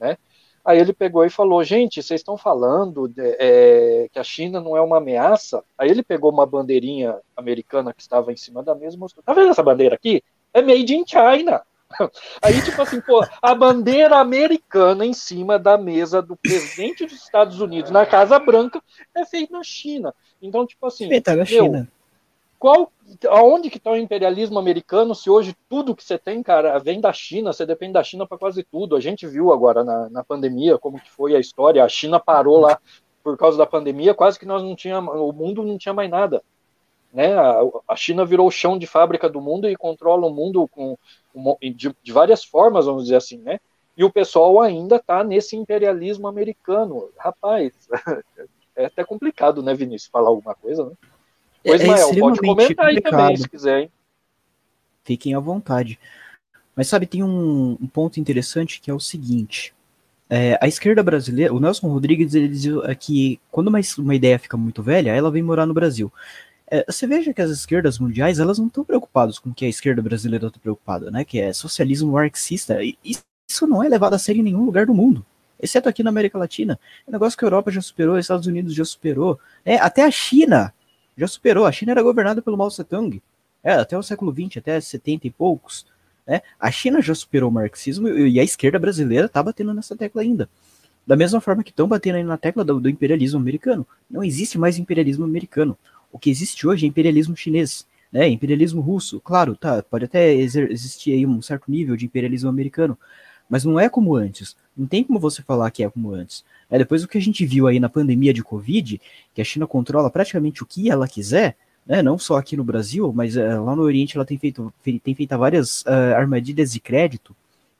né? 0.00 0.16
Aí 0.64 0.78
ele 0.78 0.92
pegou 0.92 1.24
e 1.24 1.30
falou: 1.30 1.62
gente, 1.62 2.02
vocês 2.02 2.20
estão 2.20 2.36
falando 2.36 3.08
de, 3.08 3.36
é, 3.38 4.08
que 4.12 4.18
a 4.18 4.24
China 4.24 4.60
não 4.60 4.76
é 4.76 4.80
uma 4.80 4.98
ameaça? 4.98 5.62
Aí 5.76 5.90
ele 5.90 6.02
pegou 6.02 6.30
uma 6.30 6.46
bandeirinha 6.46 7.18
americana 7.36 7.92
que 7.92 8.02
estava 8.02 8.32
em 8.32 8.36
cima 8.36 8.62
da 8.62 8.74
mesa 8.74 8.96
e 8.96 8.98
mostrou: 8.98 9.22
tá 9.22 9.32
vendo 9.32 9.50
essa 9.50 9.62
bandeira 9.62 9.94
aqui? 9.94 10.22
É 10.52 10.62
made 10.62 10.94
in 10.94 11.04
China. 11.06 11.62
Aí, 12.40 12.62
tipo 12.62 12.80
assim, 12.80 13.00
pô, 13.00 13.24
a 13.42 13.54
bandeira 13.54 14.16
americana 14.16 15.04
em 15.04 15.12
cima 15.12 15.58
da 15.58 15.76
mesa 15.76 16.22
do 16.22 16.36
presidente 16.36 17.04
dos 17.04 17.20
Estados 17.20 17.60
Unidos 17.60 17.90
na 17.90 18.06
Casa 18.06 18.38
Branca 18.38 18.80
é 19.14 19.24
feita 19.24 19.52
na 19.52 19.62
China. 19.62 20.14
Então, 20.40 20.66
tipo 20.66 20.86
assim. 20.86 21.08
Feita 21.08 21.34
na 21.34 21.44
China. 21.44 21.88
Qual, 22.60 22.92
aonde 23.30 23.70
que 23.70 23.78
está 23.78 23.90
o 23.90 23.96
imperialismo 23.96 24.58
americano 24.58 25.14
se 25.14 25.30
hoje 25.30 25.56
tudo 25.66 25.96
que 25.96 26.04
você 26.04 26.18
tem, 26.18 26.42
cara, 26.42 26.78
vem 26.78 27.00
da 27.00 27.10
China, 27.10 27.54
você 27.54 27.64
depende 27.64 27.94
da 27.94 28.04
China 28.04 28.26
para 28.26 28.36
quase 28.36 28.62
tudo. 28.62 28.94
A 28.94 29.00
gente 29.00 29.26
viu 29.26 29.50
agora 29.50 29.82
na, 29.82 30.10
na 30.10 30.22
pandemia 30.22 30.76
como 30.76 31.00
que 31.00 31.10
foi 31.10 31.34
a 31.34 31.40
história, 31.40 31.82
a 31.82 31.88
China 31.88 32.20
parou 32.20 32.60
lá 32.60 32.78
por 33.24 33.38
causa 33.38 33.56
da 33.56 33.64
pandemia, 33.64 34.12
quase 34.12 34.38
que 34.38 34.44
nós 34.44 34.62
não 34.62 34.76
tinha, 34.76 35.00
o 35.00 35.32
mundo 35.32 35.62
não 35.64 35.78
tinha 35.78 35.94
mais 35.94 36.10
nada. 36.10 36.42
Né? 37.10 37.32
A, 37.32 37.62
a 37.88 37.96
China 37.96 38.26
virou 38.26 38.46
o 38.46 38.52
chão 38.52 38.78
de 38.78 38.86
fábrica 38.86 39.26
do 39.26 39.40
mundo 39.40 39.66
e 39.66 39.74
controla 39.74 40.26
o 40.26 40.32
mundo 40.32 40.68
com, 40.68 40.98
de, 41.62 41.96
de 42.02 42.12
várias 42.12 42.44
formas, 42.44 42.84
vamos 42.84 43.04
dizer 43.04 43.16
assim, 43.16 43.38
né? 43.38 43.58
E 43.96 44.04
o 44.04 44.12
pessoal 44.12 44.60
ainda 44.60 44.96
está 44.96 45.24
nesse 45.24 45.56
imperialismo 45.56 46.28
americano. 46.28 47.08
Rapaz, 47.18 47.72
é 48.76 48.84
até 48.84 49.02
complicado, 49.02 49.62
né, 49.62 49.74
Vinícius, 49.74 50.10
falar 50.10 50.28
alguma 50.28 50.54
coisa, 50.54 50.84
né? 50.84 50.92
Pois, 51.64 51.80
é, 51.80 51.86
Mael, 51.86 52.14
pode 52.18 52.40
comentar 52.40 52.86
aí 52.86 53.00
também, 53.00 53.36
se 53.36 53.48
quiser, 53.48 53.82
hein? 53.82 53.90
Fiquem 55.04 55.34
à 55.34 55.40
vontade. 55.40 55.98
Mas 56.74 56.88
sabe, 56.88 57.06
tem 57.06 57.22
um, 57.22 57.76
um 57.80 57.86
ponto 57.86 58.18
interessante 58.18 58.80
que 58.80 58.90
é 58.90 58.94
o 58.94 59.00
seguinte. 59.00 59.74
É, 60.28 60.56
a 60.60 60.68
esquerda 60.68 61.02
brasileira, 61.02 61.52
o 61.52 61.58
Nelson 61.58 61.88
Rodrigues, 61.88 62.34
ele 62.34 62.48
dizia 62.48 62.94
que 62.94 63.40
quando 63.50 63.68
uma, 63.68 63.80
uma 63.98 64.14
ideia 64.14 64.38
fica 64.38 64.56
muito 64.56 64.82
velha, 64.82 65.10
ela 65.10 65.30
vem 65.30 65.42
morar 65.42 65.66
no 65.66 65.74
Brasil. 65.74 66.12
É, 66.70 66.84
você 66.86 67.06
veja 67.06 67.34
que 67.34 67.42
as 67.42 67.50
esquerdas 67.50 67.98
mundiais, 67.98 68.38
elas 68.38 68.58
não 68.58 68.68
estão 68.68 68.84
preocupadas 68.84 69.40
com 69.40 69.50
o 69.50 69.54
que 69.54 69.64
a 69.64 69.68
esquerda 69.68 70.00
brasileira 70.00 70.46
está 70.46 70.60
preocupada, 70.60 71.10
né? 71.10 71.24
Que 71.24 71.40
é 71.40 71.52
socialismo 71.52 72.12
marxista. 72.12 72.82
E 72.82 72.96
isso 73.04 73.66
não 73.66 73.82
é 73.82 73.88
levado 73.88 74.14
a 74.14 74.18
sério 74.18 74.38
em 74.38 74.44
nenhum 74.44 74.64
lugar 74.64 74.86
do 74.86 74.94
mundo. 74.94 75.26
Exceto 75.60 75.88
aqui 75.88 76.02
na 76.02 76.10
América 76.10 76.38
Latina. 76.38 76.78
É 77.06 77.10
um 77.10 77.12
negócio 77.12 77.36
que 77.36 77.44
a 77.44 77.46
Europa 77.46 77.72
já 77.72 77.80
superou, 77.80 78.14
os 78.14 78.20
Estados 78.20 78.46
Unidos 78.46 78.72
já 78.72 78.84
superou. 78.84 79.38
É, 79.64 79.76
até 79.76 80.04
a 80.04 80.10
China 80.12 80.72
já 81.20 81.28
superou. 81.28 81.66
A 81.66 81.72
China 81.72 81.92
era 81.92 82.02
governada 82.02 82.40
pelo 82.40 82.56
Mao 82.56 82.68
Tse-tung. 82.68 83.20
É, 83.62 83.74
até 83.74 83.96
o 83.96 84.02
século 84.02 84.32
XX, 84.32 84.56
até 84.56 84.80
70 84.80 85.26
e 85.26 85.30
poucos. 85.30 85.86
Né? 86.26 86.40
A 86.58 86.70
China 86.70 87.02
já 87.02 87.14
superou 87.14 87.50
o 87.50 87.52
marxismo 87.52 88.08
e 88.08 88.40
a 88.40 88.42
esquerda 88.42 88.78
brasileira 88.78 89.26
está 89.26 89.42
batendo 89.42 89.74
nessa 89.74 89.94
tecla 89.94 90.22
ainda. 90.22 90.48
Da 91.06 91.16
mesma 91.16 91.40
forma 91.40 91.62
que 91.62 91.70
estão 91.70 91.86
batendo 91.86 92.22
na 92.26 92.38
tecla 92.38 92.64
do, 92.64 92.80
do, 92.80 92.88
imperialismo 92.88 93.38
americano. 93.38 93.86
Não 94.10 94.24
existe 94.24 94.58
mais 94.58 94.78
imperialismo 94.78 95.24
americano. 95.24 95.76
O 96.10 96.18
que 96.18 96.30
existe 96.30 96.66
hoje 96.66 96.86
é 96.86 96.88
imperialismo 96.88 97.36
chinês. 97.36 97.86
Né? 98.10 98.28
Imperialismo 98.28 98.80
russo, 98.80 99.20
claro, 99.20 99.54
tá, 99.54 99.82
pode 99.82 100.06
até 100.06 100.32
existir 100.34 101.12
aí 101.12 101.26
um 101.26 101.40
certo 101.42 101.70
nível 101.70 101.96
de 101.96 102.06
imperialismo 102.06 102.48
americano, 102.48 102.98
mas 103.50 103.64
não 103.64 103.78
é 103.78 103.88
como 103.88 104.14
antes. 104.14 104.56
Não 104.76 104.86
tem 104.86 105.02
como 105.02 105.18
você 105.18 105.42
falar 105.42 105.70
que 105.72 105.82
é 105.82 105.90
como 105.90 106.14
antes. 106.14 106.44
É, 106.70 106.78
depois 106.78 107.02
do 107.02 107.08
que 107.08 107.18
a 107.18 107.20
gente 107.20 107.44
viu 107.44 107.66
aí 107.66 107.80
na 107.80 107.88
pandemia 107.88 108.32
de 108.32 108.44
Covid, 108.44 109.00
que 109.34 109.42
a 109.42 109.44
China 109.44 109.66
controla 109.66 110.08
praticamente 110.08 110.62
o 110.62 110.66
que 110.66 110.88
ela 110.88 111.08
quiser, 111.08 111.56
né, 111.84 112.00
não 112.00 112.16
só 112.16 112.36
aqui 112.36 112.56
no 112.56 112.62
Brasil, 112.62 113.12
mas 113.12 113.36
uh, 113.36 113.64
lá 113.64 113.74
no 113.74 113.82
Oriente 113.82 114.16
ela 114.16 114.24
tem 114.24 114.38
feito, 114.38 114.72
tem 115.02 115.14
feito 115.14 115.36
várias 115.36 115.82
uh, 115.82 116.14
armadilhas 116.16 116.72
de 116.72 116.78
crédito 116.78 117.34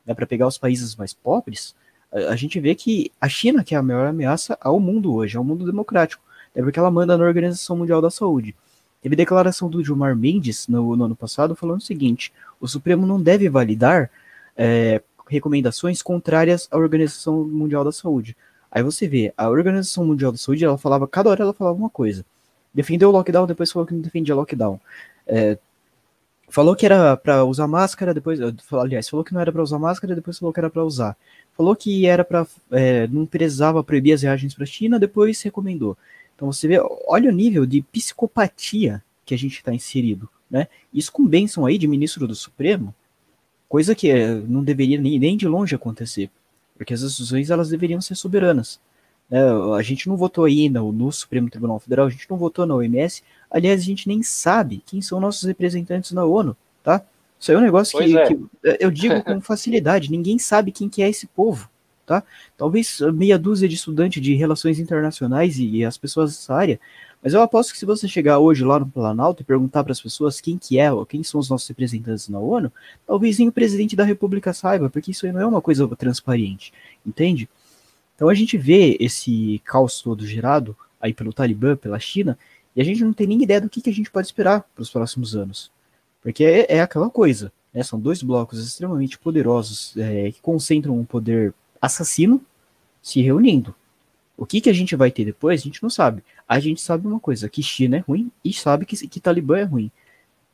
né, 0.04 0.12
para 0.12 0.26
pegar 0.26 0.48
os 0.48 0.58
países 0.58 0.96
mais 0.96 1.14
pobres. 1.14 1.74
A, 2.12 2.32
a 2.32 2.36
gente 2.36 2.58
vê 2.58 2.74
que 2.74 3.12
a 3.20 3.28
China 3.28 3.62
que 3.62 3.74
é 3.74 3.78
a 3.78 3.82
maior 3.82 4.08
ameaça 4.08 4.58
ao 4.60 4.80
mundo 4.80 5.14
hoje, 5.14 5.36
ao 5.36 5.44
mundo 5.44 5.64
democrático, 5.64 6.22
é 6.52 6.60
porque 6.60 6.80
ela 6.80 6.90
manda 6.90 7.16
na 7.16 7.24
Organização 7.24 7.76
Mundial 7.76 8.02
da 8.02 8.10
Saúde. 8.10 8.56
Teve 9.00 9.14
declaração 9.14 9.70
do 9.70 9.82
Gilmar 9.84 10.16
Mendes 10.16 10.66
no, 10.66 10.96
no 10.96 11.04
ano 11.04 11.16
passado 11.16 11.54
falando 11.54 11.78
o 11.78 11.84
seguinte: 11.84 12.32
o 12.60 12.66
Supremo 12.66 13.06
não 13.06 13.22
deve 13.22 13.48
validar 13.48 14.10
é, 14.56 15.00
recomendações 15.30 16.02
contrárias 16.02 16.68
à 16.70 16.76
Organização 16.76 17.44
Mundial 17.44 17.84
da 17.84 17.92
Saúde. 17.92 18.36
Aí 18.70 18.82
você 18.82 19.06
vê, 19.06 19.32
a 19.36 19.48
Organização 19.48 20.04
Mundial 20.04 20.32
da 20.32 20.38
Saúde, 20.38 20.64
ela 20.64 20.76
falava, 20.76 21.06
cada 21.06 21.30
hora 21.30 21.42
ela 21.42 21.54
falava 21.54 21.78
uma 21.78 21.88
coisa. 21.88 22.24
Defendeu 22.74 23.08
o 23.08 23.12
lockdown, 23.12 23.46
depois 23.46 23.70
falou 23.70 23.86
que 23.86 23.94
não 23.94 24.00
defendia 24.00 24.34
lockdown. 24.34 24.80
É, 25.26 25.56
falou 26.48 26.74
que 26.74 26.84
era 26.84 27.16
para 27.16 27.44
usar 27.44 27.68
máscara, 27.68 28.12
depois, 28.12 28.40
aliás, 28.72 29.08
falou 29.08 29.24
que 29.24 29.32
não 29.32 29.40
era 29.40 29.52
para 29.52 29.62
usar 29.62 29.78
máscara, 29.78 30.14
depois 30.14 30.38
falou 30.38 30.52
que 30.52 30.60
era 30.60 30.68
para 30.68 30.84
usar. 30.84 31.16
Falou 31.56 31.76
que 31.76 32.06
era 32.06 32.24
para 32.24 32.46
é, 32.72 33.06
não 33.06 33.24
precisava 33.24 33.82
proibir 33.84 34.14
as 34.14 34.22
viagens 34.22 34.52
para 34.52 34.64
a 34.64 34.66
China, 34.66 34.98
depois 34.98 35.40
recomendou. 35.42 35.96
Então 36.34 36.52
você 36.52 36.66
vê, 36.66 36.80
olha 37.06 37.30
o 37.30 37.32
nível 37.32 37.64
de 37.66 37.82
psicopatia 37.82 39.02
que 39.24 39.34
a 39.34 39.38
gente 39.38 39.56
está 39.56 39.72
inserido, 39.72 40.28
né? 40.50 40.68
Isso 40.92 41.12
com 41.12 41.26
bênção 41.26 41.66
aí 41.66 41.78
de 41.78 41.86
ministro 41.86 42.26
do 42.26 42.34
Supremo, 42.34 42.94
coisa 43.70 43.94
que 43.94 44.10
eh, 44.10 44.34
não 44.48 44.64
deveria 44.64 45.00
nem, 45.00 45.16
nem 45.16 45.36
de 45.36 45.46
longe 45.46 45.76
acontecer, 45.76 46.28
porque 46.76 46.92
as 46.92 47.02
decisões 47.02 47.50
elas 47.50 47.68
deveriam 47.70 48.00
ser 48.00 48.16
soberanas. 48.16 48.80
É, 49.30 49.38
a 49.78 49.80
gente 49.80 50.08
não 50.08 50.16
votou 50.16 50.44
aí 50.44 50.68
no, 50.68 51.12
Supremo 51.12 51.48
Tribunal 51.48 51.78
Federal, 51.78 52.06
a 52.06 52.10
gente 52.10 52.28
não 52.28 52.36
votou 52.36 52.66
na 52.66 52.74
OMS, 52.74 53.22
aliás, 53.48 53.80
a 53.80 53.84
gente 53.84 54.08
nem 54.08 54.24
sabe 54.24 54.82
quem 54.84 55.00
são 55.00 55.20
nossos 55.20 55.44
representantes 55.44 56.10
na 56.10 56.24
ONU, 56.24 56.56
tá? 56.82 57.00
Isso 57.38 57.52
é 57.52 57.56
um 57.56 57.60
negócio 57.60 57.96
que, 57.96 58.18
é. 58.18 58.26
que, 58.26 58.38
eu 58.80 58.90
digo 58.90 59.22
com 59.22 59.40
facilidade, 59.40 60.10
ninguém 60.10 60.36
sabe 60.36 60.72
quem 60.72 60.88
que 60.88 61.00
é 61.00 61.08
esse 61.08 61.28
povo, 61.28 61.70
tá? 62.04 62.24
Talvez 62.58 62.98
meia 63.14 63.38
dúzia 63.38 63.68
de 63.68 63.76
estudantes 63.76 64.20
de 64.20 64.34
relações 64.34 64.80
internacionais 64.80 65.60
e, 65.60 65.76
e 65.76 65.84
as 65.84 65.96
pessoas 65.96 66.34
dessa 66.34 66.52
área 66.52 66.80
mas 67.22 67.34
eu 67.34 67.42
aposto 67.42 67.72
que 67.72 67.78
se 67.78 67.84
você 67.84 68.08
chegar 68.08 68.38
hoje 68.38 68.64
lá 68.64 68.78
no 68.78 68.86
Planalto 68.86 69.42
e 69.42 69.44
perguntar 69.44 69.84
para 69.84 69.92
as 69.92 70.00
pessoas 70.00 70.40
quem 70.40 70.56
que 70.56 70.78
é, 70.78 70.90
ou 70.90 71.04
quem 71.04 71.22
são 71.22 71.38
os 71.38 71.50
nossos 71.50 71.68
representantes 71.68 72.28
na 72.28 72.38
ONU, 72.38 72.72
talvez 73.06 73.38
nem 73.38 73.48
o 73.48 73.52
presidente 73.52 73.94
da 73.94 74.04
República 74.04 74.52
saiba, 74.52 74.88
porque 74.88 75.10
isso 75.10 75.26
aí 75.26 75.32
não 75.32 75.40
é 75.40 75.46
uma 75.46 75.60
coisa 75.60 75.86
transparente, 75.96 76.72
entende? 77.04 77.48
Então 78.16 78.28
a 78.28 78.34
gente 78.34 78.56
vê 78.56 78.96
esse 78.98 79.60
caos 79.64 80.00
todo 80.00 80.26
gerado 80.26 80.76
aí 81.00 81.12
pelo 81.12 81.32
Talibã, 81.32 81.76
pela 81.76 81.98
China, 81.98 82.38
e 82.74 82.80
a 82.80 82.84
gente 82.84 83.04
não 83.04 83.12
tem 83.12 83.26
nem 83.26 83.42
ideia 83.42 83.60
do 83.60 83.68
que, 83.68 83.80
que 83.80 83.90
a 83.90 83.94
gente 83.94 84.10
pode 84.10 84.26
esperar 84.26 84.64
para 84.74 84.82
os 84.82 84.90
próximos 84.90 85.36
anos. 85.36 85.70
Porque 86.22 86.44
é, 86.44 86.76
é 86.76 86.80
aquela 86.80 87.10
coisa, 87.10 87.52
né? 87.72 87.82
São 87.82 87.98
dois 87.98 88.22
blocos 88.22 88.64
extremamente 88.64 89.18
poderosos 89.18 89.96
é, 89.96 90.30
que 90.30 90.40
concentram 90.40 90.98
um 90.98 91.04
poder 91.04 91.54
assassino 91.80 92.40
se 93.02 93.20
reunindo. 93.20 93.74
O 94.36 94.46
que, 94.46 94.60
que 94.60 94.70
a 94.70 94.72
gente 94.72 94.96
vai 94.96 95.10
ter 95.10 95.24
depois, 95.24 95.60
a 95.60 95.64
gente 95.64 95.82
não 95.82 95.90
sabe. 95.90 96.22
A 96.50 96.58
gente 96.58 96.80
sabe 96.80 97.06
uma 97.06 97.20
coisa, 97.20 97.48
que 97.48 97.62
China 97.62 97.98
é 97.98 98.00
ruim 98.00 98.28
e 98.44 98.52
sabe 98.52 98.84
que, 98.84 98.96
que 99.06 99.20
Talibã 99.20 99.56
é 99.56 99.62
ruim. 99.62 99.88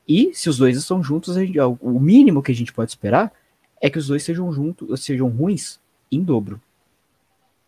E 0.06 0.30
se 0.34 0.50
os 0.50 0.58
dois 0.58 0.76
estão 0.76 1.02
juntos, 1.02 1.36
gente, 1.36 1.58
o 1.58 1.98
mínimo 1.98 2.42
que 2.42 2.52
a 2.52 2.54
gente 2.54 2.70
pode 2.70 2.90
esperar 2.90 3.32
é 3.80 3.88
que 3.88 3.96
os 3.96 4.08
dois 4.08 4.22
sejam 4.22 4.52
juntos, 4.52 5.02
sejam 5.02 5.26
ruins 5.30 5.80
em 6.12 6.22
dobro. 6.22 6.60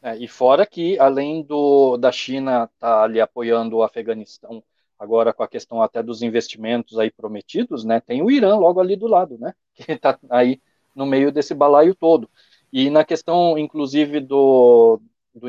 É, 0.02 0.14
e 0.18 0.28
fora 0.28 0.66
que, 0.66 0.98
além 0.98 1.42
do, 1.42 1.96
da 1.96 2.12
China 2.12 2.64
estar 2.64 2.98
tá 2.98 3.02
ali 3.02 3.18
apoiando 3.18 3.76
o 3.76 3.82
Afeganistão, 3.82 4.62
agora 4.98 5.32
com 5.32 5.42
a 5.42 5.48
questão 5.48 5.80
até 5.80 6.02
dos 6.02 6.20
investimentos 6.20 6.98
aí 6.98 7.10
prometidos, 7.10 7.82
né, 7.82 7.98
tem 7.98 8.20
o 8.20 8.30
Irã 8.30 8.56
logo 8.56 8.78
ali 8.78 8.94
do 8.94 9.06
lado, 9.06 9.38
né, 9.38 9.54
que 9.74 9.90
está 9.90 10.18
aí 10.28 10.60
no 10.94 11.06
meio 11.06 11.32
desse 11.32 11.54
balaio 11.54 11.94
todo. 11.94 12.28
E 12.70 12.90
na 12.90 13.06
questão, 13.06 13.56
inclusive, 13.56 14.20
do, 14.20 15.00
do 15.00 15.02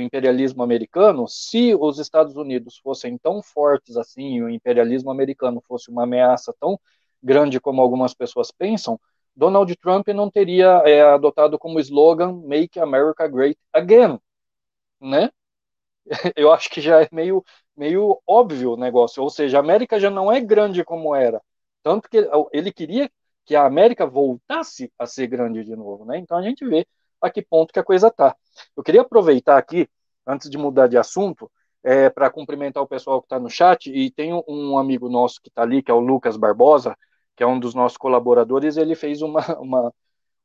imperialismo 0.10 0.64
americano, 0.64 1.28
se 1.28 1.76
os 1.76 2.00
Estados 2.00 2.36
Unidos 2.36 2.78
fossem 2.78 3.18
tão 3.18 3.42
fortes 3.44 3.96
assim, 3.96 4.42
o 4.42 4.50
imperialismo 4.50 5.12
americano 5.12 5.62
fosse 5.68 5.90
uma 5.90 6.04
ameaça 6.04 6.54
tão 6.60 6.80
grande 7.22 7.60
como 7.60 7.82
algumas 7.82 8.14
pessoas 8.14 8.52
pensam, 8.52 9.00
Donald 9.36 9.74
Trump 9.78 10.08
não 10.10 10.30
teria 10.32 10.82
é, 10.86 11.02
adotado 11.02 11.60
como 11.60 11.80
slogan 11.80 12.34
Make 12.44 12.80
America 12.80 13.28
Great 13.28 13.58
Again, 13.72 14.20
né? 15.02 15.30
Eu 16.36 16.52
acho 16.52 16.70
que 16.70 16.82
já 16.82 17.02
é 17.04 17.10
meio, 17.12 17.44
meio 17.76 18.22
óbvio 18.28 18.74
o 18.74 18.78
negócio, 18.78 19.22
ou 19.24 19.30
seja, 19.30 19.58
a 19.58 19.62
América 19.62 20.00
já 20.00 20.10
não 20.10 20.32
é 20.32 20.42
grande 20.42 20.84
como 20.84 21.16
era, 21.16 21.42
tanto 21.84 22.10
que 22.10 22.18
ele 22.52 22.72
queria 22.72 23.10
que 23.46 23.56
a 23.56 23.66
América 23.66 24.06
voltasse 24.06 24.92
a 24.98 25.06
ser 25.06 25.28
grande 25.28 25.64
de 25.64 25.76
novo, 25.76 26.06
né? 26.06 26.18
Então 26.18 26.38
a 26.38 26.42
gente 26.42 26.66
vê 26.68 26.88
a 27.22 27.30
que 27.30 27.42
ponto 27.42 27.74
que 27.74 27.80
a 27.80 27.84
coisa 27.84 28.08
está. 28.08 28.36
Eu 28.76 28.84
queria 28.84 29.02
aproveitar 29.02 29.58
aqui, 29.58 29.90
antes 30.30 30.50
de 30.50 30.58
mudar 30.58 30.88
de 30.88 30.98
assunto, 30.98 31.50
é, 31.84 32.10
para 32.10 32.30
cumprimentar 32.30 32.84
o 32.84 32.88
pessoal 32.88 33.22
que 33.22 33.26
está 33.26 33.40
no 33.40 33.50
chat, 33.50 33.90
e 33.92 34.12
tem 34.12 34.34
um 34.48 34.78
amigo 34.78 35.10
nosso 35.10 35.42
que 35.42 35.50
está 35.50 35.64
ali, 35.64 35.82
que 35.82 35.92
é 35.92 35.94
o 35.94 36.00
Lucas 36.00 36.38
Barbosa, 36.38 36.96
que 37.36 37.44
é 37.44 37.48
um 37.48 37.60
dos 37.60 37.74
nossos 37.74 37.98
colaboradores, 37.98 38.78
ele 38.78 38.96
fez 38.96 39.22
uma, 39.22 39.42
uma 39.60 39.94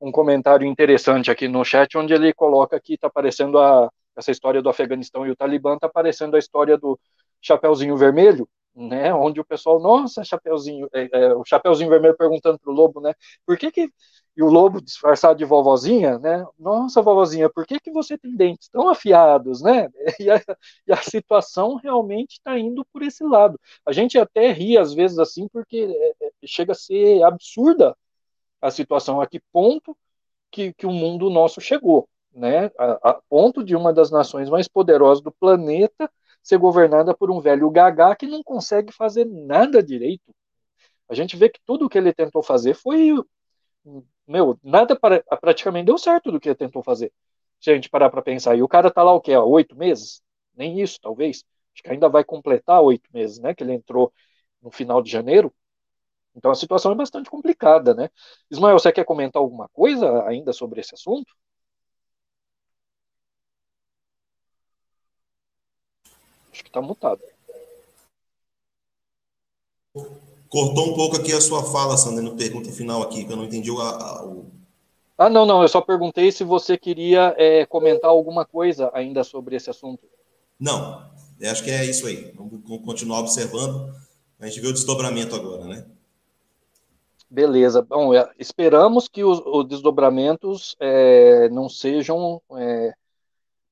um 0.00 0.12
comentário 0.12 0.66
interessante 0.66 1.30
aqui 1.30 1.48
no 1.48 1.64
chat, 1.64 1.96
onde 1.96 2.12
ele 2.12 2.32
coloca 2.32 2.80
que 2.80 2.94
está 2.94 3.06
aparecendo 3.08 3.58
a, 3.58 3.90
essa 4.16 4.30
história 4.30 4.62
do 4.62 4.68
Afeganistão 4.68 5.26
e 5.26 5.30
o 5.30 5.36
Talibã, 5.36 5.74
está 5.74 5.86
aparecendo 5.86 6.36
a 6.36 6.38
história 6.38 6.76
do 6.76 6.98
Chapeuzinho 7.40 7.96
Vermelho, 7.96 8.48
né, 8.74 9.14
onde 9.14 9.40
o 9.40 9.44
pessoal, 9.44 9.80
nossa, 9.80 10.24
Chapeuzinho, 10.24 10.88
é, 10.92 11.08
é, 11.12 11.34
o 11.34 11.44
Chapeuzinho 11.44 11.90
Vermelho 11.90 12.16
perguntando 12.16 12.58
para 12.58 12.70
o 12.70 12.74
Lobo, 12.74 13.00
né, 13.00 13.14
por 13.46 13.56
que 13.56 13.70
que, 13.70 13.90
e 14.36 14.42
o 14.42 14.48
Lobo 14.48 14.80
disfarçado 14.82 15.38
de 15.38 15.44
vovozinha, 15.44 16.18
né, 16.18 16.44
nossa, 16.58 17.00
vovozinha, 17.02 17.48
por 17.50 17.66
que 17.66 17.78
que 17.80 17.90
você 17.92 18.18
tem 18.18 18.34
dentes 18.36 18.68
tão 18.68 18.88
afiados, 18.88 19.62
né, 19.62 19.88
e 20.20 20.30
a, 20.30 20.40
e 20.86 20.92
a 20.92 20.96
situação 20.96 21.76
realmente 21.76 22.32
está 22.32 22.58
indo 22.58 22.84
por 22.92 23.02
esse 23.02 23.24
lado. 23.24 23.60
A 23.86 23.92
gente 23.92 24.18
até 24.18 24.50
ri 24.52 24.76
às 24.78 24.92
vezes 24.94 25.18
assim, 25.18 25.48
porque 25.48 25.76
é, 26.20 26.26
é, 26.26 26.30
chega 26.46 26.72
a 26.72 26.74
ser 26.74 27.22
absurda 27.22 27.96
a 28.60 28.70
situação, 28.70 29.20
a 29.20 29.26
que 29.26 29.40
ponto 29.52 29.96
que, 30.50 30.72
que 30.74 30.86
o 30.86 30.92
mundo 30.92 31.30
nosso 31.30 31.60
chegou, 31.60 32.08
né, 32.32 32.66
a, 32.78 33.10
a 33.10 33.14
ponto 33.28 33.64
de 33.64 33.76
uma 33.76 33.92
das 33.92 34.10
nações 34.10 34.50
mais 34.50 34.68
poderosas 34.68 35.22
do 35.22 35.32
planeta 35.32 36.10
ser 36.42 36.58
governada 36.58 37.14
por 37.16 37.30
um 37.30 37.40
velho 37.40 37.70
gagá 37.70 38.14
que 38.16 38.26
não 38.26 38.42
consegue 38.42 38.92
fazer 38.92 39.24
nada 39.26 39.82
direito, 39.82 40.34
A 41.08 41.14
gente 41.14 41.36
vê 41.36 41.48
que 41.48 41.60
tudo 41.66 41.88
que 41.88 41.98
ele 41.98 42.12
tentou 42.12 42.42
fazer 42.42 42.74
foi. 42.74 43.12
Meu, 44.26 44.58
nada 44.62 44.96
para, 44.98 45.22
praticamente 45.40 45.86
deu 45.86 45.98
certo 45.98 46.32
do 46.32 46.40
que 46.40 46.48
ele 46.48 46.54
tentou 46.56 46.82
fazer. 46.82 47.12
Se 47.60 47.70
a 47.70 47.74
gente 47.74 47.90
parar 47.90 48.10
para 48.10 48.22
pensar. 48.22 48.56
E 48.56 48.62
o 48.62 48.68
cara 48.68 48.90
tá 48.90 49.02
lá 49.02 49.12
o 49.12 49.20
quê? 49.20 49.36
Oito 49.36 49.76
meses? 49.76 50.22
Nem 50.54 50.80
isso, 50.80 50.98
talvez. 51.00 51.44
Acho 51.74 51.82
que 51.82 51.90
ainda 51.90 52.08
vai 52.08 52.24
completar 52.24 52.82
oito 52.82 53.08
meses, 53.12 53.38
né? 53.38 53.54
Que 53.54 53.62
ele 53.64 53.72
entrou 53.74 54.12
no 54.62 54.70
final 54.70 55.02
de 55.02 55.10
janeiro. 55.10 55.52
Então 56.36 56.50
a 56.50 56.54
situação 56.54 56.92
é 56.92 56.94
bastante 56.96 57.30
complicada, 57.30 57.94
né? 57.94 58.10
Ismael, 58.50 58.78
você 58.78 58.92
quer 58.92 59.04
comentar 59.04 59.40
alguma 59.42 59.68
coisa 59.70 60.24
ainda 60.26 60.52
sobre 60.52 60.80
esse 60.80 60.94
assunto? 60.94 61.34
Acho 66.52 66.62
que 66.62 66.68
está 66.70 66.80
mutado. 66.80 67.20
Cortou 70.54 70.92
um 70.92 70.94
pouco 70.94 71.16
aqui 71.16 71.32
a 71.32 71.40
sua 71.40 71.64
fala, 71.64 71.96
Sandra, 71.96 72.22
no 72.22 72.36
pergunta 72.36 72.70
final 72.70 73.02
aqui, 73.02 73.24
que 73.24 73.32
eu 73.32 73.36
não 73.36 73.42
entendi 73.42 73.72
o. 73.72 73.80
A, 73.80 74.24
o... 74.24 74.46
Ah, 75.18 75.28
não, 75.28 75.44
não, 75.44 75.62
eu 75.62 75.68
só 75.68 75.80
perguntei 75.80 76.30
se 76.30 76.44
você 76.44 76.78
queria 76.78 77.34
é, 77.36 77.66
comentar 77.66 78.08
alguma 78.08 78.44
coisa 78.44 78.88
ainda 78.94 79.24
sobre 79.24 79.56
esse 79.56 79.68
assunto. 79.68 80.06
Não, 80.56 81.10
acho 81.42 81.64
que 81.64 81.72
é 81.72 81.84
isso 81.84 82.06
aí. 82.06 82.32
Vamos 82.36 82.62
continuar 82.84 83.18
observando. 83.18 83.92
A 84.38 84.46
gente 84.46 84.60
vê 84.60 84.68
o 84.68 84.72
desdobramento 84.72 85.34
agora, 85.34 85.64
né? 85.64 85.88
Beleza. 87.28 87.82
Bom, 87.82 88.14
é, 88.14 88.24
esperamos 88.38 89.08
que 89.08 89.24
os, 89.24 89.42
os 89.44 89.66
desdobramentos 89.66 90.76
é, 90.78 91.48
não 91.48 91.68
sejam 91.68 92.40
é, 92.56 92.94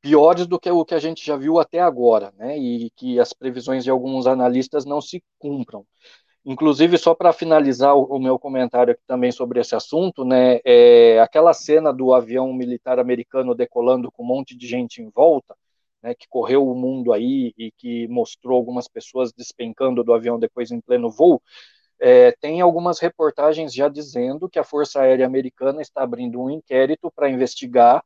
piores 0.00 0.48
do 0.48 0.58
que 0.58 0.68
o 0.68 0.84
que 0.84 0.96
a 0.96 0.98
gente 0.98 1.24
já 1.24 1.36
viu 1.36 1.60
até 1.60 1.78
agora, 1.78 2.34
né? 2.36 2.58
E 2.58 2.90
que 2.96 3.20
as 3.20 3.32
previsões 3.32 3.84
de 3.84 3.90
alguns 3.90 4.26
analistas 4.26 4.84
não 4.84 5.00
se 5.00 5.22
cumpram. 5.38 5.86
Inclusive, 6.44 6.98
só 6.98 7.14
para 7.14 7.32
finalizar 7.32 7.94
o, 7.96 8.04
o, 8.04 8.18
meu 8.18 8.38
comentário 8.38 8.92
aqui 8.92 9.02
também 9.06 9.30
sobre 9.30 9.60
esse 9.60 9.74
assunto, 9.76 10.24
né? 10.24 10.60
É, 10.64 11.20
aquela 11.20 11.52
cena 11.52 11.92
do 11.92 12.12
avião 12.12 12.52
militar 12.52 12.98
americano 12.98 13.54
decolando 13.54 14.10
com 14.10 14.24
um 14.24 14.26
monte 14.26 14.56
de 14.56 14.66
gente 14.66 15.00
em 15.00 15.08
volta, 15.08 15.54
né? 16.02 16.14
Que 16.14 16.26
correu 16.28 16.68
o 16.68 16.74
mundo 16.74 17.12
aí 17.12 17.54
e 17.56 17.70
que 17.72 18.08
mostrou 18.08 18.56
algumas 18.56 18.88
pessoas 18.88 19.32
despencando 19.32 20.02
do 20.02 20.12
avião 20.12 20.38
depois 20.38 20.72
em 20.72 20.80
pleno 20.80 21.10
voo 21.10 21.40
é, 22.02 22.32
tem 22.32 22.60
algumas 22.60 22.98
reportagens 22.98 23.72
já 23.72 23.88
dizendo 23.88 24.48
que 24.48 24.58
a 24.58 24.64
Força 24.64 25.00
Aérea 25.00 25.24
Americana 25.24 25.80
está 25.80 26.02
abrindo 26.02 26.42
um 26.42 26.50
inquérito 26.50 27.12
para 27.14 27.30
investigar 27.30 28.04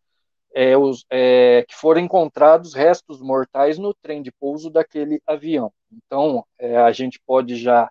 é, 0.54 0.76
os, 0.76 1.06
é, 1.10 1.64
que 1.66 1.74
foram 1.74 2.02
encontrados 2.02 2.74
restos 2.74 3.22
mortais 3.22 3.78
no 3.78 3.94
trem 3.94 4.20
de 4.20 4.30
pouso 4.30 4.68
daquele 4.68 5.18
avião. 5.26 5.72
Então, 5.90 6.44
é, 6.58 6.76
a 6.76 6.92
gente 6.92 7.18
pode 7.26 7.56
já 7.56 7.90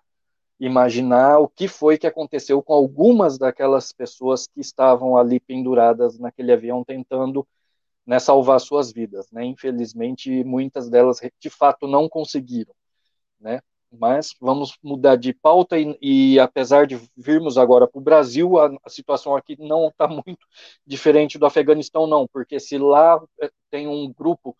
imaginar 0.58 1.38
o 1.38 1.48
que 1.48 1.68
foi 1.68 1.98
que 1.98 2.06
aconteceu 2.06 2.62
com 2.62 2.72
algumas 2.72 3.38
daquelas 3.38 3.92
pessoas 3.92 4.46
que 4.46 4.60
estavam 4.60 5.16
ali 5.16 5.38
penduradas 5.40 6.18
naquele 6.18 6.52
avião 6.52 6.84
tentando 6.84 7.46
né, 8.06 8.18
salvar 8.18 8.60
suas 8.60 8.92
vidas. 8.92 9.30
Né? 9.30 9.44
Infelizmente, 9.44 10.44
muitas 10.44 10.88
delas 10.88 11.20
de 11.38 11.50
fato 11.50 11.86
não 11.86 12.08
conseguiram. 12.08 12.74
Né? 13.40 13.60
mas 13.98 14.34
vamos 14.40 14.76
mudar 14.82 15.16
de 15.16 15.32
pauta 15.32 15.78
e, 15.78 15.96
e 16.00 16.38
apesar 16.38 16.86
de 16.86 16.98
virmos 17.16 17.58
agora 17.58 17.86
para 17.86 17.98
o 17.98 18.02
Brasil, 18.02 18.58
a, 18.58 18.76
a, 18.84 18.90
situação 18.90 19.34
aqui 19.36 19.56
não 19.58 19.88
está 19.88 20.06
muito 20.08 20.46
diferente 20.86 21.38
do 21.38 21.46
Afeganistão, 21.46 22.06
não, 22.06 22.26
porque 22.26 22.60
se 22.60 22.78
lá 22.78 23.22
eh, 23.40 23.50
tem 23.70 23.86
um 23.86 24.12
grupo 24.12 24.56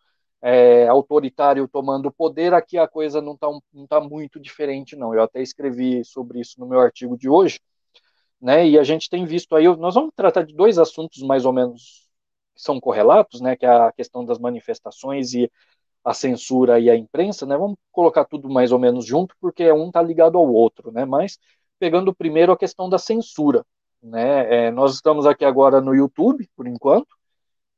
é, 0.46 0.86
autoritário 0.86 1.66
tomando 1.66 2.08
poder, 2.12 2.54
aqui 2.54 2.78
a 2.78 2.86
coisa 2.86 3.20
não 3.20 3.34
está 3.34 3.48
não 3.74 3.84
tá 3.84 4.00
muito 4.00 4.38
diferente, 4.38 4.94
não. 4.94 5.12
Eu 5.12 5.24
até 5.24 5.42
escrevi 5.42 6.04
sobre 6.04 6.40
isso 6.40 6.60
no 6.60 6.68
meu 6.68 6.78
artigo 6.78 7.18
de 7.18 7.28
hoje, 7.28 7.58
né? 8.40 8.68
E 8.68 8.78
a 8.78 8.84
gente 8.84 9.10
tem 9.10 9.24
visto 9.26 9.56
aí, 9.56 9.64
nós 9.76 9.94
vamos 9.96 10.12
tratar 10.14 10.44
de 10.44 10.54
dois 10.54 10.78
assuntos 10.78 11.20
mais 11.22 11.44
ou 11.44 11.52
menos 11.52 12.08
que 12.54 12.62
são 12.62 12.80
correlatos, 12.80 13.40
né? 13.40 13.56
Que 13.56 13.66
é 13.66 13.70
a 13.70 13.92
questão 13.92 14.24
das 14.24 14.38
manifestações 14.38 15.34
e 15.34 15.50
a 16.04 16.14
censura 16.14 16.78
e 16.78 16.88
a 16.90 16.96
imprensa, 16.96 17.44
né? 17.44 17.56
Vamos 17.56 17.76
colocar 17.90 18.24
tudo 18.24 18.48
mais 18.48 18.70
ou 18.72 18.78
menos 18.78 19.04
junto, 19.04 19.34
porque 19.40 19.72
um 19.72 19.88
está 19.88 20.00
ligado 20.02 20.38
ao 20.38 20.48
outro, 20.48 20.92
né? 20.92 21.04
Mas 21.04 21.38
pegando 21.78 22.14
primeiro 22.14 22.52
a 22.52 22.58
questão 22.58 22.88
da 22.88 22.98
censura, 22.98 23.64
né? 24.02 24.66
É, 24.68 24.70
nós 24.70 24.94
estamos 24.94 25.26
aqui 25.26 25.44
agora 25.44 25.80
no 25.80 25.94
YouTube, 25.94 26.48
por 26.56 26.68
enquanto, 26.68 27.15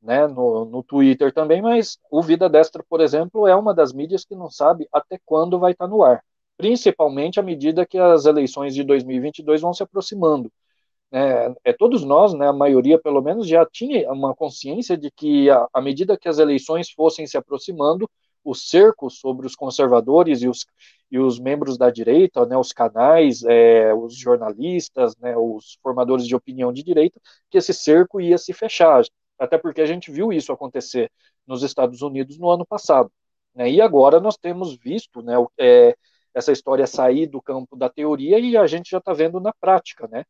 né? 0.03 0.27
No, 0.27 0.65
no 0.65 0.83
Twitter 0.83 1.33
também, 1.33 1.63
mas 1.63 1.99
o 2.11 2.23
Vida 2.23 2.49
Destra, 2.49 2.85
por 2.89 3.01
exemplo, 3.01 3.47
é 3.47 3.55
uma 3.55 3.75
das 3.75 3.93
mídias 3.93 4.25
que 4.25 4.35
não 4.35 4.51
sabe 4.51 4.89
até 4.93 5.19
quando 5.25 5.59
vai 5.59 5.73
estar 5.73 5.87
tá 5.87 5.91
no 5.91 6.03
ar, 6.03 6.23
principalmente 6.57 7.41
à 7.41 7.43
medida 7.43 7.87
que 7.87 7.99
as 7.99 8.27
eleições 8.27 8.75
de 8.75 8.83
2022 8.85 9.61
vão 9.61 9.73
se 9.73 9.83
aproximando. 9.83 10.53
É, 11.11 11.55
é, 11.65 11.73
todos 11.73 12.05
nós, 12.05 12.35
né, 12.35 12.49
a 12.49 12.53
maioria 12.53 12.99
pelo 13.01 13.23
menos, 13.23 13.49
já 13.49 13.65
tinha 13.65 14.11
uma 14.13 14.35
consciência 14.35 14.97
de 14.97 15.11
que, 15.11 15.49
à 15.51 15.81
medida 15.81 16.19
que 16.19 16.29
as 16.29 16.39
eleições 16.39 16.91
fossem 16.91 17.27
se 17.27 17.37
aproximando, 17.37 18.09
o 18.45 18.55
cerco 18.55 19.11
sobre 19.11 19.47
os 19.47 19.55
conservadores 19.55 20.43
e 20.43 20.49
os, 20.49 20.67
e 21.11 21.19
os 21.19 21.39
membros 21.39 21.77
da 21.79 21.91
direita, 21.91 22.47
né, 22.47 22.57
os 22.57 22.73
canais, 22.73 23.43
é, 23.45 23.93
os 23.95 24.17
jornalistas, 24.17 25.17
né, 25.17 25.37
os 25.37 25.79
formadores 25.83 26.27
de 26.27 26.35
opinião 26.37 26.73
de 26.73 26.83
direita, 26.83 27.21
que 27.51 27.59
esse 27.59 27.73
cerco 27.75 28.21
ia 28.21 28.39
se 28.39 28.53
fechar. 28.53 29.03
Até 29.39 29.59
porque 29.59 29.81
a 29.81 29.87
gente 29.87 30.11
viu 30.11 30.33
isso 30.33 30.53
acontecer 30.53 31.11
nos 31.47 31.63
Estados 31.63 32.03
Unidos 32.03 32.39
no 32.39 32.51
ano 32.51 32.67
passado. 32.67 33.11
Né, 33.55 33.71
e 33.71 33.81
agora 33.81 34.21
nós 34.21 34.37
temos 34.37 34.77
visto 34.77 35.23
né, 35.23 35.35
é, 35.59 35.97
essa 36.35 36.53
história 36.53 36.87
sair 36.87 37.27
do 37.27 37.41
campo 37.43 37.77
da 37.77 37.89
teoria 37.89 38.39
e 38.39 38.57
a 38.57 38.67
gente 38.67 38.91
já 38.91 38.99
está 38.99 39.13
vendo 39.13 39.41
na 39.41 39.53
prática, 39.53 40.07
né? 40.09 40.25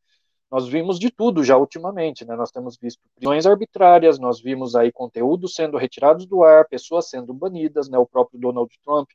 nós 0.50 0.66
vimos 0.66 0.98
de 0.98 1.10
tudo 1.10 1.44
já 1.44 1.56
ultimamente, 1.58 2.24
né? 2.24 2.34
Nós 2.34 2.50
temos 2.50 2.76
visto 2.80 3.00
prisões 3.14 3.44
arbitrárias, 3.44 4.18
nós 4.18 4.40
vimos 4.40 4.74
aí 4.74 4.90
conteúdos 4.90 5.54
sendo 5.54 5.76
retirados 5.76 6.26
do 6.26 6.42
ar, 6.42 6.66
pessoas 6.66 7.08
sendo 7.10 7.34
banidas, 7.34 7.88
né? 7.88 7.98
O 7.98 8.06
próprio 8.06 8.40
Donald 8.40 8.72
Trump, 8.82 9.08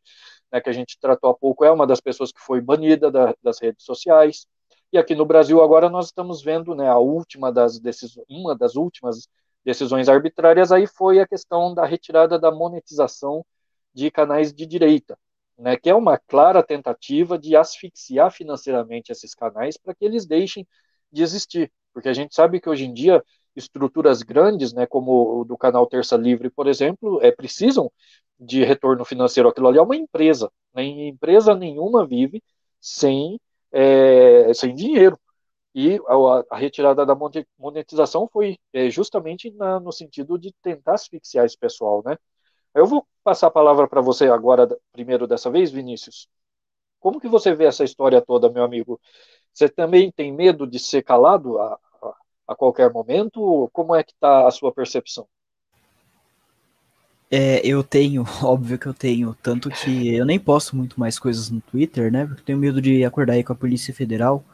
né, 0.52 0.62
que 0.62 0.70
a 0.70 0.74
gente 0.74 0.98
tratou 1.00 1.32
há 1.32 1.34
pouco, 1.34 1.66
é 1.66 1.72
uma 1.72 1.88
das 1.88 2.00
pessoas 2.00 2.32
que 2.32 2.40
foi 2.40 2.62
banida 2.62 3.10
da, 3.10 3.34
das 3.42 3.60
redes 3.60 3.84
sociais. 3.84 4.48
E 4.92 4.98
aqui 4.98 5.16
no 5.16 5.26
Brasil 5.26 5.62
agora 5.64 5.90
nós 5.90 6.08
estamos 6.08 6.44
vendo, 6.44 6.76
né, 6.76 6.88
a 6.88 7.00
última 7.00 7.52
das 7.52 7.80
decisões, 7.80 8.26
uma 8.30 8.56
das 8.56 8.76
últimas 8.76 9.28
decisões 9.66 10.10
arbitrárias 10.10 10.72
aí 10.72 10.88
foi 10.88 11.20
a 11.20 11.28
questão 11.28 11.74
da 11.74 11.86
retirada 11.86 12.38
da 12.40 12.52
monetização 12.52 13.46
de 13.94 14.10
canais 14.12 14.54
de 14.54 14.66
direita, 14.66 15.18
né, 15.58 15.78
que 15.78 15.90
é 15.90 15.96
uma 15.96 16.18
clara 16.18 16.64
tentativa 16.64 17.38
de 17.38 17.56
asfixiar 17.56 18.32
financeiramente 18.32 19.12
esses 19.12 19.36
canais 19.36 19.78
para 19.78 19.94
que 19.94 20.04
eles 20.04 20.26
deixem 20.26 20.68
de 21.12 21.22
existir, 21.22 21.72
porque 21.94 22.10
a 22.10 22.14
gente 22.14 22.34
sabe 22.34 22.60
que 22.60 22.70
hoje 22.70 22.86
em 22.86 22.94
dia 22.94 23.24
estruturas 23.56 24.24
grandes, 24.24 24.74
né, 24.74 24.86
como 24.86 25.42
o 25.42 25.46
do 25.46 25.58
canal 25.58 25.86
Terça 25.88 26.16
Livre, 26.18 26.50
por 26.50 26.68
exemplo, 26.68 27.20
é, 27.22 27.32
precisam 27.32 27.92
de 28.40 28.64
retorno 28.64 29.06
financeiro. 29.06 29.50
Aquilo 29.50 29.68
ali 29.68 29.78
é 29.78 29.82
uma 29.82 29.96
empresa. 29.96 30.52
Né? 30.74 30.84
Empresa 30.84 31.56
nenhuma 31.56 32.06
vive 32.06 32.42
sem, 32.82 33.40
é, 33.72 34.54
sem 34.54 34.74
dinheiro. 34.76 35.20
E 35.76 36.00
a, 36.08 36.56
a, 36.56 36.58
retirada 36.58 37.06
da 37.06 37.16
monetização 37.58 38.30
foi 38.32 38.60
é, 38.72 38.90
justamente 38.90 39.50
na, 39.52 39.80
no 39.80 39.92
sentido 39.92 40.38
de 40.38 40.54
tentar 40.62 40.94
asfixiar 40.94 41.46
esse 41.46 41.58
pessoal. 41.58 42.04
Né? 42.06 42.16
Eu 42.76 42.86
vou 42.86 43.06
passar 43.24 43.48
a 43.48 43.52
palavra 43.52 43.88
para 43.88 44.02
você 44.02 44.28
agora, 44.28 44.68
primeiro 44.92 45.26
dessa 45.26 45.50
vez, 45.50 45.72
Vinícius. 45.72 46.28
Como 47.00 47.20
que 47.20 47.28
você 47.28 47.56
vê 47.56 47.66
essa 47.66 47.84
história 47.84 48.22
toda, 48.22 48.50
meu 48.50 48.64
amigo? 48.64 49.00
Você 49.52 49.68
também 49.68 50.12
tem 50.12 50.32
medo 50.32 50.68
de 50.68 50.80
ser 50.80 51.04
calado 51.04 51.60
a, 51.60 51.80
a, 52.02 52.16
a 52.50 52.56
qualquer 52.56 52.92
momento? 52.94 53.70
Como 53.74 53.96
é 53.96 54.04
que 54.04 54.14
está 54.14 54.48
a 54.48 54.52
sua 54.52 54.72
percepção? 54.72 55.28
É, 57.32 57.66
eu 57.66 57.84
tenho, 57.84 58.24
óbvio 58.44 58.78
que 58.78 58.86
eu 58.86 58.94
tenho, 58.94 59.36
tanto 59.42 59.72
que 59.72 60.16
eu 60.16 60.24
nem 60.24 60.40
posto 60.40 60.76
muito 60.76 61.00
mais 61.00 61.18
coisas 61.18 61.50
no 61.50 61.62
Twitter, 61.62 62.12
né? 62.12 62.28
Porque 62.28 62.44
tenho 62.44 62.60
medo 62.60 62.80
de 62.80 63.04
acordar 63.04 63.34
aí 63.34 63.44
com 63.44 63.54
a 63.54 63.56
Polícia 63.56 63.92
Federal 63.92 64.46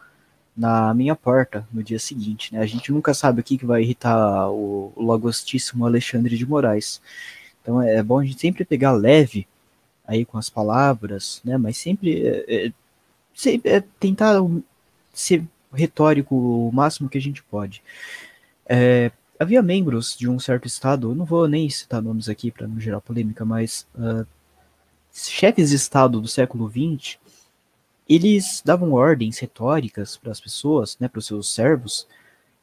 na 0.59 0.93
minha 0.93 1.15
porta 1.15 1.65
no 1.71 1.81
dia 1.81 1.97
seguinte, 1.97 2.53
né? 2.53 2.59
A 2.59 2.65
gente 2.65 2.91
nunca 2.91 3.13
sabe 3.13 3.39
o 3.39 3.43
que, 3.43 3.57
que 3.57 3.65
vai 3.65 3.81
irritar 3.81 4.51
o, 4.51 4.91
logostíssimo 4.97 5.85
Alexandre 5.85 6.37
de 6.37 6.45
Moraes. 6.45 7.01
Então 7.61 7.81
é, 7.81 7.95
é 7.95 8.03
bom 8.03 8.19
a 8.19 8.25
gente 8.25 8.41
sempre 8.41 8.65
pegar 8.65 8.91
leve 8.91 9.47
aí 10.05 10.25
com 10.25 10.37
as 10.37 10.49
palavras, 10.49 11.39
né? 11.45 11.57
Mas 11.57 11.77
sempre 11.77 12.27
é, 12.27 12.65
é, 12.67 12.71
é 13.63 13.83
tentar 13.97 14.35
ser 15.13 15.45
retórico 15.73 16.35
o 16.35 16.71
máximo 16.73 17.07
que 17.07 17.17
a 17.17 17.21
gente 17.21 17.41
pode. 17.41 17.81
É, 18.67 19.13
havia 19.39 19.61
membros 19.61 20.13
de 20.17 20.27
um 20.27 20.39
certo 20.39 20.67
estado, 20.67 21.15
não 21.15 21.23
vou 21.23 21.47
nem 21.47 21.69
citar 21.69 22.01
nomes 22.01 22.27
aqui 22.27 22.51
para 22.51 22.67
não 22.67 22.81
gerar 22.81 22.99
polêmica, 22.99 23.45
mas 23.45 23.87
uh, 23.95 24.27
chefes 25.13 25.69
de 25.69 25.77
estado 25.77 26.19
do 26.19 26.27
século 26.27 26.69
XX, 26.69 27.17
eles 28.09 28.63
davam 28.65 28.93
ordens 28.93 29.37
retóricas 29.37 30.17
para 30.17 30.31
as 30.31 30.41
pessoas, 30.41 30.97
né, 30.99 31.07
para 31.07 31.19
os 31.19 31.27
seus 31.27 31.53
servos, 31.53 32.07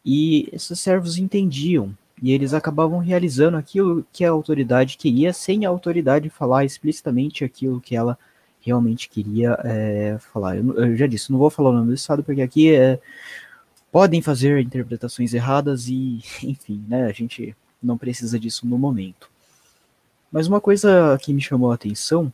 e 0.04 0.48
esses 0.52 0.80
servos 0.80 1.18
entendiam, 1.18 1.96
e 2.20 2.32
eles 2.32 2.52
acabavam 2.52 2.98
realizando 2.98 3.56
aquilo 3.56 4.04
que 4.12 4.24
a 4.24 4.30
autoridade 4.30 4.96
queria, 4.96 5.32
sem 5.32 5.64
a 5.64 5.68
autoridade 5.68 6.28
falar 6.28 6.64
explicitamente 6.64 7.44
aquilo 7.44 7.80
que 7.80 7.94
ela 7.94 8.18
realmente 8.60 9.08
queria 9.08 9.56
é, 9.62 10.18
falar. 10.18 10.56
Eu, 10.56 10.74
eu, 10.74 10.96
já 10.96 11.06
disse, 11.06 11.30
não 11.30 11.38
vou 11.38 11.50
falar 11.50 11.70
o 11.70 11.74
nome 11.74 11.88
do 11.88 11.94
estado 11.94 12.24
porque 12.24 12.42
aqui 12.42 12.74
é, 12.74 12.98
podem 13.92 14.20
fazer 14.20 14.58
interpretações 14.60 15.32
erradas 15.32 15.86
e, 15.88 16.20
enfim, 16.42 16.84
né, 16.88 17.04
a 17.04 17.12
gente 17.12 17.54
não 17.80 17.96
precisa 17.96 18.40
disso 18.40 18.66
no 18.66 18.76
momento. 18.76 19.30
Mas 20.32 20.48
uma 20.48 20.60
coisa 20.60 21.16
que 21.22 21.32
me 21.32 21.40
chamou 21.40 21.70
a 21.70 21.76
atenção 21.76 22.32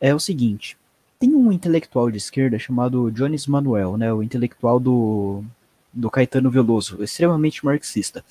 é 0.00 0.14
o 0.14 0.18
seguinte: 0.18 0.77
tem 1.18 1.34
um 1.34 1.50
intelectual 1.50 2.10
de 2.10 2.18
esquerda 2.18 2.58
chamado 2.58 3.10
Jones 3.10 3.46
Manuel, 3.46 3.96
né, 3.96 4.12
o 4.12 4.22
intelectual 4.22 4.78
do, 4.78 5.42
do 5.92 6.10
Caetano 6.10 6.50
Veloso, 6.50 7.02
extremamente 7.02 7.64
marxista. 7.64 8.24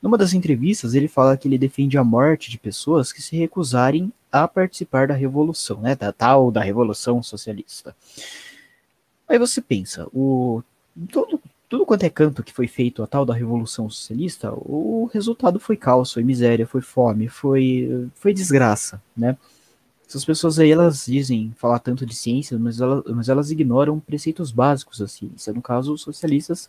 Numa 0.00 0.16
das 0.16 0.32
entrevistas, 0.32 0.94
ele 0.94 1.08
fala 1.08 1.36
que 1.36 1.46
ele 1.46 1.58
defende 1.58 1.98
a 1.98 2.04
morte 2.04 2.50
de 2.50 2.58
pessoas 2.58 3.12
que 3.12 3.20
se 3.20 3.36
recusarem 3.36 4.12
a 4.32 4.46
participar 4.46 5.08
da 5.08 5.14
revolução, 5.14 5.80
né, 5.80 5.94
da 5.94 6.12
tal 6.12 6.50
da 6.50 6.62
revolução 6.62 7.22
socialista. 7.22 7.94
Aí 9.28 9.38
você 9.38 9.60
pensa, 9.60 10.06
o 10.12 10.62
todo, 11.10 11.40
tudo 11.68 11.86
quanto 11.86 12.04
é 12.04 12.10
canto 12.10 12.42
que 12.42 12.52
foi 12.52 12.66
feito 12.66 13.02
a 13.02 13.06
tal 13.06 13.24
da 13.24 13.34
revolução 13.34 13.90
socialista, 13.90 14.52
o 14.52 15.10
resultado 15.12 15.60
foi 15.60 15.76
caos, 15.76 16.12
foi 16.12 16.22
miséria, 16.22 16.66
foi 16.66 16.80
fome, 16.80 17.28
foi 17.28 18.08
foi 18.14 18.32
desgraça, 18.32 19.00
né? 19.16 19.36
Essas 20.10 20.24
pessoas 20.24 20.58
aí, 20.58 20.72
elas 20.72 21.06
dizem 21.06 21.52
falar 21.56 21.78
tanto 21.78 22.04
de 22.04 22.16
ciência, 22.16 22.58
mas 22.58 22.80
elas, 22.80 23.04
mas 23.14 23.28
elas 23.28 23.52
ignoram 23.52 24.00
preceitos 24.00 24.50
básicos 24.50 24.98
da 24.98 25.06
ciência. 25.06 25.52
No 25.52 25.62
caso, 25.62 25.94
os 25.94 26.02
socialistas 26.02 26.68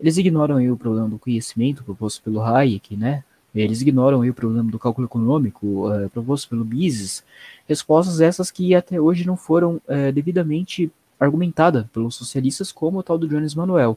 eles 0.00 0.16
ignoram 0.16 0.56
aí 0.56 0.68
o 0.68 0.76
problema 0.76 1.08
do 1.08 1.16
conhecimento 1.16 1.84
proposto 1.84 2.20
pelo 2.24 2.42
Hayek, 2.42 2.96
né? 2.96 3.22
Eles 3.54 3.82
ignoram 3.82 4.22
aí 4.22 4.30
o 4.30 4.34
problema 4.34 4.68
do 4.68 4.80
cálculo 4.80 5.06
econômico 5.06 5.88
uh, 5.88 6.10
proposto 6.10 6.48
pelo 6.48 6.64
Mises. 6.64 7.22
Respostas 7.68 8.20
essas 8.20 8.50
que 8.50 8.74
até 8.74 9.00
hoje 9.00 9.24
não 9.24 9.36
foram 9.36 9.76
uh, 9.76 10.12
devidamente 10.12 10.90
argumentadas 11.20 11.86
pelos 11.92 12.16
socialistas, 12.16 12.72
como 12.72 12.98
o 12.98 13.02
tal 13.04 13.16
do 13.16 13.28
Jones 13.28 13.54
Manuel. 13.54 13.96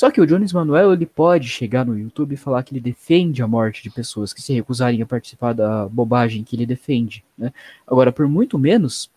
Só 0.00 0.10
que 0.10 0.18
o 0.18 0.26
Jones 0.26 0.50
Manuel 0.54 0.94
ele 0.94 1.04
pode 1.04 1.46
chegar 1.46 1.84
no 1.84 1.94
YouTube 1.94 2.32
e 2.32 2.36
falar 2.38 2.62
que 2.62 2.72
ele 2.72 2.80
defende 2.80 3.42
a 3.42 3.46
morte 3.46 3.82
de 3.82 3.90
pessoas 3.90 4.32
que 4.32 4.40
se 4.40 4.50
recusarem 4.54 5.02
a 5.02 5.04
participar 5.04 5.52
da 5.52 5.86
bobagem 5.90 6.42
que 6.42 6.56
ele 6.56 6.64
defende. 6.64 7.22
Né? 7.36 7.52
Agora, 7.86 8.10
por 8.10 8.26
muito 8.26 8.58
menos, 8.58 9.10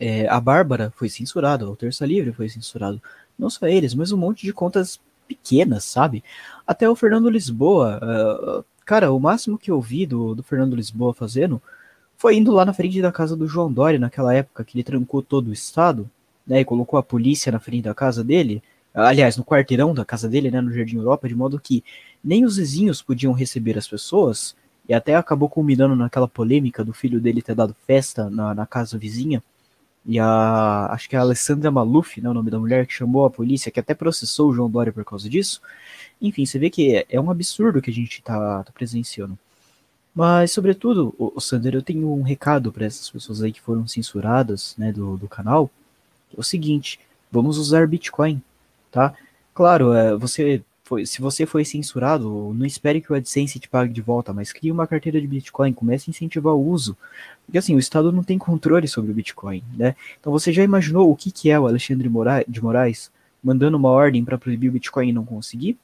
é, 0.00 0.26
a 0.26 0.40
Bárbara 0.40 0.92
foi 0.96 1.08
censurada, 1.08 1.70
o 1.70 1.76
Terça 1.76 2.04
Livre 2.04 2.32
foi 2.32 2.48
censurado. 2.48 3.00
Não 3.38 3.48
só 3.48 3.68
eles, 3.68 3.94
mas 3.94 4.10
um 4.10 4.16
monte 4.16 4.44
de 4.44 4.52
contas 4.52 4.98
pequenas, 5.28 5.84
sabe? 5.84 6.24
Até 6.66 6.90
o 6.90 6.96
Fernando 6.96 7.30
Lisboa, 7.30 8.00
uh, 8.02 8.64
cara, 8.84 9.12
o 9.12 9.20
máximo 9.20 9.56
que 9.56 9.70
eu 9.70 9.80
vi 9.80 10.04
do, 10.04 10.34
do 10.34 10.42
Fernando 10.42 10.74
Lisboa 10.74 11.14
fazendo 11.14 11.62
foi 12.16 12.34
indo 12.34 12.50
lá 12.50 12.64
na 12.64 12.72
frente 12.72 13.00
da 13.00 13.12
casa 13.12 13.36
do 13.36 13.46
João 13.46 13.72
Dória, 13.72 14.00
naquela 14.00 14.34
época 14.34 14.64
que 14.64 14.76
ele 14.76 14.82
trancou 14.82 15.22
todo 15.22 15.46
o 15.46 15.52
estado, 15.52 16.10
né, 16.44 16.58
e 16.58 16.64
colocou 16.64 16.98
a 16.98 17.04
polícia 17.04 17.52
na 17.52 17.60
frente 17.60 17.84
da 17.84 17.94
casa 17.94 18.24
dele, 18.24 18.60
aliás, 18.94 19.36
no 19.36 19.44
quarteirão 19.44 19.94
da 19.94 20.04
casa 20.04 20.28
dele, 20.28 20.50
né, 20.50 20.60
no 20.60 20.72
Jardim 20.72 20.96
Europa, 20.96 21.28
de 21.28 21.34
modo 21.34 21.58
que 21.58 21.82
nem 22.22 22.44
os 22.44 22.56
vizinhos 22.56 23.02
podiam 23.02 23.32
receber 23.32 23.78
as 23.78 23.88
pessoas, 23.88 24.54
e 24.88 24.94
até 24.94 25.14
acabou 25.14 25.48
culminando 25.48 25.96
naquela 25.96 26.28
polêmica 26.28 26.84
do 26.84 26.92
filho 26.92 27.20
dele 27.20 27.42
ter 27.42 27.54
dado 27.54 27.74
festa 27.86 28.28
na, 28.28 28.54
na 28.54 28.66
casa 28.66 28.98
vizinha, 28.98 29.42
e 30.04 30.18
a. 30.18 30.88
Acho 30.90 31.08
que 31.08 31.16
é 31.16 31.18
a 31.18 31.22
Alessandra 31.22 31.70
Maluf, 31.70 32.20
né, 32.20 32.28
o 32.28 32.34
nome 32.34 32.50
da 32.50 32.58
mulher, 32.58 32.86
que 32.86 32.92
chamou 32.92 33.24
a 33.24 33.30
polícia, 33.30 33.70
que 33.70 33.80
até 33.80 33.94
processou 33.94 34.50
o 34.50 34.54
João 34.54 34.70
Dória 34.70 34.92
por 34.92 35.04
causa 35.04 35.28
disso. 35.28 35.60
Enfim, 36.20 36.44
você 36.44 36.58
vê 36.58 36.70
que 36.70 36.96
é, 36.96 37.06
é 37.08 37.20
um 37.20 37.30
absurdo 37.30 37.80
que 37.80 37.90
a 37.90 37.94
gente 37.94 38.18
está 38.18 38.64
tá 38.64 38.72
presenciando. 38.72 39.38
Mas, 40.14 40.52
sobretudo, 40.52 41.14
o, 41.18 41.32
o 41.36 41.40
Sander, 41.40 41.74
eu 41.74 41.82
tenho 41.82 42.12
um 42.12 42.22
recado 42.22 42.72
para 42.72 42.84
essas 42.84 43.08
pessoas 43.08 43.42
aí 43.42 43.52
que 43.52 43.60
foram 43.60 43.86
censuradas 43.86 44.74
né, 44.76 44.92
do, 44.92 45.16
do 45.16 45.28
canal. 45.28 45.70
É 46.36 46.40
o 46.40 46.42
seguinte: 46.42 47.00
vamos 47.30 47.58
usar 47.58 47.86
Bitcoin, 47.86 48.42
tá? 48.92 49.14
Claro, 49.54 49.92
é, 49.92 50.16
você 50.16 50.62
foi, 50.84 51.06
se 51.06 51.20
você 51.20 51.46
foi 51.46 51.64
censurado, 51.64 52.52
não 52.54 52.66
espere 52.66 53.00
que 53.00 53.10
o 53.10 53.16
AdSense 53.16 53.58
te 53.58 53.68
pague 53.68 53.92
de 53.92 54.02
volta, 54.02 54.32
mas 54.32 54.52
crie 54.52 54.70
uma 54.70 54.86
carteira 54.86 55.20
de 55.20 55.26
Bitcoin, 55.26 55.72
comece 55.72 56.08
a 56.08 56.12
incentivar 56.12 56.54
o 56.54 56.68
uso. 56.68 56.96
Porque 57.46 57.58
assim, 57.58 57.74
o 57.74 57.78
Estado 57.78 58.12
não 58.12 58.22
tem 58.22 58.38
controle 58.38 58.86
sobre 58.86 59.10
o 59.10 59.14
Bitcoin, 59.14 59.64
né? 59.76 59.96
Então 60.20 60.30
você 60.30 60.52
já 60.52 60.62
imaginou 60.62 61.10
o 61.10 61.16
que, 61.16 61.30
que 61.30 61.50
é 61.50 61.58
o 61.58 61.66
Alexandre 61.66 62.10
de 62.46 62.62
Moraes 62.62 63.10
mandando 63.42 63.76
uma 63.76 63.88
ordem 63.88 64.24
para 64.24 64.38
proibir 64.38 64.68
o 64.68 64.72
Bitcoin 64.72 65.08
e 65.08 65.12
não 65.12 65.24
conseguir? 65.24 65.78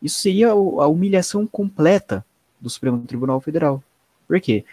Isso 0.00 0.18
seria 0.18 0.50
a 0.50 0.86
humilhação 0.86 1.46
completa 1.46 2.24
do 2.60 2.70
Supremo 2.70 2.98
Tribunal 3.06 3.40
Federal. 3.40 3.82
Por 4.28 4.40
quê? 4.40 4.64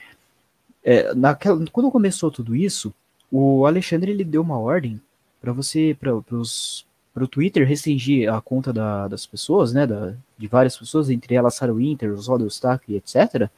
É, 0.84 1.13
naquela, 1.13 1.63
quando 1.71 1.91
começou 1.91 2.30
tudo 2.30 2.56
isso, 2.56 2.93
o 3.32 3.65
Alexandre 3.65 4.12
ele 4.12 4.23
deu 4.23 4.41
uma 4.41 4.60
ordem 4.60 5.01
para 5.41 5.51
você, 5.54 5.97
para 5.99 6.15
os 6.36 6.86
para 7.13 7.24
o 7.24 7.28
Twitter 7.28 7.67
restringir 7.67 8.32
a 8.34 8.41
conta 8.41 8.71
da, 8.71 9.08
das 9.08 9.26
pessoas, 9.26 9.74
né, 9.74 9.86
da, 9.86 10.13
de 10.38 10.47
várias 10.47 10.78
pessoas, 10.78 11.10
entre 11.10 11.36
elas 11.36 11.56
Sarah 11.56 11.74
Winter, 11.74 12.13
Oswaldo 12.13 12.45
Eustáquio, 12.45 12.95
etc., 12.95 13.50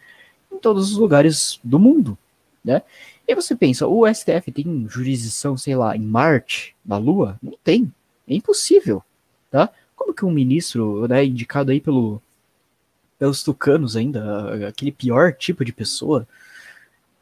em 0.51 0.57
todos 0.57 0.91
os 0.91 0.97
lugares 0.97 1.59
do 1.63 1.79
mundo, 1.79 2.17
né? 2.63 2.81
E 3.27 3.33
você 3.35 3.55
pensa, 3.55 3.87
o 3.87 4.05
STF 4.11 4.51
tem 4.51 4.87
jurisdição, 4.89 5.57
sei 5.57 5.75
lá, 5.75 5.95
em 5.95 6.01
Marte, 6.01 6.75
na 6.85 6.97
Lua? 6.97 7.39
Não 7.41 7.53
tem, 7.63 7.91
é 8.27 8.35
impossível, 8.35 9.03
tá? 9.49 9.69
Como 9.95 10.13
que 10.13 10.25
um 10.25 10.31
ministro, 10.31 11.07
né, 11.07 11.25
indicado 11.25 11.71
aí 11.71 11.79
pelo, 11.79 12.21
pelos 13.17 13.43
tucanos 13.43 13.95
ainda, 13.95 14.67
aquele 14.67 14.91
pior 14.91 15.33
tipo 15.33 15.63
de 15.63 15.71
pessoa, 15.71 16.27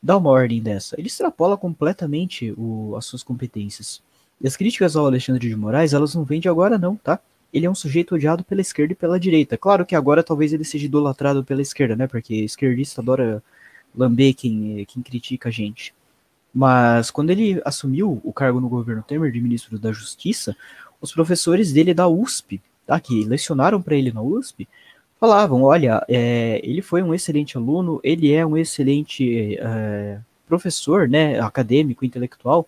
dá 0.02 0.18
uma 0.18 0.32
ordem 0.32 0.62
dessa? 0.62 1.00
Ele 1.00 1.08
extrapola 1.08 1.58
completamente 1.58 2.54
o, 2.58 2.96
as 2.98 3.06
suas 3.06 3.22
competências. 3.22 4.02
E 4.44 4.48
as 4.48 4.58
críticas 4.58 4.96
ao 4.96 5.06
Alexandre 5.06 5.48
de 5.48 5.56
Moraes, 5.56 5.94
elas 5.94 6.16
não 6.16 6.24
vêm 6.24 6.40
de 6.40 6.50
agora 6.50 6.78
não, 6.78 6.96
tá? 6.96 7.20
Ele 7.54 7.66
é 7.66 7.70
um 7.70 7.76
sujeito 7.76 8.16
odiado 8.16 8.44
pela 8.44 8.62
esquerda 8.62 8.94
e 8.94 8.96
pela 8.96 9.20
direita. 9.20 9.58
Claro 9.58 9.86
que 9.86 9.96
agora 9.96 10.24
talvez 10.24 10.52
ele 10.52 10.64
seja 10.64 10.86
idolatrado 10.86 11.44
pela 11.44 11.62
esquerda, 11.62 11.96
né? 11.96 12.08
Porque 12.08 12.34
esquerdista 12.34 13.02
adora 13.02 13.44
lamber 13.96 14.34
quem, 14.34 14.86
quem 14.86 15.04
critica 15.04 15.50
a 15.50 15.52
gente. 15.52 15.94
Mas 16.54 17.12
quando 17.12 17.30
ele 17.30 17.62
assumiu 17.64 18.20
o 18.24 18.34
cargo 18.34 18.60
no 18.60 18.68
governo 18.68 19.04
Temer 19.04 19.32
de 19.32 19.40
ministro 19.40 19.78
da 19.78 19.92
Justiça, 19.92 20.56
os 21.00 21.12
professores 21.12 21.72
dele 21.72 21.94
da 21.94 22.08
USP, 22.08 22.62
tá? 22.88 23.00
Que 23.00 23.24
lecionaram 23.26 23.82
para 23.82 23.96
ele 23.96 24.12
na 24.12 24.22
USP, 24.24 24.68
falavam: 25.20 25.62
olha, 25.64 26.04
é, 26.10 26.60
ele 26.64 26.82
foi 26.82 27.04
um 27.04 27.14
excelente 27.14 27.58
aluno, 27.58 28.00
ele 28.04 28.34
é 28.34 28.46
um 28.46 28.58
excelente 28.58 29.58
é, 29.60 30.20
professor, 30.48 31.08
né? 31.08 31.40
Acadêmico, 31.40 32.04
intelectual 32.06 32.68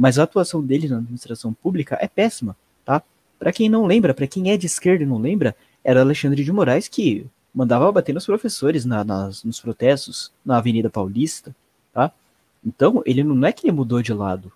mas 0.00 0.18
a 0.18 0.22
atuação 0.22 0.64
dele 0.64 0.88
na 0.88 0.96
administração 0.96 1.52
pública 1.52 1.98
é 2.00 2.08
péssima, 2.08 2.56
tá? 2.86 3.02
Para 3.38 3.52
quem 3.52 3.68
não 3.68 3.84
lembra, 3.84 4.14
para 4.14 4.26
quem 4.26 4.50
é 4.50 4.56
de 4.56 4.64
esquerda 4.64 5.04
e 5.04 5.06
não 5.06 5.18
lembra, 5.18 5.54
era 5.84 6.00
Alexandre 6.00 6.42
de 6.42 6.50
Moraes 6.50 6.88
que 6.88 7.26
mandava 7.54 7.92
bater 7.92 8.14
nos 8.14 8.24
professores 8.24 8.86
na, 8.86 9.04
nas, 9.04 9.44
nos 9.44 9.60
protestos 9.60 10.32
na 10.42 10.56
Avenida 10.56 10.88
Paulista, 10.88 11.54
tá? 11.92 12.10
Então, 12.64 13.02
ele 13.04 13.22
não 13.22 13.46
é 13.46 13.52
que 13.52 13.66
ele 13.66 13.76
mudou 13.76 14.00
de 14.00 14.14
lado, 14.14 14.50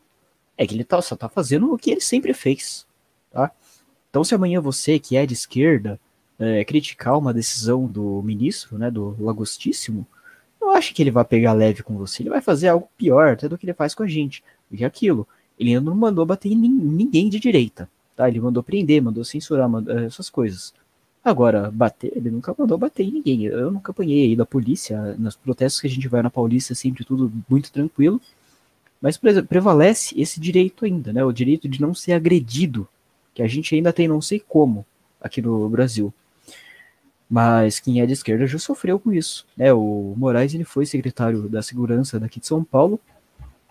é 0.56 0.66
que 0.66 0.74
ele 0.74 0.82
tá, 0.82 1.02
só 1.02 1.14
tá 1.14 1.28
fazendo 1.28 1.70
o 1.70 1.76
que 1.76 1.90
ele 1.90 2.00
sempre 2.00 2.32
fez, 2.32 2.86
tá? 3.30 3.50
Então, 4.08 4.24
se 4.24 4.34
amanhã 4.34 4.62
você, 4.62 4.98
que 4.98 5.14
é 5.14 5.26
de 5.26 5.34
esquerda, 5.34 6.00
é, 6.38 6.64
criticar 6.64 7.18
uma 7.18 7.34
decisão 7.34 7.84
do 7.84 8.22
ministro, 8.22 8.78
né, 8.78 8.90
do 8.90 9.14
Lagostíssimo, 9.22 10.06
não 10.58 10.70
acho 10.70 10.94
que 10.94 11.02
ele 11.02 11.10
vai 11.10 11.24
pegar 11.26 11.52
leve 11.52 11.82
com 11.82 11.98
você, 11.98 12.22
ele 12.22 12.30
vai 12.30 12.40
fazer 12.40 12.68
algo 12.68 12.88
pior 12.96 13.34
até 13.34 13.46
do 13.46 13.58
que 13.58 13.66
ele 13.66 13.74
faz 13.74 13.94
com 13.94 14.04
a 14.04 14.06
gente. 14.06 14.42
Porque 14.68 14.84
aquilo, 14.84 15.26
ele 15.58 15.78
não 15.80 15.94
mandou 15.94 16.26
bater 16.26 16.50
em 16.50 16.56
ninguém 16.56 17.28
de 17.28 17.38
direita, 17.38 17.88
tá? 18.16 18.28
Ele 18.28 18.40
mandou 18.40 18.62
prender, 18.62 19.02
mandou 19.02 19.24
censurar, 19.24 19.68
mandou, 19.68 19.96
eh, 19.96 20.04
essas 20.04 20.28
coisas. 20.28 20.74
Agora, 21.24 21.70
bater, 21.70 22.12
ele 22.14 22.30
nunca 22.30 22.54
mandou 22.56 22.76
bater 22.76 23.04
em 23.04 23.12
ninguém. 23.12 23.44
Eu 23.44 23.70
nunca 23.70 23.92
apanhei 23.92 24.24
aí 24.24 24.36
da 24.36 24.44
polícia, 24.44 25.14
nos 25.18 25.36
protestos 25.36 25.80
que 25.80 25.86
a 25.86 25.90
gente 25.90 26.06
vai 26.08 26.22
na 26.22 26.30
Paulista, 26.30 26.74
sempre 26.74 27.04
tudo 27.04 27.32
muito 27.48 27.72
tranquilo. 27.72 28.20
Mas 29.00 29.18
prevalece 29.48 30.18
esse 30.20 30.40
direito 30.40 30.84
ainda, 30.84 31.12
né? 31.12 31.24
O 31.24 31.32
direito 31.32 31.68
de 31.68 31.80
não 31.80 31.94
ser 31.94 32.12
agredido, 32.12 32.88
que 33.34 33.42
a 33.42 33.46
gente 33.46 33.74
ainda 33.74 33.92
tem 33.92 34.08
não 34.08 34.20
sei 34.20 34.38
como 34.40 34.84
aqui 35.20 35.40
no 35.40 35.68
Brasil. 35.68 36.12
Mas 37.28 37.80
quem 37.80 38.00
é 38.00 38.06
de 38.06 38.12
esquerda 38.12 38.46
já 38.46 38.58
sofreu 38.58 38.98
com 38.98 39.12
isso. 39.12 39.46
Né? 39.56 39.72
O 39.72 40.14
Moraes 40.16 40.54
ele 40.54 40.64
foi 40.64 40.86
secretário 40.86 41.48
da 41.48 41.62
Segurança 41.62 42.20
daqui 42.20 42.38
de 42.38 42.46
São 42.46 42.62
Paulo 42.62 43.00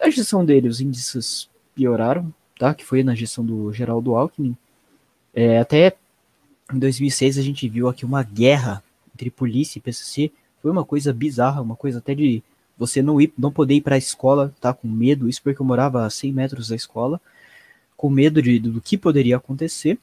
a 0.03 0.09
gestão 0.09 0.43
dele, 0.43 0.67
os 0.67 0.81
índices 0.81 1.49
pioraram, 1.73 2.33
tá? 2.57 2.73
Que 2.73 2.83
foi 2.83 3.03
na 3.03 3.15
gestão 3.15 3.45
do 3.45 3.71
Geraldo 3.71 4.15
Alckmin. 4.15 4.55
É, 5.33 5.59
até 5.59 5.95
em 6.71 6.79
2006 6.79 7.37
a 7.37 7.41
gente 7.41 7.67
viu 7.67 7.87
aqui 7.87 8.05
uma 8.05 8.23
guerra 8.23 8.83
entre 9.13 9.29
polícia 9.29 9.79
e 9.79 9.81
PCC. 9.81 10.31
Foi 10.61 10.71
uma 10.71 10.85
coisa 10.85 11.13
bizarra, 11.13 11.61
uma 11.61 11.75
coisa 11.75 11.99
até 11.99 12.13
de 12.13 12.43
você 12.77 13.01
não 13.01 13.21
ir, 13.21 13.33
não 13.37 13.51
poder 13.51 13.75
ir 13.75 13.81
para 13.81 13.95
a 13.95 13.97
escola, 13.97 14.53
tá? 14.59 14.73
Com 14.73 14.87
medo. 14.87 15.29
Isso 15.29 15.41
porque 15.41 15.61
eu 15.61 15.65
morava 15.65 16.05
a 16.05 16.09
100 16.09 16.31
metros 16.31 16.67
da 16.67 16.75
escola, 16.75 17.19
com 17.95 18.09
medo 18.09 18.41
de, 18.41 18.59
do 18.59 18.81
que 18.81 18.97
poderia 18.97 19.37
acontecer. 19.37 19.97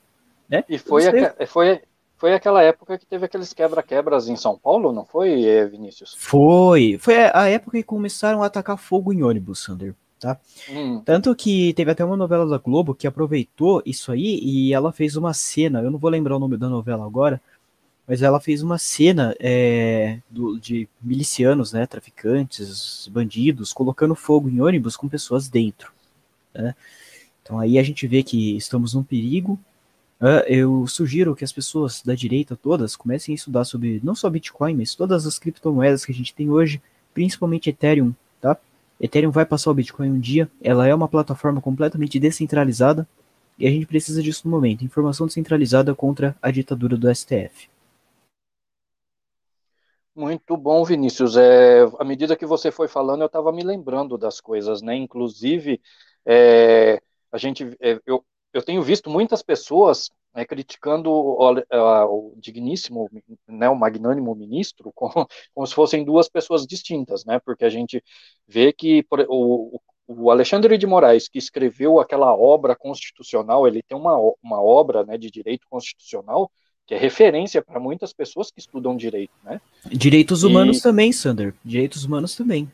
Né? 0.48 0.64
E 0.68 0.78
foi, 0.78 1.06
a, 1.06 1.46
foi, 1.46 1.80
foi 2.20 2.34
aquela 2.34 2.62
época 2.62 2.98
que 2.98 3.06
teve 3.06 3.24
aqueles 3.24 3.54
quebra-quebras 3.54 4.28
em 4.28 4.36
São 4.36 4.54
Paulo, 4.54 4.92
não 4.92 5.06
foi, 5.06 5.42
Vinícius? 5.70 6.14
Foi. 6.18 6.98
Foi 7.00 7.14
a 7.16 7.48
época 7.48 7.78
que 7.78 7.82
começaram 7.82 8.42
a 8.42 8.46
atacar 8.46 8.76
fogo 8.76 9.10
em 9.10 9.22
ônibus, 9.22 9.64
Sander. 9.64 9.94
Tá? 10.18 10.38
Hum. 10.68 11.00
Tanto 11.02 11.34
que 11.34 11.72
teve 11.72 11.90
até 11.90 12.04
uma 12.04 12.18
novela 12.18 12.46
da 12.46 12.58
Globo 12.58 12.94
que 12.94 13.06
aproveitou 13.06 13.82
isso 13.86 14.12
aí 14.12 14.38
e 14.42 14.74
ela 14.74 14.92
fez 14.92 15.16
uma 15.16 15.32
cena, 15.32 15.80
eu 15.80 15.90
não 15.90 15.98
vou 15.98 16.10
lembrar 16.10 16.36
o 16.36 16.38
nome 16.38 16.58
da 16.58 16.68
novela 16.68 17.06
agora, 17.06 17.40
mas 18.06 18.20
ela 18.20 18.38
fez 18.38 18.62
uma 18.62 18.76
cena 18.76 19.34
é, 19.40 20.18
do, 20.28 20.60
de 20.60 20.86
milicianos, 21.00 21.72
né, 21.72 21.86
traficantes, 21.86 23.08
bandidos, 23.10 23.72
colocando 23.72 24.14
fogo 24.14 24.50
em 24.50 24.60
ônibus 24.60 24.94
com 24.94 25.08
pessoas 25.08 25.48
dentro. 25.48 25.90
Né? 26.52 26.74
Então 27.42 27.58
aí 27.58 27.78
a 27.78 27.82
gente 27.82 28.06
vê 28.06 28.22
que 28.22 28.58
estamos 28.58 28.92
num 28.92 29.02
perigo. 29.02 29.58
Uh, 30.20 30.44
eu 30.46 30.86
sugiro 30.86 31.34
que 31.34 31.44
as 31.44 31.52
pessoas 31.52 32.02
da 32.02 32.14
direita 32.14 32.54
todas 32.54 32.94
comecem 32.94 33.32
a 33.32 33.36
estudar 33.36 33.64
sobre 33.64 34.00
não 34.04 34.14
só 34.14 34.28
Bitcoin, 34.28 34.76
mas 34.76 34.94
todas 34.94 35.26
as 35.26 35.38
criptomoedas 35.38 36.04
que 36.04 36.12
a 36.12 36.14
gente 36.14 36.34
tem 36.34 36.50
hoje, 36.50 36.82
principalmente 37.14 37.70
Ethereum, 37.70 38.12
tá? 38.38 38.58
Ethereum 39.00 39.30
vai 39.30 39.46
passar 39.46 39.70
o 39.70 39.74
Bitcoin 39.74 40.10
um 40.10 40.20
dia, 40.20 40.50
ela 40.62 40.86
é 40.86 40.94
uma 40.94 41.08
plataforma 41.08 41.62
completamente 41.62 42.20
descentralizada 42.20 43.08
e 43.58 43.66
a 43.66 43.70
gente 43.70 43.86
precisa 43.86 44.22
disso 44.22 44.42
no 44.44 44.50
momento. 44.50 44.84
Informação 44.84 45.26
descentralizada 45.26 45.94
contra 45.94 46.36
a 46.42 46.50
ditadura 46.50 46.98
do 46.98 47.08
STF. 47.14 47.70
Muito 50.14 50.54
bom, 50.54 50.84
Vinícius. 50.84 51.34
É, 51.36 51.82
à 51.98 52.04
medida 52.04 52.36
que 52.36 52.44
você 52.44 52.70
foi 52.70 52.88
falando, 52.88 53.22
eu 53.22 53.26
estava 53.26 53.50
me 53.50 53.62
lembrando 53.62 54.18
das 54.18 54.38
coisas, 54.38 54.82
né? 54.82 54.94
Inclusive, 54.96 55.80
é, 56.26 57.00
a 57.32 57.38
gente, 57.38 57.74
é, 57.80 57.98
eu, 58.04 58.22
eu 58.52 58.62
tenho 58.62 58.82
visto 58.82 59.08
muitas 59.08 59.42
pessoas 59.42 60.10
né, 60.34 60.44
criticando 60.44 61.10
o, 61.10 61.52
o, 61.52 62.34
digníssimo, 62.36 63.10
né, 63.48 63.68
o 63.68 63.76
magnânimo 63.76 64.34
ministro, 64.34 64.92
como, 64.94 65.26
como, 65.54 65.66
se 65.66 65.74
fossem 65.74 66.04
duas 66.04 66.28
pessoas 66.28 66.66
distintas, 66.66 67.24
né, 67.24 67.40
porque 67.44 67.64
a 67.64 67.70
gente 67.70 68.02
vê 68.46 68.72
que 68.72 69.04
o, 69.28 69.80
o, 70.06 70.30
Alexandre 70.30 70.76
de 70.78 70.86
Moraes, 70.86 71.28
que 71.28 71.38
escreveu 71.38 72.00
aquela 72.00 72.34
obra 72.34 72.76
constitucional, 72.76 73.66
ele 73.66 73.82
tem 73.82 73.96
uma, 73.96 74.16
uma 74.42 74.62
obra 74.62 75.04
né, 75.04 75.18
de 75.18 75.30
direito 75.30 75.66
constitucional 75.68 76.50
que 76.86 76.94
é 76.94 76.98
referência 76.98 77.62
para 77.62 77.78
muitas 77.78 78.12
pessoas 78.12 78.50
que 78.50 78.58
estudam 78.58 78.96
direito, 78.96 79.30
né? 79.44 79.60
Direitos 79.86 80.42
humanos 80.42 80.78
e... 80.78 80.82
também, 80.82 81.12
Sander, 81.12 81.54
direitos 81.64 82.04
humanos 82.04 82.34
também. 82.34 82.68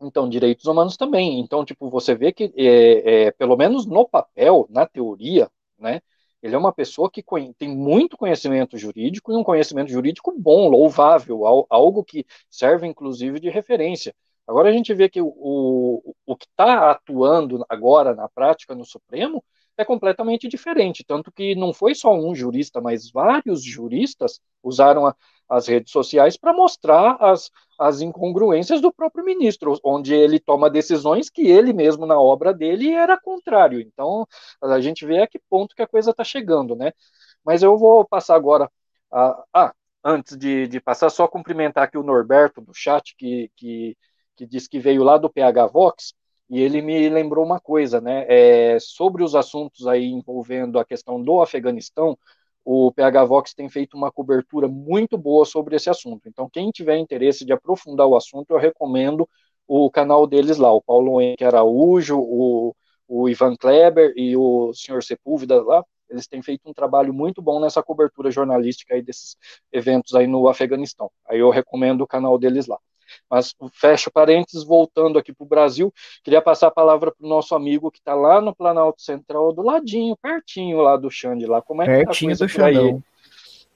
Então, 0.00 0.28
direitos 0.28 0.64
humanos 0.66 0.96
também. 0.96 1.40
Então, 1.40 1.64
tipo, 1.64 1.90
você 1.90 2.14
vê 2.14 2.32
que, 2.32 2.52
é, 2.56 3.26
é, 3.26 3.30
pelo 3.32 3.56
menos 3.56 3.86
no 3.86 4.06
papel, 4.08 4.66
na 4.70 4.86
teoria, 4.86 5.50
né, 5.78 6.00
ele 6.42 6.54
é 6.54 6.58
uma 6.58 6.72
pessoa 6.72 7.10
que 7.10 7.24
tem 7.58 7.68
muito 7.68 8.16
conhecimento 8.16 8.78
jurídico 8.78 9.32
e 9.32 9.36
um 9.36 9.42
conhecimento 9.42 9.90
jurídico 9.90 10.32
bom, 10.38 10.68
louvável, 10.68 11.44
algo 11.68 12.04
que 12.04 12.24
serve, 12.48 12.86
inclusive, 12.86 13.40
de 13.40 13.50
referência. 13.50 14.14
Agora 14.46 14.68
a 14.70 14.72
gente 14.72 14.94
vê 14.94 15.08
que 15.08 15.20
o, 15.20 15.26
o, 15.26 16.14
o 16.24 16.36
que 16.36 16.46
está 16.46 16.90
atuando 16.92 17.64
agora 17.68 18.14
na 18.14 18.28
prática 18.28 18.74
no 18.74 18.84
Supremo 18.84 19.44
é 19.78 19.84
completamente 19.84 20.48
diferente. 20.48 21.04
Tanto 21.04 21.32
que 21.32 21.54
não 21.54 21.72
foi 21.72 21.94
só 21.94 22.12
um 22.12 22.34
jurista, 22.34 22.80
mas 22.80 23.10
vários 23.10 23.62
juristas 23.62 24.40
usaram 24.62 25.06
a, 25.06 25.16
as 25.48 25.66
redes 25.68 25.92
sociais 25.92 26.36
para 26.36 26.52
mostrar 26.52 27.16
as, 27.20 27.50
as 27.78 28.00
incongruências 28.00 28.80
do 28.80 28.92
próprio 28.92 29.24
ministro, 29.24 29.78
onde 29.84 30.12
ele 30.14 30.38
toma 30.40 30.68
decisões 30.68 31.30
que 31.30 31.42
ele 31.48 31.72
mesmo 31.72 32.04
na 32.06 32.20
obra 32.20 32.52
dele 32.52 32.90
era 32.92 33.18
contrário. 33.18 33.80
Então 33.80 34.26
a 34.62 34.80
gente 34.80 35.06
vê 35.06 35.22
a 35.22 35.26
que 35.26 35.38
ponto 35.48 35.74
que 35.74 35.82
a 35.82 35.86
coisa 35.86 36.10
está 36.10 36.24
chegando, 36.24 36.74
né? 36.76 36.92
Mas 37.44 37.62
eu 37.62 37.78
vou 37.78 38.04
passar 38.06 38.34
agora 38.36 38.70
a, 39.10 39.44
ah, 39.54 39.74
antes 40.04 40.36
de, 40.36 40.66
de, 40.68 40.80
passar, 40.80 41.10
só 41.10 41.26
cumprimentar 41.28 41.84
aqui 41.84 41.98
o 41.98 42.02
Norberto 42.02 42.60
do 42.60 42.74
chat, 42.74 43.14
que, 43.16 43.50
que, 43.56 43.96
que 44.36 44.46
diz 44.46 44.68
que 44.68 44.78
veio 44.78 45.02
lá 45.02 45.18
do 45.18 45.30
PH 45.30 45.66
Vox, 45.68 46.14
e 46.48 46.60
ele 46.60 46.80
me 46.82 47.08
lembrou 47.08 47.44
uma 47.44 47.60
coisa, 47.60 48.00
né? 48.00 48.24
É, 48.28 48.78
sobre 48.80 49.22
os 49.22 49.34
assuntos 49.34 49.86
aí 49.86 50.06
envolvendo 50.06 50.78
a 50.78 50.84
questão 50.84 51.22
do 51.22 51.40
Afeganistão, 51.42 52.18
o 52.64 52.92
PH 52.92 53.24
Vox 53.24 53.54
tem 53.54 53.68
feito 53.68 53.96
uma 53.96 54.12
cobertura 54.12 54.68
muito 54.68 55.16
boa 55.16 55.44
sobre 55.46 55.76
esse 55.76 55.88
assunto. 55.90 56.28
Então, 56.28 56.48
quem 56.50 56.70
tiver 56.70 56.98
interesse 56.98 57.44
de 57.44 57.52
aprofundar 57.52 58.06
o 58.06 58.16
assunto, 58.16 58.50
eu 58.50 58.58
recomendo 58.58 59.28
o 59.66 59.90
canal 59.90 60.26
deles 60.26 60.58
lá, 60.58 60.72
o 60.72 60.82
Paulo 60.82 61.20
Henrique 61.20 61.44
Araújo, 61.44 62.18
o, 62.18 62.74
o 63.06 63.28
Ivan 63.28 63.56
Kleber 63.56 64.12
e 64.16 64.36
o 64.36 64.72
senhor 64.74 65.02
Sepúlveda 65.02 65.62
lá, 65.62 65.84
eles 66.10 66.26
têm 66.26 66.42
feito 66.42 66.68
um 66.68 66.72
trabalho 66.72 67.12
muito 67.12 67.42
bom 67.42 67.60
nessa 67.60 67.82
cobertura 67.82 68.30
jornalística 68.30 68.94
aí 68.94 69.02
desses 69.02 69.36
eventos 69.72 70.14
aí 70.14 70.26
no 70.26 70.48
Afeganistão. 70.48 71.10
Aí 71.26 71.38
eu 71.38 71.50
recomendo 71.50 72.02
o 72.02 72.06
canal 72.06 72.38
deles 72.38 72.66
lá. 72.66 72.78
Mas 73.30 73.54
fecho 73.72 74.10
parênteses, 74.10 74.64
voltando 74.64 75.18
aqui 75.18 75.32
para 75.32 75.44
o 75.44 75.48
Brasil, 75.48 75.92
queria 76.22 76.42
passar 76.42 76.68
a 76.68 76.72
palavra 76.72 77.12
para 77.12 77.24
o 77.24 77.28
nosso 77.28 77.54
amigo 77.54 77.90
que 77.90 77.98
está 77.98 78.14
lá 78.14 78.40
no 78.40 78.54
Planalto 78.54 79.02
Central, 79.02 79.52
do 79.52 79.62
ladinho, 79.62 80.16
pertinho 80.16 80.80
lá 80.80 80.96
do 80.96 81.10
Xande, 81.10 81.46
lá. 81.46 81.62
Como 81.62 81.82
é 81.82 81.86
que 81.86 81.92
tá 81.92 82.06
pertinho 82.06 82.36
tá 82.36 82.44
do 82.44 82.48
Xandão. 82.48 83.02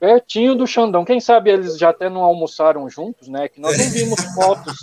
Pertinho 0.03 0.55
do 0.57 0.67
Xandão. 0.67 1.05
Quem 1.05 1.21
sabe 1.21 1.51
eles 1.51 1.79
já 1.79 1.91
até 1.91 2.11
não 2.11 2.23
almoçaram 2.23 2.91
juntos, 2.91 3.29
né? 3.29 3.49
Que 3.49 3.61
nós 3.61 3.79
não 3.79 3.85
vimos 3.91 4.21
fotos. 4.35 4.75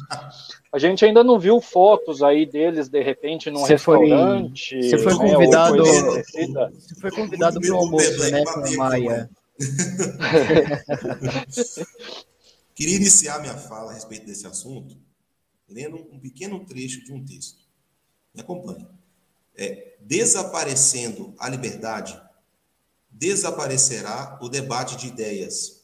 A 0.71 0.79
gente 0.79 1.03
ainda 1.03 1.25
não 1.25 1.37
viu 1.37 1.59
fotos 1.59 2.23
aí 2.23 2.45
deles, 2.45 2.87
de 2.87 3.01
repente, 3.01 3.49
num 3.49 3.63
restaurante. 3.63 4.81
você 4.81 4.97
foi 4.97 5.13
né, 5.13 5.19
convidado. 5.19 5.83
Você 5.83 6.95
foi 7.01 7.11
convidado 7.11 7.59
para 7.59 7.73
o 7.73 7.77
almoço, 7.77 8.31
né, 8.31 8.43
a 8.47 8.77
Maia. 8.77 9.29
Queria 12.80 12.95
iniciar 12.95 13.41
minha 13.41 13.57
fala 13.57 13.91
a 13.91 13.93
respeito 13.93 14.25
desse 14.25 14.47
assunto 14.47 14.97
lendo 15.67 15.97
um 16.13 16.17
pequeno 16.17 16.65
trecho 16.65 17.03
de 17.03 17.11
um 17.11 17.25
texto. 17.25 17.59
Me 18.34 18.39
acompanhe. 18.39 18.88
É, 19.53 19.97
desaparecendo 19.99 21.36
a 21.38 21.49
liberdade, 21.49 22.17
desaparecerá 23.11 24.39
o 24.41 24.47
debate 24.47 24.95
de 24.95 25.07
ideias, 25.07 25.84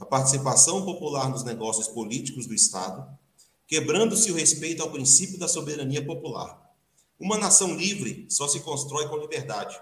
a 0.00 0.06
participação 0.06 0.82
popular 0.86 1.28
nos 1.28 1.44
negócios 1.44 1.88
políticos 1.88 2.46
do 2.46 2.54
Estado, 2.54 3.06
quebrando-se 3.66 4.32
o 4.32 4.34
respeito 4.34 4.82
ao 4.82 4.90
princípio 4.90 5.38
da 5.38 5.46
soberania 5.46 6.02
popular. 6.06 6.74
Uma 7.20 7.36
nação 7.36 7.76
livre 7.76 8.26
só 8.30 8.48
se 8.48 8.60
constrói 8.60 9.06
com 9.08 9.18
liberdade, 9.18 9.78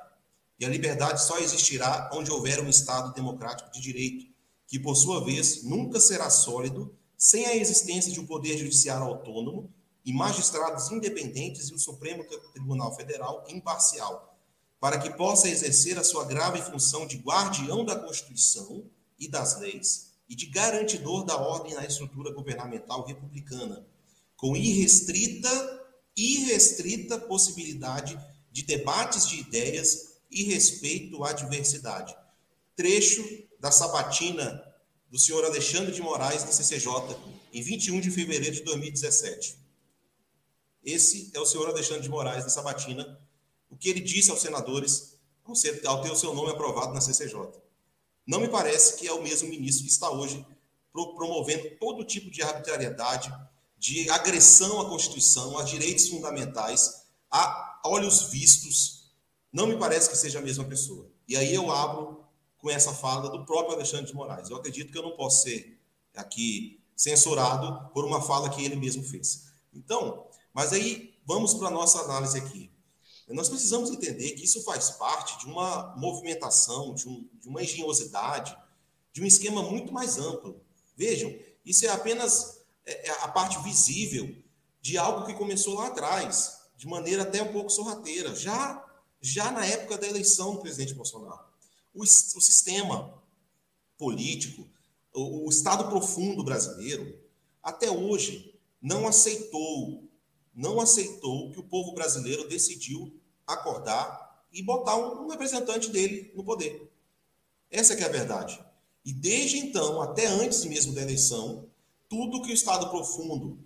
e 0.59 0.65
a 0.65 0.69
liberdade 0.69 1.23
só 1.23 1.39
existirá 1.39 2.11
onde 2.13 2.33
houver 2.33 2.59
um 2.59 2.69
Estado 2.69 3.15
democrático 3.15 3.71
de 3.71 3.81
direito, 3.81 4.32
que, 4.73 4.79
por 4.79 4.97
sua 4.97 5.23
vez, 5.23 5.65
nunca 5.65 6.01
será 6.01 6.31
sólido 6.31 6.97
sem 7.15 7.45
a 7.45 7.55
existência 7.55 8.11
de 8.11 8.19
um 8.19 8.25
poder 8.25 8.57
judiciário 8.57 9.05
autônomo 9.05 9.71
e 10.03 10.15
magistrados 10.15 10.91
independentes 10.91 11.69
e 11.69 11.75
o 11.75 11.79
Supremo 11.79 12.25
Tribunal 12.55 12.97
Federal 12.97 13.45
imparcial, 13.51 14.35
para 14.81 14.99
que 14.99 15.11
possa 15.11 15.47
exercer 15.47 15.99
a 15.99 16.03
sua 16.03 16.25
grave 16.25 16.63
função 16.63 17.07
de 17.07 17.19
guardião 17.19 17.85
da 17.85 18.01
Constituição 18.01 18.87
e 19.19 19.29
das 19.29 19.61
leis 19.61 20.15
e 20.27 20.35
de 20.35 20.47
garantidor 20.47 21.27
da 21.27 21.37
ordem 21.37 21.75
na 21.75 21.85
estrutura 21.85 22.33
governamental 22.33 23.05
republicana, 23.05 23.87
com 24.39 24.57
irrestrita 24.57 25.51
irrestrita 26.17 27.19
possibilidade 27.19 28.19
de 28.51 28.63
debates 28.63 29.29
de 29.29 29.39
ideias 29.39 30.15
e 30.31 30.45
respeito 30.45 31.23
à 31.25 31.35
diversidade. 31.35 32.17
Trecho 32.75 33.23
da 33.63 33.71
sabatina 33.71 34.61
do 35.09 35.17
senhor 35.17 35.45
Alexandre 35.45 35.93
de 35.93 36.03
Moraes, 36.03 36.43
do 36.43 36.53
CCJ, 36.53 37.17
em 37.53 37.63
21 37.63 38.01
de 38.01 38.11
fevereiro 38.11 38.57
de 38.57 38.63
2017. 38.63 39.57
Esse 40.85 41.31
é 41.33 41.39
o 41.39 41.47
senhor 41.47 41.69
Alexandre 41.69 42.03
de 42.03 42.09
Moraes, 42.09 42.43
da 42.43 42.51
sabatina, 42.51 43.21
o 43.71 43.77
que 43.77 43.89
ele 43.89 44.01
disse 44.01 44.33
aos 44.33 44.41
senadores 44.41 45.17
ao, 45.45 45.55
ser, 45.55 45.81
ao 45.87 46.03
ter 46.03 46.11
o 46.11 46.17
seu 46.17 46.35
nome 46.35 46.51
aprovado 46.51 46.93
na 46.93 47.01
CCJ. 47.01 47.39
Não 48.27 48.41
me 48.41 48.49
parece 48.49 48.97
que 48.97 49.07
é 49.07 49.13
o 49.13 49.23
mesmo 49.23 49.49
ministro 49.49 49.85
que 49.85 49.93
está 49.93 50.11
hoje 50.11 50.45
promovendo 50.93 51.71
todo 51.79 52.05
tipo 52.05 52.33
de 52.33 52.43
arbitrariedade, 52.43 53.33
de 53.79 54.11
agressão 54.11 54.81
à 54.81 54.89
Constituição, 54.89 55.57
a 55.57 55.63
direitos 55.63 56.09
fundamentais, 56.09 57.05
a 57.31 57.81
olhos 57.85 58.23
vistos. 58.25 59.13
Não 59.53 59.69
me 59.69 59.79
parece 59.79 60.11
que 60.11 60.17
seja 60.17 60.41
a 60.41 60.43
mesma 60.43 60.65
pessoa. 60.65 61.09
E 61.29 61.37
aí 61.37 61.55
eu 61.55 61.71
abro 61.71 62.22
com 62.63 62.71
essa 62.71 62.95
fala 62.95 63.29
do 63.29 63.45
próprio 63.45 63.75
Alexandre 63.75 64.07
de 64.07 64.15
Moraes. 64.15 64.49
Eu 64.49 64.57
acredito 64.57 64.93
que 64.93 64.97
eu 64.97 65.03
não 65.03 65.17
posso 65.17 65.43
ser 65.43 65.77
aqui 66.15 66.81
censurado 66.97 67.91
por 67.93 68.05
uma 68.05 68.23
fala 68.23 68.49
que 68.49 68.65
ele 68.65 68.77
mesmo 68.77 69.03
fez. 69.03 69.49
Então, 69.75 70.29
mas 70.55 70.73
aí 70.73 71.13
vamos 71.27 71.55
para 71.55 71.67
a 71.67 71.71
nossa 71.73 71.99
análise 72.03 72.39
aqui. 72.39 72.71
Nós 73.29 73.49
precisamos 73.49 73.91
entender 73.91 74.33
que 74.33 74.45
isso 74.45 74.63
faz 74.63 74.91
parte 74.91 75.39
de 75.41 75.47
uma 75.47 75.97
movimentação, 75.97 76.95
de, 76.95 77.09
um, 77.09 77.29
de 77.41 77.49
uma 77.49 77.63
engenhosidade, 77.63 78.57
de 79.13 79.23
um 79.23 79.27
esquema 79.27 79.63
muito 79.63 79.93
mais 79.93 80.19
amplo. 80.19 80.61
Vejam, 80.97 81.35
isso 81.65 81.85
é 81.87 81.89
apenas 81.89 82.63
é, 82.85 83.09
é 83.09 83.11
a 83.23 83.29
parte 83.29 83.59
visível 83.63 84.37
de 84.81 84.99
algo 84.99 85.27
que 85.27 85.35
começou 85.35 85.75
lá 85.75 85.89
atrás, 85.89 86.59
de 86.77 86.87
maneira 86.87 87.23
até 87.23 87.43
um 87.43 87.53
pouco 87.53 87.71
sorrateira, 87.71 88.35
já, 88.37 88.85
já 89.21 89.51
na 89.51 89.65
época 89.65 89.97
da 89.97 90.07
eleição 90.07 90.55
do 90.55 90.61
presidente 90.61 90.95
Bolsonaro 90.95 91.52
o, 91.95 92.03
o 92.03 92.07
sistema 92.07 93.23
político, 93.99 94.69
o, 95.15 95.47
o 95.47 95.49
Estado 95.51 95.89
profundo 95.89 96.43
brasileiro, 96.43 97.19
até 97.63 97.91
hoje, 97.91 98.55
não 98.81 99.07
aceitou 99.07 100.09
não 100.55 100.81
aceitou 100.81 101.51
que 101.51 101.59
o 101.59 101.65
povo 101.65 101.93
brasileiro 101.93 102.49
decidiu 102.49 103.19
acordar 103.47 104.45
e 104.53 104.63
botar 104.63 104.97
um 104.97 105.29
representante 105.29 105.91
dele 105.91 106.31
no 106.35 106.45
poder. 106.45 106.91
Essa 107.71 107.95
é 107.95 108.05
a 108.05 108.09
verdade. 108.09 108.63
E 109.05 109.13
desde 109.13 109.59
então, 109.59 110.01
até 110.01 110.27
antes 110.27 110.65
mesmo 110.65 110.95
da 110.95 111.01
eleição, 111.01 111.67
tudo 112.09 112.43
que 112.43 112.51
o 112.51 112.55
Estado 112.55 112.91
profundo, 112.91 113.59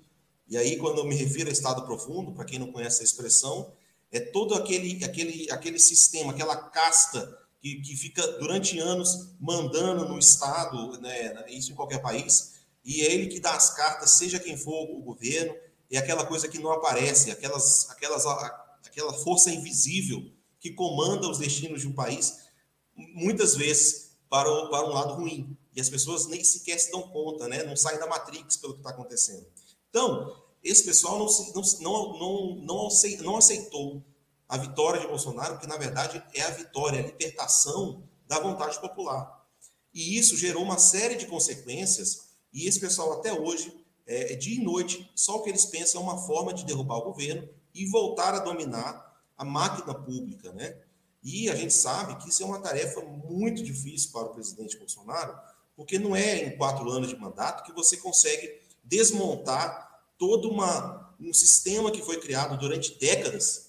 e 0.49 0.57
aí 0.57 0.77
quando 0.77 0.99
eu 0.99 1.05
me 1.05 1.17
refiro 1.17 1.49
a 1.49 1.53
Estado 1.53 1.83
profundo, 1.85 2.33
para 2.33 2.45
quem 2.45 2.59
não 2.59 2.71
conhece 2.71 3.03
a 3.03 3.05
expressão, 3.05 3.73
é 4.13 4.21
todo 4.21 4.55
aquele, 4.55 5.05
aquele, 5.05 5.51
aquele 5.51 5.81
sistema, 5.81 6.33
aquela 6.33 6.57
casta 6.57 7.37
que, 7.67 7.81
que 7.81 7.97
fica 7.97 8.25
durante 8.39 8.79
anos 8.79 9.31
mandando 9.41 10.09
no 10.09 10.19
Estado, 10.19 11.01
né, 11.01 11.45
isso 11.51 11.73
em 11.73 11.75
qualquer 11.75 12.01
país, 12.01 12.61
e 12.85 13.03
é 13.03 13.13
ele 13.13 13.27
que 13.27 13.41
dá 13.41 13.55
as 13.55 13.75
cartas, 13.75 14.13
seja 14.13 14.39
quem 14.39 14.57
for 14.57 14.89
o 14.89 15.03
governo, 15.03 15.57
é 15.91 15.99
aquela 15.99 16.25
coisa 16.25 16.47
que 16.47 16.61
não 16.61 16.71
aparece, 16.71 17.31
aquelas, 17.31 17.91
aquelas, 17.91 18.25
aquela 18.85 19.13
força 19.13 19.51
invisível 19.51 20.31
que 20.61 20.71
comanda 20.71 21.29
os 21.29 21.39
destinos 21.39 21.81
de 21.81 21.89
um 21.89 21.93
país, 21.93 22.39
muitas 22.95 23.57
vezes 23.57 24.17
para, 24.29 24.49
o, 24.49 24.71
para 24.71 24.87
um 24.87 24.93
lado 24.93 25.15
ruim. 25.15 25.57
E 25.75 25.81
as 25.81 25.89
pessoas 25.89 26.27
nem 26.27 26.43
sequer 26.43 26.79
se 26.79 26.91
dão 26.91 27.03
conta, 27.03 27.49
né? 27.49 27.65
não 27.65 27.77
saem 27.77 27.99
da 27.99 28.07
Matrix 28.07 28.57
pelo 28.57 28.75
que 28.75 28.81
está 28.81 28.91
acontecendo. 28.91 29.47
Então, 29.91 30.43
esse 30.63 30.85
pessoal 30.85 31.19
não, 31.19 31.27
não, 31.55 32.19
não, 32.19 32.57
não, 32.63 32.89
não 33.23 33.37
aceitou 33.37 34.05
a 34.49 34.57
vitória 34.57 35.01
de 35.01 35.07
Bolsonaro, 35.07 35.59
que 35.59 35.67
na 35.67 35.77
verdade 35.77 36.23
é 36.35 36.43
a 36.43 36.51
vitória, 36.51 37.01
a 37.01 37.07
libertação 37.07 38.03
da 38.27 38.39
vontade 38.39 38.81
popular. 38.81 39.45
E 39.93 40.19
isso 40.19 40.37
gerou 40.37 40.63
uma 40.63 40.79
série 40.79 41.17
de 41.17 41.27
consequências, 41.27 42.29
e 42.53 42.67
esse 42.67 42.79
pessoal 42.79 43.15
até 43.15 43.33
hoje, 43.33 43.75
é, 44.07 44.33
é, 44.33 44.37
dia 44.37 44.61
e 44.61 44.65
noite, 44.65 45.11
só 45.15 45.37
o 45.37 45.43
que 45.43 45.51
eles 45.51 45.67
pensam 45.67 46.01
é 46.01 46.05
uma 46.05 46.19
forma 46.19 46.55
de 46.55 46.65
derrubar 46.65 46.99
o 46.99 47.05
governo 47.05 47.49
e 47.75 47.87
voltar 47.87 48.35
a 48.35 48.39
dominar 48.39 49.07
a 49.37 49.45
máquina 49.45 49.95
pública, 49.95 50.53
né? 50.53 50.77
E 51.23 51.51
a 51.51 51.57
gente 51.57 51.73
sabe 51.73 52.17
que 52.17 52.29
isso 52.29 52.43
é 52.43 52.47
uma 52.47 52.61
tarefa 52.61 53.01
muito 53.01 53.63
difícil 53.63 54.13
para 54.13 54.29
o 54.29 54.35
presidente 54.35 54.79
Bolsonaro, 54.79 55.37
porque 55.75 55.99
não 55.99 56.15
é 56.15 56.45
em 56.45 56.57
quatro 56.57 56.89
anos 56.89 57.09
de 57.09 57.17
mandato 57.17 57.65
que 57.65 57.73
você 57.73 57.97
consegue 57.97 58.61
desmontar 58.85 60.05
todo 60.17 60.49
uma, 60.49 61.15
um 61.21 61.35
sistema 61.35 61.91
que 61.91 62.01
foi 62.01 62.21
criado 62.21 62.57
durante 62.57 62.97
décadas 62.99 63.66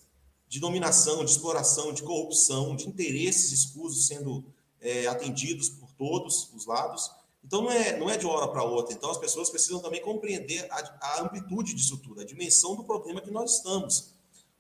de 0.47 0.59
dominação, 0.59 1.25
de 1.25 1.31
exploração, 1.31 1.93
de 1.93 2.03
corrupção, 2.03 2.75
de 2.75 2.87
interesses 2.87 3.51
escusos 3.51 4.07
sendo 4.07 4.45
é, 4.79 5.07
atendidos 5.07 5.69
por 5.69 5.91
todos 5.91 6.49
os 6.53 6.65
lados. 6.65 7.11
Então, 7.43 7.61
não 7.61 7.71
é, 7.71 7.97
não 7.97 8.09
é 8.09 8.17
de 8.17 8.25
uma 8.25 8.35
hora 8.35 8.47
para 8.47 8.63
outra. 8.63 8.93
Então, 8.93 9.09
as 9.09 9.17
pessoas 9.17 9.49
precisam 9.49 9.79
também 9.79 10.01
compreender 10.01 10.67
a, 10.71 10.97
a 11.01 11.21
amplitude 11.21 11.73
disso 11.73 11.97
tudo, 11.97 12.21
a 12.21 12.25
dimensão 12.25 12.75
do 12.75 12.83
problema 12.83 13.21
que 13.21 13.31
nós 13.31 13.57
estamos. 13.57 14.13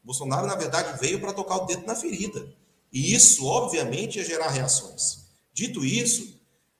O 0.03 0.07
Bolsonaro, 0.07 0.47
na 0.47 0.55
verdade, 0.55 0.99
veio 0.99 1.19
para 1.19 1.33
tocar 1.33 1.57
o 1.57 1.65
dedo 1.65 1.85
na 1.85 1.95
ferida. 1.95 2.53
E 2.91 3.13
isso, 3.13 3.45
obviamente, 3.45 4.17
ia 4.17 4.25
gerar 4.25 4.49
reações. 4.49 5.25
Dito 5.53 5.83
isso, 5.83 6.37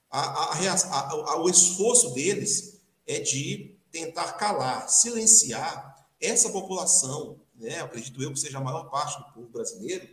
a, 0.09 0.53
a, 0.53 1.41
o 1.41 1.49
esforço 1.49 2.11
deles 2.13 2.79
é 3.05 3.19
de 3.19 3.75
tentar 3.91 4.33
calar, 4.33 4.89
silenciar 4.89 6.07
essa 6.21 6.49
população 6.49 7.39
né, 7.57 7.81
acredito 7.81 8.21
eu 8.21 8.31
que 8.31 8.39
seja 8.39 8.57
a 8.57 8.61
maior 8.61 8.89
parte 8.89 9.17
do 9.17 9.33
povo 9.33 9.47
brasileiro, 9.49 10.07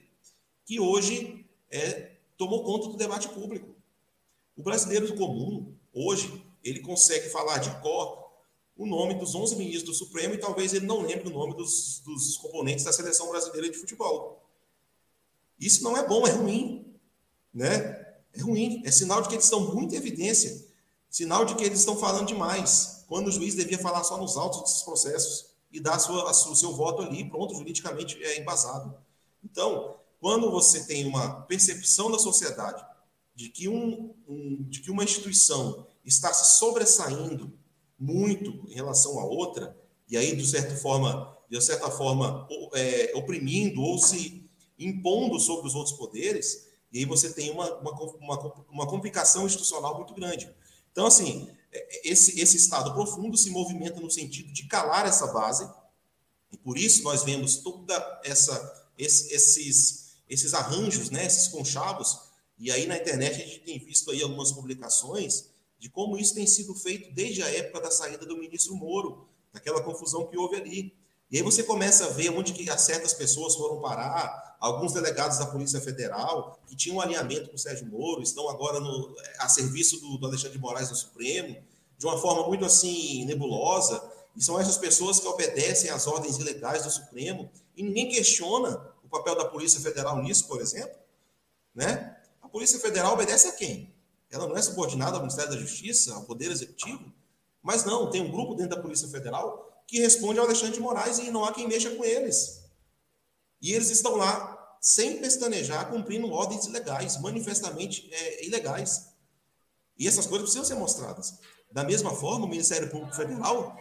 que 0.65 0.81
hoje 0.81 1.47
é, 1.71 2.13
tomou 2.37 2.65
conta 2.65 2.89
do 2.89 2.97
debate 2.97 3.29
público. 3.29 3.75
O 4.57 4.63
brasileiro 4.63 5.15
comum, 5.17 5.75
hoje, 5.93 6.45
ele 6.63 6.81
consegue 6.81 7.29
falar 7.29 7.59
de 7.59 7.71
cor 7.81 8.25
o 8.77 8.87
nome 8.87 9.15
dos 9.15 9.35
11 9.35 9.57
ministros 9.57 9.85
do 9.85 9.95
Supremo 9.95 10.35
e 10.35 10.39
talvez 10.39 10.73
ele 10.73 10.87
não 10.87 11.03
lembre 11.03 11.29
o 11.29 11.33
nome 11.33 11.55
dos, 11.55 12.01
dos 12.01 12.37
componentes 12.37 12.85
da 12.85 12.93
seleção 12.93 13.29
brasileira 13.29 13.71
de 13.71 13.79
futebol. 13.79 14.43
Isso 15.59 15.85
não 15.85 15.97
é 15.97 16.07
bom, 16.07 16.27
é 16.27 16.31
ruim. 16.31 16.95
Né? 17.53 17.77
É 18.33 18.41
ruim. 18.41 18.83
É 18.85 18.91
sinal 18.91 19.23
de 19.23 19.29
que 19.29 19.35
eles 19.35 19.45
estão 19.45 19.73
muito 19.73 19.95
em 19.95 19.99
evidência. 19.99 20.67
Sinal 21.09 21.45
de 21.45 21.55
que 21.55 21.63
eles 21.63 21.79
estão 21.79 21.97
falando 21.97 22.27
demais. 22.27 23.05
Quando 23.07 23.29
o 23.29 23.31
juiz 23.31 23.55
devia 23.55 23.79
falar 23.79 24.03
só 24.03 24.19
nos 24.19 24.37
autos 24.37 24.63
desses 24.63 24.83
processos 24.83 25.54
e 25.75 25.81
dar 25.81 25.99
sua, 25.99 26.31
o 26.31 26.55
seu 26.55 26.73
voto 26.73 27.03
ali, 27.03 27.29
pronto, 27.29 27.53
juridicamente 27.53 28.17
é 28.23 28.41
embasado. 28.41 28.97
Então, 29.43 29.97
quando 30.21 30.49
você 30.49 30.85
tem 30.85 31.05
uma 31.05 31.43
percepção 31.43 32.13
da 32.13 32.19
sociedade 32.19 32.87
de 33.35 33.49
que, 33.49 33.69
um, 33.69 34.15
um, 34.29 34.63
de 34.71 34.81
que 34.81 34.91
uma 34.91 35.03
instituição 35.03 35.85
está 36.05 36.33
se 36.33 36.57
sobressaindo 36.59 37.53
muito 37.99 38.65
em 38.71 38.75
relação 38.75 39.19
à 39.19 39.25
outra, 39.25 39.77
e 40.09 40.17
aí, 40.17 40.37
de 40.37 40.47
certa 40.47 40.77
forma, 40.77 41.37
de 41.51 41.61
certa 41.61 41.91
forma 41.91 42.47
é, 42.73 43.13
oprimindo 43.17 43.83
ou 43.83 43.99
se 43.99 44.49
impondo 44.79 45.41
sobre 45.41 45.67
os 45.67 45.75
outros 45.75 45.97
poderes, 45.97 46.69
e 46.93 47.01
aí 47.01 47.05
você 47.05 47.33
tem 47.33 47.51
uma, 47.51 47.69
uma, 47.79 47.91
uma, 47.91 48.65
uma 48.71 48.87
complicação 48.87 49.45
institucional 49.45 49.97
muito 49.97 50.15
grande. 50.15 50.49
Então, 50.93 51.07
assim, 51.07 51.51
esse, 52.05 52.41
esse 52.41 52.57
estado 52.57 52.93
profundo 52.95 53.37
se 53.37 53.51
movimenta 53.51 54.01
no 54.01 54.11
sentido 54.11 54.53
de 54.53 54.67
calar 54.67 55.07
essa 55.07 55.27
base, 55.29 55.69
e 56.53 56.57
por 56.57 56.79
isso 56.79 57.03
nós 57.03 57.25
vemos 57.25 57.57
toda 57.57 58.21
essa 58.25 58.83
esses 58.97 60.05
esses 60.29 60.55
arranjos, 60.55 61.11
né, 61.11 61.27
esses 61.27 61.49
conchavos, 61.49 62.19
e 62.59 62.71
aí 62.71 62.87
na 62.87 62.97
internet 62.97 63.43
a 63.43 63.47
gente 63.47 63.61
tem 63.61 63.79
visto 63.79 64.11
aí 64.11 64.23
algumas 64.23 64.53
publicações 64.53 65.51
de 65.79 65.91
como 65.91 66.17
isso 66.17 66.35
tem 66.35 66.47
sido 66.47 66.75
feito 66.75 67.13
desde 67.13 67.43
a 67.43 67.51
época 67.51 67.81
da 67.81 67.91
saída 67.91 68.25
do 68.25 68.39
ministro 68.39 68.75
Moro, 68.75 69.29
daquela 69.53 69.83
confusão 69.83 70.27
que 70.27 70.37
houve 70.37 70.57
ali. 70.57 70.95
E 71.31 71.37
aí 71.37 71.43
você 71.43 71.63
começa 71.63 72.07
a 72.07 72.09
ver 72.09 72.31
onde 72.31 72.53
que 72.53 72.65
certas 72.79 73.13
pessoas 73.13 73.55
foram 73.55 73.81
parar, 73.81 74.54
alguns 74.65 74.95
delegados 74.95 75.37
da 75.39 75.47
Polícia 75.47 75.79
Federal, 75.79 76.59
que 76.67 76.75
tinham 76.75 76.97
um 76.97 77.01
alinhamento 77.01 77.51
com 77.51 77.57
o 77.57 77.59
Sérgio 77.59 77.87
Moro, 77.87 78.23
estão 78.23 78.49
agora 78.49 78.81
no, 78.81 79.15
a 79.39 79.47
serviço 79.47 80.01
do, 80.01 80.17
do 80.17 80.27
Alexandre 80.27 80.53
de 80.53 80.59
Moraes 80.59 80.89
no 80.89 80.97
Supremo, 80.97 81.63
de 81.99 82.07
uma 82.07 82.17
forma 82.19 82.47
muito 82.49 82.65
assim 82.65 83.27
nebulosa, 83.27 84.03
e 84.35 84.43
são 84.43 84.59
essas 84.59 84.79
pessoas 84.79 85.21
que 85.21 85.27
obedecem 85.27 85.91
às 85.91 86.07
ordens 86.07 86.39
ilegais 86.39 86.83
do 86.83 86.91
Supremo, 86.91 87.51
e 87.77 87.83
ninguém 87.83 88.09
questiona 88.09 88.91
o 89.05 89.09
papel 89.09 89.37
da 89.37 89.45
Polícia 89.45 89.79
Federal 89.81 90.23
nisso, 90.23 90.49
por 90.49 90.63
exemplo. 90.63 90.97
Né? 91.75 92.17
A 92.41 92.49
Polícia 92.49 92.81
Federal 92.81 93.13
obedece 93.13 93.49
a 93.49 93.53
quem? 93.53 93.93
Ela 94.31 94.49
não 94.49 94.57
é 94.57 94.63
subordinada 94.63 95.17
ao 95.17 95.21
Ministério 95.21 95.51
da 95.51 95.59
Justiça, 95.59 96.15
ao 96.15 96.23
Poder 96.23 96.51
Executivo? 96.51 97.13
Mas 97.63 97.85
não, 97.85 98.11
tem 98.11 98.23
um 98.23 98.31
grupo 98.31 98.55
dentro 98.55 98.77
da 98.77 98.83
Polícia 98.83 99.09
Federal 99.09 99.83
que 99.87 100.01
responde 100.01 100.39
ao 100.39 100.47
Alexandre 100.47 100.75
de 100.75 100.81
Moraes 100.81 101.19
e 101.19 101.31
não 101.31 101.45
há 101.45 101.53
quem 101.53 101.69
mexa 101.69 101.91
com 101.91 102.03
eles. 102.03 102.65
E 103.61 103.73
eles 103.73 103.91
estão 103.91 104.17
lá 104.17 104.54
sem 104.85 105.19
pestanejar, 105.19 105.91
cumprindo 105.91 106.31
ordens 106.31 106.67
ilegais, 106.67 107.19
manifestamente 107.19 108.07
é, 108.13 108.47
ilegais. 108.47 109.15
E 109.99 110.07
essas 110.07 110.27
coisas 110.27 110.43
precisam 110.43 110.63
ser 110.63 110.75
mostradas. 110.75 111.39
Da 111.73 111.83
mesma 111.83 112.11
forma, 112.11 112.45
o 112.45 112.49
Ministério 112.49 112.91
Público 112.91 113.17
Federal 113.17 113.75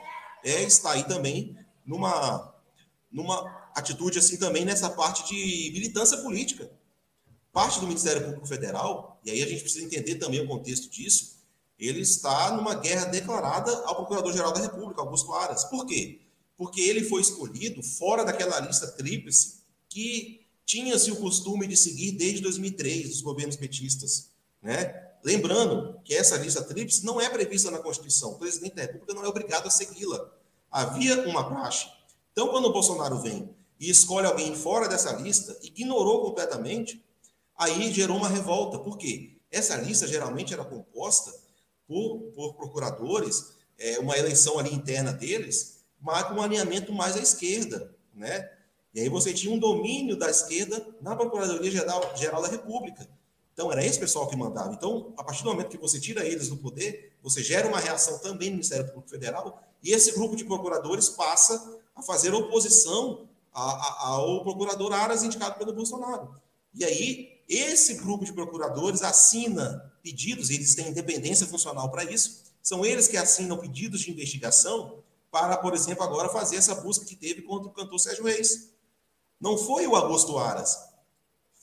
é, 0.46 0.64
está 0.64 0.92
aí 0.92 1.04
também 1.04 1.58
numa, 1.86 2.56
numa 3.12 3.70
atitude 3.76 4.18
assim 4.18 4.38
também 4.38 4.64
nessa 4.64 4.90
parte 4.90 5.28
de 5.28 5.72
militância 5.74 6.20
política. 6.20 6.72
Parte 7.52 7.82
do 7.82 7.88
Ministério 7.88 8.24
Público 8.24 8.48
Federal, 8.48 9.20
e 9.26 9.32
aí 9.32 9.44
a 9.44 9.46
gente 9.46 9.62
precisa 9.62 9.84
entender 9.84 10.16
também 10.16 10.40
o 10.40 10.48
contexto 10.48 10.90
disso, 10.90 11.44
ele 11.78 12.00
está 12.00 12.56
numa 12.56 12.76
guerra 12.76 13.06
declarada 13.06 13.70
ao 13.88 13.98
Procurador-Geral 13.98 14.54
da 14.54 14.62
República, 14.62 15.02
Augusto 15.02 15.34
Aras. 15.34 15.66
Por 15.66 15.86
quê? 15.86 16.22
Porque 16.56 16.80
ele 16.80 17.04
foi 17.04 17.20
escolhido 17.20 17.84
fora 17.84 18.24
daquela 18.24 18.62
lista 18.62 18.88
tríplice 18.88 19.64
que 19.90 20.43
tinha-se 20.66 21.12
o 21.12 21.18
costume 21.18 21.68
de 21.68 21.76
seguir 21.76 22.14
desde 22.14 22.42
2003, 22.42 23.10
dos 23.10 23.22
governos 23.22 23.56
petistas. 23.56 24.30
Né? 24.62 25.12
Lembrando 25.24 26.00
que 26.04 26.14
essa 26.14 26.38
lista 26.38 26.64
tríplice 26.64 27.06
não 27.06 27.20
é 27.20 27.30
prevista 27.30 27.72
na 27.72 27.80
Constituição. 27.80 28.32
O 28.32 28.40
presidente 28.40 28.76
da 28.76 28.84
República 28.84 29.14
não 29.14 29.24
é 29.24 29.28
obrigado 29.28 29.68
a 29.68 29.70
segui-la. 29.70 30.32
Havia 30.72 31.28
uma 31.28 31.48
praxe. 31.48 31.88
Então, 32.32 32.48
quando 32.50 32.66
o 32.66 32.74
Bolsonaro 32.74 33.20
vem 33.20 33.50
e 33.80 33.90
escolhe 33.90 34.26
alguém 34.26 34.56
fora 34.56 34.88
dessa 34.88 35.12
lista, 35.14 35.58
ignorou 35.62 36.22
completamente, 36.22 37.04
aí 37.58 37.92
gerou 37.94 38.18
uma 38.18 38.30
revolta. 38.30 38.80
Por 38.80 38.98
quê? 38.98 39.38
Essa 39.52 39.76
lista 39.76 40.08
geralmente 40.08 40.54
era 40.54 40.66
composta 40.66 41.32
por, 41.88 42.32
por 42.34 42.56
procuradores, 42.56 43.54
é, 43.78 44.00
uma 44.00 44.18
eleição 44.18 44.58
ali 44.58 44.74
interna 44.74 45.14
deles, 45.14 45.84
mas 46.02 46.24
com 46.24 46.36
um 46.36 46.42
alinhamento 46.42 46.92
mais 46.92 47.16
à 47.16 47.20
esquerda, 47.20 47.94
né? 48.14 48.50
E 48.94 49.02
aí 49.02 49.10
você 49.10 49.34
tinha 49.34 49.54
um 49.54 49.58
domínio 49.58 50.16
da 50.16 50.30
esquerda 50.30 50.86
na 51.02 51.16
Procuradoria 51.16 51.72
Geral, 51.72 52.16
Geral 52.16 52.42
da 52.42 52.48
República. 52.48 53.08
Então, 53.54 53.72
era 53.72 53.86
esse 53.86 54.00
pessoal 54.00 54.28
que 54.28 54.36
mandava. 54.36 54.74
Então, 54.74 55.14
a 55.16 55.24
partir 55.24 55.44
do 55.44 55.50
momento 55.50 55.70
que 55.70 55.78
você 55.78 56.00
tira 56.00 56.26
eles 56.26 56.50
do 56.50 56.58
poder, 56.58 57.14
você 57.22 57.44
gera 57.44 57.68
uma 57.68 57.80
reação 57.80 58.18
também 58.20 58.50
no 58.50 58.56
Ministério 58.56 58.86
Público 58.88 59.10
Federal, 59.10 59.62
e 59.82 59.92
esse 59.92 60.12
grupo 60.14 60.36
de 60.36 60.44
procuradores 60.44 61.10
passa 61.10 61.80
a 61.96 62.02
fazer 62.02 62.34
oposição 62.34 63.28
ao 63.52 64.44
procurador 64.44 64.92
Aras 64.92 65.24
indicado 65.24 65.60
pelo 65.60 65.72
Bolsonaro. 65.74 66.36
E 66.74 66.84
aí, 66.84 67.42
esse 67.48 67.96
grupo 67.96 68.26
de 68.26 68.34
procuradores 68.34 69.04
assina 69.04 69.94
pedidos, 70.02 70.50
eles 70.50 70.74
têm 70.74 70.90
independência 70.90 71.46
funcional 71.46 71.90
para 71.92 72.04
isso, 72.04 72.44
são 72.62 72.84
eles 72.84 73.08
que 73.08 73.18
assinam 73.18 73.58
pedidos 73.58 74.02
de 74.02 74.12
investigação 74.12 75.04
para, 75.30 75.58
por 75.58 75.74
exemplo, 75.74 76.04
agora 76.04 76.30
fazer 76.30 76.56
essa 76.56 76.74
busca 76.76 77.06
que 77.06 77.16
teve 77.16 77.42
contra 77.44 77.68
o 77.68 77.72
cantor 77.72 78.00
Sérgio 78.00 78.24
Reis. 78.24 78.70
Não 79.44 79.58
foi 79.58 79.86
o 79.86 79.94
Augusto 79.94 80.38
Aras, 80.38 80.80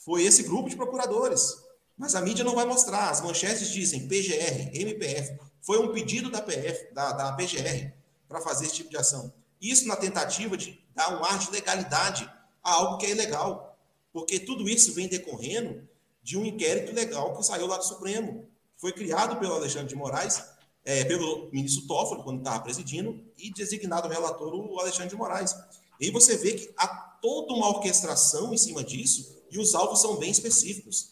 foi 0.04 0.22
esse 0.24 0.42
grupo 0.42 0.68
de 0.68 0.76
procuradores. 0.76 1.56
Mas 1.96 2.14
a 2.14 2.20
mídia 2.20 2.44
não 2.44 2.54
vai 2.54 2.66
mostrar. 2.66 3.08
As 3.08 3.22
manchetes 3.22 3.70
dizem 3.70 4.06
PGR, 4.06 4.68
MPF. 4.74 5.38
Foi 5.62 5.78
um 5.78 5.90
pedido 5.90 6.30
da 6.30 6.42
PF, 6.42 6.92
da, 6.92 7.12
da 7.12 7.32
PGR, 7.32 7.90
para 8.28 8.42
fazer 8.42 8.66
esse 8.66 8.74
tipo 8.74 8.90
de 8.90 8.98
ação. 8.98 9.32
Isso 9.58 9.88
na 9.88 9.96
tentativa 9.96 10.58
de 10.58 10.78
dar 10.94 11.18
um 11.18 11.24
ar 11.24 11.38
de 11.38 11.50
legalidade 11.50 12.30
a 12.62 12.70
algo 12.70 12.98
que 12.98 13.06
é 13.06 13.12
ilegal. 13.12 13.78
Porque 14.12 14.38
tudo 14.38 14.68
isso 14.68 14.92
vem 14.92 15.08
decorrendo 15.08 15.88
de 16.22 16.36
um 16.36 16.44
inquérito 16.44 16.94
legal 16.94 17.34
que 17.34 17.42
saiu 17.42 17.66
lá 17.66 17.78
do 17.78 17.84
Supremo. 17.84 18.46
Foi 18.76 18.92
criado 18.92 19.40
pelo 19.40 19.54
Alexandre 19.54 19.88
de 19.88 19.96
Moraes 19.96 20.42
é, 20.84 21.02
pelo 21.04 21.48
ministro 21.50 21.86
Toffoli, 21.86 22.22
quando 22.24 22.40
estava 22.40 22.62
presidindo, 22.62 23.24
e 23.38 23.50
designado 23.50 24.06
relator 24.06 24.54
o 24.54 24.78
Alexandre 24.78 25.08
de 25.08 25.16
Moraes. 25.16 25.56
E 26.00 26.06
aí 26.06 26.10
você 26.10 26.36
vê 26.36 26.54
que 26.54 26.72
há 26.76 26.88
toda 27.20 27.52
uma 27.52 27.68
orquestração 27.68 28.54
em 28.54 28.56
cima 28.56 28.82
disso, 28.82 29.38
e 29.50 29.58
os 29.58 29.74
alvos 29.74 30.00
são 30.00 30.16
bem 30.16 30.30
específicos. 30.30 31.10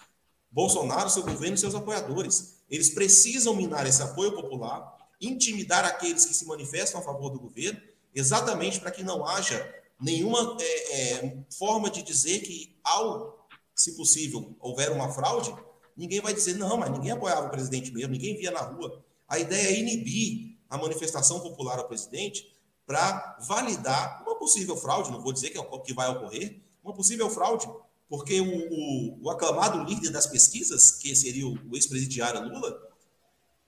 Bolsonaro, 0.51 1.11
seu 1.11 1.23
governo 1.23 1.55
e 1.55 1.59
seus 1.59 1.75
apoiadores. 1.75 2.63
Eles 2.71 2.91
precisam 2.91 3.55
minar 3.55 3.87
esse 3.87 4.03
apoio 4.03 4.33
popular, 4.33 4.97
intimidar 5.21 5.85
aqueles 5.85 6.25
que 6.25 6.35
se 6.35 6.47
manifestam 6.47 7.01
a 7.01 7.05
favor 7.05 7.31
do 7.31 7.39
governo, 7.39 7.81
exatamente 8.15 8.81
para 8.81 8.91
que 8.91 9.03
não 9.03 9.27
haja 9.27 9.75
nenhuma 10.01 10.57
é, 10.61 11.01
é, 11.01 11.37
forma 11.51 11.91
de 11.91 12.03
dizer 12.03 12.41
que, 12.41 12.79
ao, 12.83 13.47
se 13.75 13.93
possível, 13.97 14.57
houver 14.61 14.91
uma 14.91 15.13
fraude, 15.13 15.55
ninguém 15.97 16.21
vai 16.21 16.33
dizer, 16.33 16.55
não, 16.55 16.77
mas 16.79 16.91
ninguém 16.91 17.11
apoiava 17.11 17.49
o 17.49 17.51
presidente 17.51 17.93
mesmo, 17.93 18.13
ninguém 18.13 18.37
via 18.37 18.51
na 18.51 18.61
rua. 18.61 19.05
A 19.29 19.39
ideia 19.39 19.69
é 19.69 19.79
inibir 19.81 20.57
a 20.71 20.79
manifestação 20.79 21.41
popular 21.41 21.79
ao 21.79 21.89
presidente 21.89 22.57
para 22.89 23.37
validar 23.41 24.23
uma 24.23 24.35
possível 24.37 24.75
fraude, 24.75 25.11
não 25.11 25.21
vou 25.21 25.31
dizer 25.31 25.51
que 25.51 25.59
é 25.59 25.61
o 25.61 25.81
que 25.81 25.93
vai 25.93 26.09
ocorrer, 26.09 26.59
uma 26.83 26.95
possível 26.95 27.29
fraude, 27.29 27.69
porque 28.09 28.41
o, 28.41 28.47
o, 28.47 29.25
o 29.25 29.31
aclamado 29.31 29.85
líder 29.85 30.09
das 30.09 30.27
pesquisas, 30.27 30.93
que 30.93 31.15
seria 31.15 31.47
o, 31.47 31.53
o 31.71 31.77
ex-presidiário 31.77 32.49
Lula, 32.49 32.83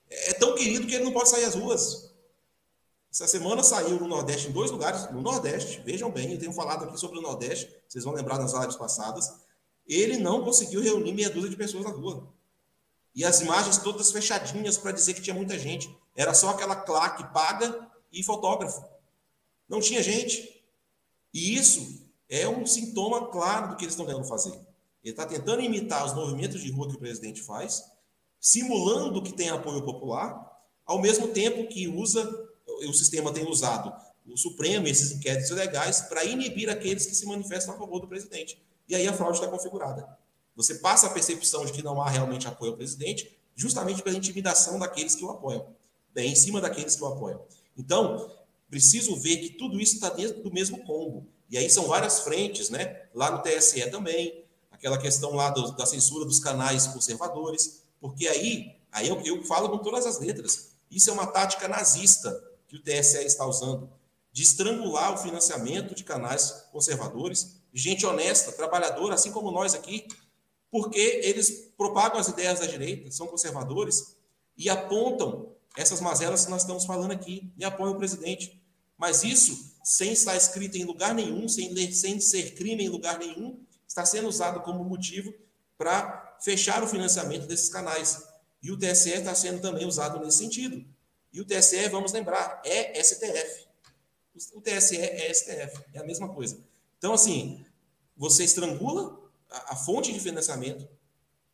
é 0.09 0.33
tão 0.33 0.55
querido 0.55 0.87
que 0.87 0.95
ele 0.95 1.05
não 1.05 1.13
pode 1.13 1.29
sair 1.29 1.45
às 1.45 1.55
ruas. 1.55 2.11
Essa 3.13 3.27
semana 3.27 3.63
saiu 3.63 4.01
no 4.01 4.09
Nordeste, 4.09 4.49
em 4.49 4.53
dois 4.53 4.71
lugares, 4.71 5.13
no 5.13 5.21
Nordeste, 5.21 5.83
vejam 5.85 6.11
bem, 6.11 6.33
eu 6.33 6.39
tenho 6.39 6.55
falado 6.55 6.85
aqui 6.85 6.99
sobre 6.99 7.19
o 7.19 7.23
Nordeste, 7.23 7.71
vocês 7.87 8.05
vão 8.05 8.15
lembrar 8.15 8.39
nas 8.39 8.55
lives 8.55 8.77
passadas, 8.77 9.31
ele 9.87 10.17
não 10.17 10.43
conseguiu 10.43 10.81
reunir 10.81 11.13
meia 11.13 11.29
dúzia 11.29 11.51
de 11.51 11.57
pessoas 11.57 11.85
na 11.85 11.91
rua. 11.91 12.27
E 13.15 13.23
as 13.23 13.43
imagens 13.43 13.77
todas 13.77 14.11
fechadinhas 14.11 14.79
para 14.79 14.93
dizer 14.93 15.13
que 15.13 15.21
tinha 15.21 15.35
muita 15.35 15.59
gente. 15.59 15.95
Era 16.17 16.33
só 16.33 16.51
aquela 16.51 16.77
claque 16.77 17.23
paga 17.35 17.91
e 18.11 18.23
fotógrafo. 18.23 18.83
Não 19.71 19.81
tinha 19.81 20.03
gente. 20.03 20.63
E 21.33 21.55
isso 21.55 22.03
é 22.29 22.49
um 22.49 22.67
sintoma 22.67 23.29
claro 23.29 23.69
do 23.69 23.77
que 23.77 23.85
eles 23.85 23.95
estão 23.95 24.05
tentando 24.05 24.27
fazer. 24.27 24.53
Ele 25.03 25.13
está 25.13 25.25
tentando 25.25 25.63
imitar 25.63 26.05
os 26.05 26.13
movimentos 26.13 26.61
de 26.61 26.71
rua 26.73 26.89
que 26.89 26.97
o 26.97 26.99
presidente 26.99 27.41
faz, 27.41 27.85
simulando 28.41 29.23
que 29.23 29.33
tem 29.33 29.49
apoio 29.49 29.83
popular, 29.83 30.51
ao 30.85 31.01
mesmo 31.01 31.29
tempo 31.29 31.69
que 31.69 31.87
usa, 31.87 32.29
o 32.67 32.93
sistema 32.93 33.33
tem 33.33 33.47
usado 33.49 33.95
o 34.27 34.37
Supremo, 34.37 34.87
esses 34.87 35.13
inquéritos 35.13 35.51
legais, 35.51 36.03
para 36.03 36.25
inibir 36.25 36.69
aqueles 36.69 37.07
que 37.07 37.15
se 37.15 37.27
manifestam 37.27 37.75
a 37.75 37.79
favor 37.79 38.01
do 38.01 38.09
presidente. 38.09 38.61
E 38.89 38.95
aí 38.95 39.07
a 39.07 39.13
fraude 39.13 39.39
está 39.39 39.49
configurada. 39.49 40.07
Você 40.57 40.77
passa 40.77 41.07
a 41.07 41.11
percepção 41.11 41.65
de 41.65 41.73
que 41.73 41.83
não 41.83 42.03
há 42.03 42.09
realmente 42.11 42.47
apoio 42.47 42.73
ao 42.73 42.77
presidente, 42.77 43.39
justamente 43.55 44.03
pela 44.03 44.17
intimidação 44.17 44.79
daqueles 44.79 45.15
que 45.15 45.25
o 45.25 45.31
apoiam, 45.31 45.67
em 46.17 46.35
cima 46.35 46.61
daqueles 46.61 46.97
que 46.97 47.03
o 47.03 47.07
apoiam. 47.07 47.43
Então, 47.77 48.31
preciso 48.71 49.17
ver 49.17 49.39
que 49.39 49.51
tudo 49.51 49.81
isso 49.81 49.97
está 49.97 50.09
dentro 50.09 50.43
do 50.43 50.53
mesmo 50.53 50.85
combo. 50.85 51.27
E 51.51 51.59
aí 51.59 51.69
são 51.69 51.89
várias 51.89 52.21
frentes, 52.21 52.71
né? 52.71 53.03
Lá 53.13 53.31
no 53.31 53.43
TSE 53.43 53.91
também, 53.91 54.45
aquela 54.71 54.97
questão 54.97 55.35
lá 55.35 55.51
do, 55.51 55.73
da 55.73 55.85
censura 55.85 56.25
dos 56.25 56.39
canais 56.39 56.87
conservadores, 56.87 57.83
porque 58.01 58.29
aí, 58.29 58.77
aí 58.93 59.09
eu, 59.09 59.21
eu 59.23 59.43
falo 59.45 59.69
com 59.69 59.79
todas 59.79 60.07
as 60.07 60.21
letras. 60.21 60.71
Isso 60.91 61.11
é 61.11 61.13
uma 61.13 61.27
tática 61.27 61.69
nazista 61.69 62.33
que 62.69 62.77
o 62.77 62.83
TSE 62.83 63.25
está 63.25 63.45
usando, 63.45 63.91
de 64.33 64.43
estrangular 64.45 65.13
o 65.13 65.19
financiamento 65.19 65.95
de 65.95 66.05
canais 66.05 66.69
conservadores, 66.71 67.61
gente 67.75 68.07
honesta, 68.07 68.53
trabalhadora, 68.53 69.15
assim 69.15 69.33
como 69.33 69.51
nós 69.51 69.75
aqui, 69.75 70.07
porque 70.71 71.21
eles 71.25 71.73
propagam 71.77 72.21
as 72.21 72.29
ideias 72.29 72.61
da 72.61 72.67
direita, 72.67 73.11
são 73.11 73.27
conservadores 73.27 74.17
e 74.57 74.71
apontam 74.71 75.53
essas 75.77 76.01
mazelas 76.01 76.45
que 76.45 76.51
nós 76.51 76.63
estamos 76.63 76.85
falando 76.85 77.13
aqui 77.13 77.53
e 77.57 77.65
apoiam 77.65 77.93
o 77.93 77.99
presidente. 77.99 78.60
Mas 79.01 79.25
isso, 79.25 79.75
sem 79.83 80.13
estar 80.13 80.37
escrito 80.37 80.77
em 80.77 80.85
lugar 80.85 81.15
nenhum, 81.15 81.49
sem, 81.49 81.91
sem 81.91 82.21
ser 82.21 82.55
crime 82.55 82.85
em 82.85 82.91
lugar 82.91 83.19
nenhum, 83.19 83.65
está 83.89 84.05
sendo 84.05 84.29
usado 84.29 84.61
como 84.61 84.85
motivo 84.85 85.33
para 85.79 86.37
fechar 86.43 86.83
o 86.83 86.87
financiamento 86.87 87.47
desses 87.47 87.71
canais. 87.71 88.23
E 88.63 88.71
o 88.71 88.79
TSE 88.79 89.09
está 89.09 89.35
sendo 89.35 89.63
também 89.63 89.87
usado 89.87 90.23
nesse 90.23 90.37
sentido. 90.37 90.85
E 91.33 91.41
o 91.41 91.47
TSE, 91.47 91.89
vamos 91.89 92.13
lembrar, 92.13 92.61
é 92.63 93.03
STF. 93.03 93.67
O 94.53 94.61
TSE 94.61 94.99
é 94.99 95.33
STF, 95.33 95.83
é 95.95 96.01
a 96.01 96.05
mesma 96.05 96.29
coisa. 96.29 96.63
Então, 96.99 97.15
assim, 97.15 97.65
você 98.15 98.45
estrangula 98.45 99.19
a, 99.49 99.73
a 99.73 99.77
fonte 99.77 100.13
de 100.13 100.21
financiamento 100.21 100.87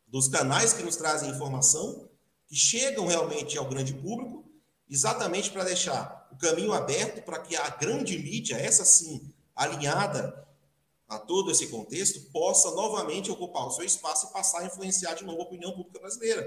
dos 0.05 0.27
canais 0.27 0.73
que 0.73 0.83
nos 0.83 0.97
trazem 0.97 1.29
informação, 1.29 2.09
que 2.45 2.55
chegam 2.55 3.07
realmente 3.07 3.57
ao 3.57 3.69
grande 3.69 3.93
público, 3.93 4.43
exatamente 4.89 5.49
para 5.49 5.63
deixar 5.63 6.16
o 6.31 6.37
caminho 6.37 6.73
aberto 6.73 7.23
para 7.23 7.39
que 7.39 7.55
a 7.55 7.69
grande 7.69 8.17
mídia, 8.17 8.55
essa 8.55 8.85
sim, 8.85 9.33
alinhada 9.55 10.45
a 11.07 11.17
todo 11.17 11.51
esse 11.51 11.67
contexto, 11.67 12.31
possa 12.31 12.71
novamente 12.71 13.31
ocupar 13.31 13.67
o 13.67 13.71
seu 13.71 13.85
espaço 13.85 14.27
e 14.27 14.33
passar 14.33 14.61
a 14.61 14.65
influenciar 14.65 15.13
de 15.13 15.23
novo 15.23 15.41
a 15.41 15.45
opinião 15.45 15.71
pública 15.71 15.99
brasileira. 15.99 16.45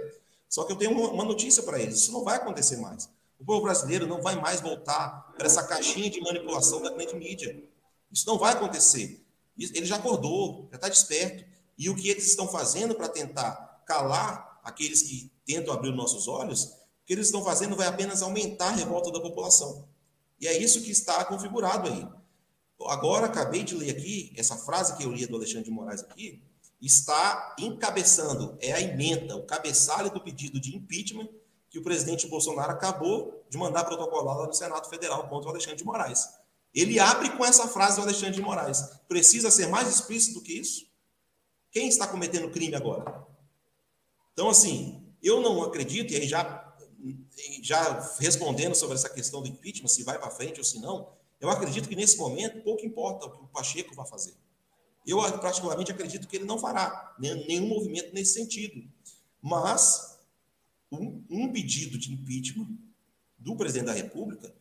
Só 0.49 0.65
que 0.65 0.73
eu 0.73 0.77
tenho 0.77 0.93
uma 0.93 1.25
notícia 1.25 1.63
para 1.63 1.79
eles: 1.79 1.99
isso 1.99 2.13
não 2.13 2.25
vai 2.25 2.37
acontecer 2.37 2.77
mais. 2.77 3.09
O 3.39 3.45
povo 3.45 3.63
brasileiro 3.63 4.07
não 4.07 4.21
vai 4.21 4.37
mais 4.37 4.61
voltar 4.61 5.33
para 5.37 5.47
essa 5.47 5.63
caixinha 5.63 6.11
de 6.11 6.21
manipulação 6.21 6.83
da 6.83 6.91
grande 6.91 7.15
mídia. 7.17 7.65
Isso 8.13 8.27
não 8.27 8.37
vai 8.37 8.53
acontecer. 8.53 9.25
Ele 9.57 9.87
já 9.87 9.97
acordou, 9.97 10.69
já 10.71 10.77
está 10.77 10.89
desperto. 10.89 11.45
E 11.79 11.89
o 11.89 11.97
que 11.97 12.11
eles 12.11 12.27
estão 12.27 12.47
fazendo 12.47 12.95
para 12.95 13.09
tentar 13.09 13.83
calar 13.87 14.61
aqueles 14.63 15.03
que 15.03 15.33
tentam 15.47 15.73
abrir 15.73 15.93
nossos 15.93 16.29
olhos, 16.29 16.77
que 17.11 17.15
eles 17.15 17.27
estão 17.27 17.43
fazendo 17.43 17.75
vai 17.75 17.89
apenas 17.89 18.23
aumentar 18.23 18.69
a 18.69 18.71
revolta 18.71 19.11
da 19.11 19.19
população. 19.19 19.89
E 20.41 20.47
é 20.47 20.57
isso 20.57 20.81
que 20.81 20.93
está 20.93 21.25
configurado 21.25 21.89
aí. 21.89 22.07
Agora, 22.87 23.27
acabei 23.27 23.65
de 23.65 23.75
ler 23.75 23.91
aqui, 23.91 24.33
essa 24.37 24.57
frase 24.57 24.97
que 24.97 25.03
eu 25.03 25.11
li 25.11 25.27
do 25.27 25.35
Alexandre 25.35 25.65
de 25.65 25.73
Moraes 25.73 26.03
aqui, 26.05 26.41
está 26.81 27.57
encabeçando, 27.59 28.57
é 28.61 28.71
a 28.75 28.81
emenda, 28.81 29.35
o 29.35 29.43
cabeçalho 29.43 30.09
do 30.13 30.21
pedido 30.21 30.61
de 30.61 30.77
impeachment 30.77 31.29
que 31.69 31.81
o 31.81 31.83
presidente 31.83 32.29
Bolsonaro 32.29 32.71
acabou 32.71 33.45
de 33.51 33.59
mandar 33.59 33.83
protocolar 33.83 34.39
lá 34.39 34.47
no 34.47 34.55
Senado 34.55 34.89
Federal 34.89 35.29
contra 35.29 35.49
o 35.49 35.51
Alexandre 35.51 35.79
de 35.79 35.85
Moraes. 35.85 36.29
Ele 36.73 37.01
abre 37.01 37.31
com 37.31 37.45
essa 37.45 37.67
frase 37.67 37.97
do 37.97 38.03
Alexandre 38.03 38.37
de 38.37 38.41
Moraes. 38.41 38.85
Precisa 39.09 39.51
ser 39.51 39.67
mais 39.67 39.89
explícito 39.89 40.39
do 40.39 40.45
que 40.45 40.53
isso? 40.53 40.87
Quem 41.73 41.89
está 41.89 42.07
cometendo 42.07 42.49
crime 42.53 42.77
agora? 42.77 43.27
Então, 44.33 44.49
assim, 44.49 45.13
eu 45.23 45.41
não 45.41 45.63
acredito, 45.63 46.13
e 46.13 46.17
aí 46.17 46.27
já, 46.27 46.60
já 47.63 48.01
respondendo 48.19 48.75
sobre 48.75 48.95
essa 48.97 49.09
questão 49.09 49.43
do 49.43 49.49
impeachment, 49.49 49.89
se 49.89 50.03
vai 50.03 50.19
para 50.19 50.31
frente 50.31 50.59
ou 50.59 50.65
se 50.65 50.79
não, 50.79 51.13
eu 51.41 51.49
acredito 51.51 51.89
que 51.89 51.97
nesse 51.97 52.17
momento 52.17 52.63
pouco 52.63 52.85
importa 52.85 53.27
o 53.27 53.31
que 53.31 53.45
o 53.45 53.49
Pacheco 53.49 53.95
vai 53.95 54.07
fazer. 54.07 54.35
Eu, 55.07 55.19
particularmente, 55.39 55.91
acredito 55.91 56.29
que 56.29 56.37
ele 56.37 56.45
não 56.45 56.59
fará 56.59 57.17
nenhum 57.19 57.67
movimento 57.67 58.13
nesse 58.13 58.35
sentido. 58.35 58.87
Mas 59.41 60.19
um, 60.93 61.25
um 61.31 61.51
pedido 61.51 61.99
de 61.99 62.13
impeachment 62.13 62.69
do 63.39 63.57
presidente 63.57 63.87
da 63.87 63.93
República 63.93 64.55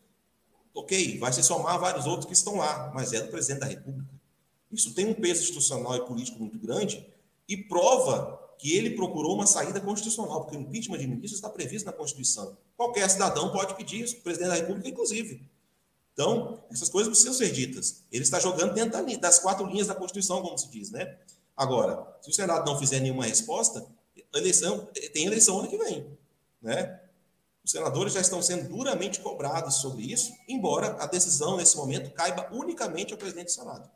Ok, 0.74 1.18
vai 1.18 1.32
se 1.32 1.42
somar 1.42 1.78
vários 1.78 2.06
outros 2.06 2.26
que 2.26 2.32
estão 2.32 2.56
lá, 2.56 2.90
mas 2.94 3.12
é 3.12 3.20
do 3.20 3.28
presidente 3.28 3.60
da 3.60 3.66
República. 3.66 4.08
Isso 4.70 4.94
tem 4.94 5.06
um 5.06 5.14
peso 5.14 5.42
institucional 5.42 5.96
e 5.96 6.06
político 6.06 6.38
muito 6.38 6.58
grande 6.58 7.04
e 7.48 7.56
prova 7.56 8.39
que 8.60 8.76
ele 8.76 8.90
procurou 8.90 9.34
uma 9.34 9.46
saída 9.46 9.80
constitucional, 9.80 10.42
porque 10.42 10.54
o 10.54 10.60
impeachment 10.60 10.98
de 10.98 11.06
ministro 11.06 11.34
está 11.34 11.48
previsto 11.48 11.86
na 11.86 11.92
Constituição. 11.92 12.58
Qualquer 12.76 13.08
cidadão 13.08 13.50
pode 13.50 13.74
pedir 13.74 14.02
isso, 14.02 14.18
o 14.18 14.20
presidente 14.20 14.48
da 14.48 14.54
República, 14.56 14.86
inclusive. 14.86 15.48
Então, 16.12 16.62
essas 16.70 16.90
coisas 16.90 17.08
precisam 17.08 17.32
ser 17.32 17.50
ditas. 17.52 18.02
Ele 18.12 18.22
está 18.22 18.38
jogando 18.38 18.74
dentro 18.74 19.18
das 19.18 19.38
quatro 19.38 19.66
linhas 19.66 19.86
da 19.86 19.94
Constituição, 19.94 20.42
como 20.42 20.58
se 20.58 20.68
diz, 20.68 20.90
né? 20.90 21.16
Agora, 21.56 22.06
se 22.20 22.28
o 22.28 22.32
Senado 22.34 22.70
não 22.70 22.78
fizer 22.78 23.00
nenhuma 23.00 23.24
resposta, 23.24 23.86
eleição, 24.34 24.86
tem 25.14 25.24
eleição 25.24 25.58
ano 25.58 25.68
que 25.68 25.78
vem, 25.78 26.06
né? 26.60 27.00
Os 27.64 27.70
senadores 27.70 28.12
já 28.12 28.20
estão 28.20 28.42
sendo 28.42 28.68
duramente 28.68 29.20
cobrados 29.20 29.76
sobre 29.76 30.02
isso, 30.02 30.32
embora 30.46 31.02
a 31.02 31.06
decisão, 31.06 31.56
nesse 31.56 31.76
momento, 31.76 32.10
caiba 32.10 32.48
unicamente 32.52 33.12
ao 33.12 33.18
presidente 33.18 33.46
do 33.46 33.52
Senado. 33.52 33.90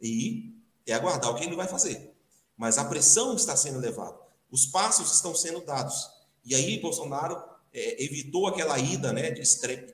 E 0.00 0.54
é 0.86 0.94
aguardar 0.94 1.30
o 1.30 1.34
que 1.34 1.44
ele 1.44 1.56
vai 1.56 1.66
fazer. 1.66 2.15
Mas 2.56 2.78
a 2.78 2.84
pressão 2.84 3.34
está 3.36 3.56
sendo 3.56 3.78
levada, 3.78 4.16
os 4.50 4.66
passos 4.66 5.12
estão 5.12 5.34
sendo 5.34 5.60
dados. 5.60 6.10
E 6.44 6.54
aí, 6.54 6.80
Bolsonaro 6.80 7.42
é, 7.72 8.02
evitou 8.02 8.46
aquela 8.46 8.78
ida, 8.78 9.12
né, 9.12 9.30
de 9.30 9.42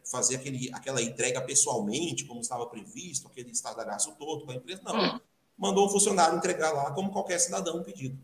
fazer 0.04 0.36
aquele, 0.36 0.70
aquela 0.72 1.02
entrega 1.02 1.40
pessoalmente, 1.40 2.24
como 2.24 2.40
estava 2.40 2.66
previsto, 2.66 3.26
aquele 3.26 3.50
estardalhaço 3.50 4.14
todo 4.18 4.44
com 4.44 4.52
a 4.52 4.54
empresa, 4.54 4.82
não. 4.84 5.20
Mandou 5.58 5.86
o 5.86 5.90
funcionário 5.90 6.36
entregar 6.36 6.72
lá, 6.72 6.92
como 6.92 7.10
qualquer 7.10 7.38
cidadão, 7.38 7.78
um 7.78 7.82
pedido. 7.82 8.18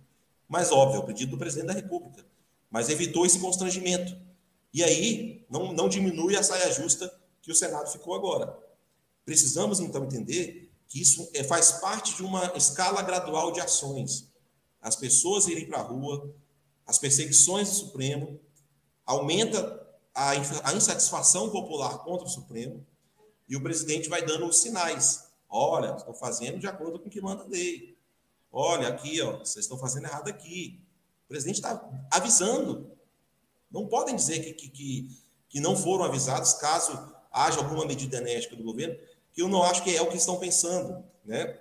Mas, 0.49 0.71
óbvio, 0.71 1.01
o 1.01 1.05
pedido 1.05 1.33
do 1.33 1.39
presidente 1.39 1.67
da 1.67 1.73
República. 1.73 2.25
Mas 2.71 2.89
evitou 2.89 3.27
esse 3.27 3.39
constrangimento. 3.39 4.17
E 4.73 4.85
aí, 4.85 5.45
não, 5.51 5.73
não 5.73 5.89
diminui 5.89 6.37
a 6.37 6.43
saia 6.43 6.71
justa 6.73 7.13
que 7.43 7.51
o 7.51 7.55
Senado 7.55 7.91
ficou 7.91 8.15
agora. 8.15 8.57
Precisamos, 9.25 9.81
então, 9.81 10.05
entender 10.05 10.71
que 10.87 11.01
isso 11.01 11.29
é, 11.35 11.45
faz 11.45 11.73
parte 11.73 12.15
de 12.17 12.23
uma 12.23 12.53
escala 12.57 13.03
gradual 13.03 13.53
de 13.53 13.61
ações. 13.61 14.28
As 14.81 14.97
pessoas 14.97 15.47
irem 15.47 15.67
para 15.67 15.79
a 15.79 15.83
rua, 15.83 16.35
as 16.87 16.99
perseguições 16.99 17.69
do 17.69 17.75
Supremo, 17.75 18.41
aumenta 19.05 19.87
a, 20.15 20.31
a 20.31 20.75
insatisfação 20.75 21.51
popular 21.51 21.99
contra 21.99 22.27
o 22.27 22.31
Supremo 22.31 22.87
e 23.49 23.57
o 23.57 23.63
presidente 23.63 24.09
vai 24.09 24.25
dando 24.25 24.47
os 24.47 24.61
sinais. 24.61 25.29
Olha, 25.49 25.95
estão 25.97 26.15
fazendo 26.15 26.59
de 26.59 26.67
acordo 26.67 26.99
com 26.99 27.09
o 27.09 27.11
que 27.11 27.21
manda 27.21 27.43
a 27.43 27.47
lei. 27.47 27.97
Olha, 28.53 28.89
aqui, 28.89 29.21
ó, 29.23 29.39
vocês 29.39 29.65
estão 29.65 29.79
fazendo 29.79 30.07
errado 30.07 30.29
aqui. 30.29 30.81
O 31.25 31.29
presidente 31.29 31.57
está 31.57 31.89
avisando. 32.11 32.91
Não 33.71 33.87
podem 33.87 34.17
dizer 34.17 34.41
que, 34.41 34.53
que, 34.53 34.69
que, 34.69 35.19
que 35.49 35.61
não 35.61 35.77
foram 35.77 36.05
avisados 36.05 36.55
caso 36.55 36.93
haja 37.31 37.59
alguma 37.59 37.87
medida 37.87 38.19
enérgica 38.19 38.57
do 38.57 38.65
governo, 38.65 38.99
que 39.33 39.43
eu 39.43 39.49
não 39.49 39.63
acho 39.63 39.83
que 39.85 39.95
é 39.95 40.03
o 40.03 40.09
que 40.09 40.17
estão 40.17 40.39
pensando. 40.39 41.05
Né? 41.25 41.59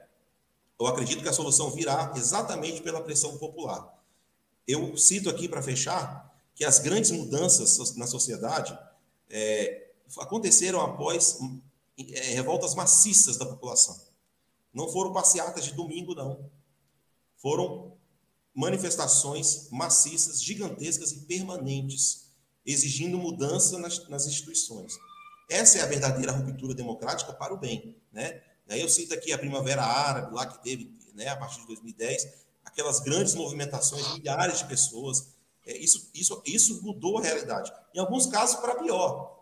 Eu 0.79 0.87
acredito 0.87 1.23
que 1.23 1.29
a 1.29 1.33
solução 1.33 1.71
virá 1.71 2.13
exatamente 2.15 2.81
pela 2.81 3.01
pressão 3.01 3.37
popular. 3.37 3.97
Eu 4.67 4.95
cito 4.97 5.29
aqui 5.29 5.47
para 5.47 5.61
fechar 5.61 6.35
que 6.53 6.65
as 6.65 6.79
grandes 6.79 7.11
mudanças 7.11 7.95
na 7.95 8.05
sociedade 8.05 8.77
é, 9.29 9.91
aconteceram 10.19 10.81
após 10.81 11.39
é, 11.97 12.19
revoltas 12.33 12.75
maciças 12.75 13.37
da 13.37 13.45
população. 13.45 13.99
Não 14.73 14.87
foram 14.89 15.13
passeatas 15.13 15.65
de 15.65 15.73
domingo, 15.73 16.13
não. 16.13 16.49
Foram 17.37 17.97
manifestações 18.53 19.69
maciças, 19.71 20.41
gigantescas 20.41 21.11
e 21.11 21.21
permanentes, 21.21 22.31
exigindo 22.65 23.17
mudança 23.17 23.77
nas, 23.79 24.07
nas 24.09 24.25
instituições. 24.25 24.93
Essa 25.49 25.79
é 25.79 25.81
a 25.81 25.87
verdadeira 25.87 26.31
ruptura 26.31 26.73
democrática 26.73 27.31
para 27.33 27.53
o 27.53 27.57
bem. 27.57 27.95
Né? 28.11 28.41
Aí 28.69 28.81
eu 28.81 28.89
cito 28.89 29.13
aqui 29.13 29.31
a 29.31 29.37
Primavera 29.37 29.83
Árabe, 29.83 30.33
lá 30.33 30.45
que 30.45 30.61
teve, 30.61 30.91
né, 31.13 31.27
a 31.29 31.37
partir 31.37 31.61
de 31.61 31.67
2010, 31.67 32.27
aquelas 32.63 32.99
grandes 32.99 33.33
movimentações, 33.33 34.13
milhares 34.13 34.59
de 34.59 34.65
pessoas, 34.65 35.27
é, 35.65 35.77
isso, 35.77 36.09
isso, 36.13 36.41
isso 36.45 36.81
mudou 36.83 37.17
a 37.17 37.21
realidade. 37.21 37.71
Em 37.93 37.99
alguns 37.99 38.25
casos, 38.25 38.59
para 38.59 38.75
pior. 38.75 39.35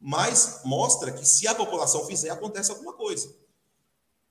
Mas 0.00 0.60
mostra 0.64 1.12
que 1.12 1.26
se 1.26 1.46
a 1.46 1.54
população 1.54 2.06
fizer, 2.06 2.30
acontece 2.30 2.70
alguma 2.70 2.92
coisa. 2.92 3.34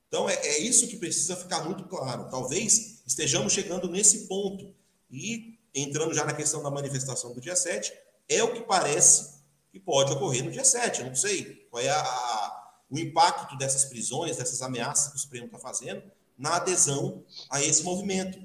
Então, 0.08 0.30
é, 0.30 0.36
é 0.36 0.60
isso 0.60 0.88
que 0.88 0.98
precisa 0.98 1.36
ficar 1.36 1.64
muito 1.64 1.86
claro. 1.86 2.30
Talvez 2.30 3.02
estejamos 3.06 3.54
chegando 3.54 3.90
nesse 3.90 4.28
ponto. 4.28 4.74
E, 5.10 5.58
entrando 5.74 6.14
já 6.14 6.26
na 6.26 6.34
questão 6.34 6.62
da 6.62 6.70
manifestação 6.70 7.34
do 7.34 7.42
dia 7.42 7.56
7, 7.56 7.94
é 8.28 8.44
o 8.44 8.54
que 8.54 8.62
parece 8.62 9.42
que 9.72 9.80
pode 9.80 10.12
ocorrer 10.12 10.44
no 10.44 10.52
dia 10.52 10.66
7. 10.66 11.02
Eu 11.02 11.08
não 11.08 11.16
sei 11.16 11.68
qual 11.70 11.82
é 11.82 11.90
a, 11.90 12.61
o 12.92 13.00
impacto 13.00 13.58
dessas 13.58 13.86
prisões, 13.86 14.36
dessas 14.36 14.62
ameaças 14.62 15.12
que 15.12 15.16
o 15.16 15.20
Supremo 15.20 15.46
está 15.46 15.58
fazendo 15.58 16.04
na 16.38 16.58
adesão 16.58 17.24
a 17.50 17.64
esse 17.64 17.84
movimento. 17.84 18.38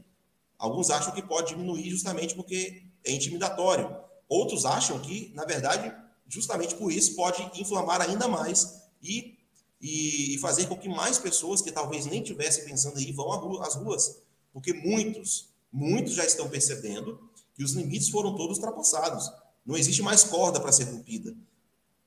Alguns 0.57 0.89
acham 0.89 1.13
que 1.13 1.23
pode 1.23 1.49
diminuir 1.49 1.91
justamente 1.91 2.35
porque 2.35 2.85
é 3.05 3.13
intimidatório. 3.13 3.95
Outros 4.29 4.65
acham 4.65 5.01
que, 5.01 5.33
na 5.35 5.45
verdade, 5.45 5.93
justamente 6.29 6.77
por 6.77 6.93
isso 6.93 7.17
pode 7.17 7.43
inflamar 7.61 8.01
ainda 8.01 8.29
mais 8.29 8.83
e, 9.03 9.37
e, 9.81 10.39
fazer 10.41 10.67
com 10.67 10.77
que 10.77 10.89
mais 10.89 11.19
pessoas 11.19 11.61
que 11.61 11.73
talvez 11.73 12.07
nem 12.07 12.23
tivessem 12.23 12.65
pensando 12.65 12.99
aí 12.99 13.13
vão 13.13 13.61
às 13.63 13.75
ruas. 13.75 14.23
Porque 14.53 14.73
muitos, 14.73 15.49
muitos 15.73 16.15
já 16.15 16.25
estão 16.25 16.49
percebendo 16.49 17.31
que 17.55 17.65
os 17.65 17.73
limites 17.73 18.09
foram 18.11 18.37
todos 18.37 18.59
ultrapassados. 18.59 19.31
Não 19.65 19.77
existe 19.77 20.03
mais 20.03 20.23
corda 20.23 20.61
para 20.61 20.73
ser 20.73 20.85
rompida. 20.85 21.35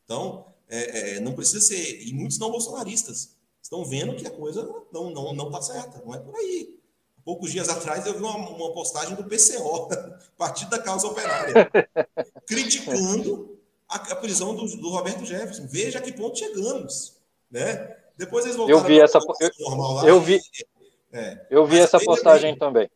Então, 0.06 0.49
é, 0.70 1.16
é, 1.16 1.20
não 1.20 1.34
precisa 1.34 1.60
ser. 1.60 2.02
E 2.02 2.14
muitos 2.14 2.38
não 2.38 2.52
bolsonaristas 2.52 3.36
estão 3.62 3.84
vendo 3.84 4.16
que 4.16 4.28
a 4.28 4.32
coisa 4.32 4.64
não 4.92 5.10
não 5.10 5.34
não 5.34 5.48
está 5.48 5.62
certa. 5.62 6.02
Não 6.06 6.14
é 6.14 6.20
por 6.20 6.36
aí 6.36 6.80
poucos 7.30 7.52
dias 7.52 7.70
atrás 7.70 8.08
eu 8.08 8.14
vi 8.14 8.20
uma, 8.20 8.36
uma 8.36 8.74
postagem 8.74 9.16
do 9.16 9.24
PCO, 9.24 9.88
Partido 10.36 10.72
da 10.72 10.80
Causa 10.80 11.06
Operária, 11.06 11.70
criticando 12.48 13.56
a, 13.88 13.98
a 13.98 14.16
prisão 14.16 14.56
do, 14.56 14.66
do, 14.78 14.90
Roberto 14.90 15.24
Jefferson. 15.26 15.68
Veja 15.68 16.00
a 16.00 16.02
que 16.02 16.12
ponto 16.12 16.40
chegamos, 16.40 17.18
né? 17.52 17.98
Depois 18.18 18.46
eles 18.46 18.58
voltaram 18.58 18.80
eu 18.80 18.84
vi 18.84 19.00
essa 19.00 19.20
eu, 19.20 19.78
lá, 19.78 20.06
eu 20.08 20.22
vi 20.22 20.42
é, 21.12 21.48
eu 21.52 21.68
vi 21.68 21.80
essa 21.80 22.00
postagem 22.00 22.58
também. 22.58 22.90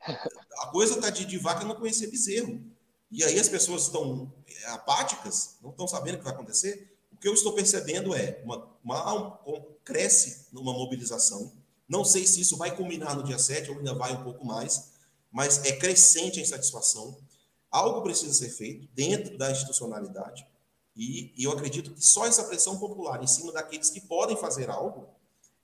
A 0.59 0.67
coisa 0.67 0.99
tá 0.99 1.11
de, 1.11 1.26
de 1.26 1.38
vaca 1.38 1.63
não 1.63 1.76
conhecer 1.76 2.07
bezerro. 2.07 2.59
E 3.11 3.24
aí 3.24 3.39
as 3.39 3.47
pessoas 3.47 3.84
estão 3.84 4.34
é, 4.47 4.69
apáticas, 4.71 5.57
não 5.61 5.69
estão 5.69 5.88
sabendo 5.88 6.15
o 6.15 6.17
que 6.17 6.24
vai 6.24 6.34
acontecer. 6.34 6.91
Que 7.24 7.30
eu 7.30 7.34
estou 7.34 7.53
percebendo 7.53 8.13
é 8.13 8.39
uma, 8.43 8.69
uma 8.84 9.47
um, 9.47 9.61
cresce 9.84 10.47
numa 10.51 10.74
mobilização 10.74 11.51
não 11.88 12.03
sei 12.03 12.26
se 12.26 12.41
isso 12.41 12.57
vai 12.57 12.76
culminar 12.76 13.15
no 13.15 13.24
dia 13.24 13.38
7 13.38 13.69
ou 13.69 13.78
ainda 13.78 13.93
vai 13.93 14.13
um 14.13 14.24
pouco 14.24 14.45
mais, 14.45 14.93
mas 15.32 15.63
é 15.65 15.74
crescente 15.74 16.39
a 16.39 16.41
insatisfação. 16.41 17.17
Algo 17.69 18.01
precisa 18.01 18.34
ser 18.34 18.49
feito 18.49 18.88
dentro 18.93 19.38
da 19.38 19.51
institucionalidade. 19.51 20.43
E, 20.95 21.34
e 21.36 21.43
eu 21.43 21.51
acredito 21.51 21.91
que 21.91 22.03
só 22.03 22.26
essa 22.26 22.43
pressão 22.45 22.78
popular 22.78 23.21
em 23.21 23.28
cima 23.28 23.51
daqueles 23.51 23.89
que 23.89 23.99
podem 24.01 24.38
fazer 24.38 24.69
algo 24.69 25.07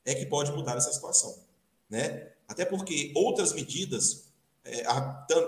é 0.05 0.15
que 0.15 0.25
pode 0.25 0.51
mudar 0.51 0.77
essa 0.77 0.91
situação. 0.91 1.35
Né? 1.89 2.31
Até 2.47 2.65
porque 2.65 3.11
outras 3.15 3.53
medidas 3.53 4.25
é, 4.63 4.83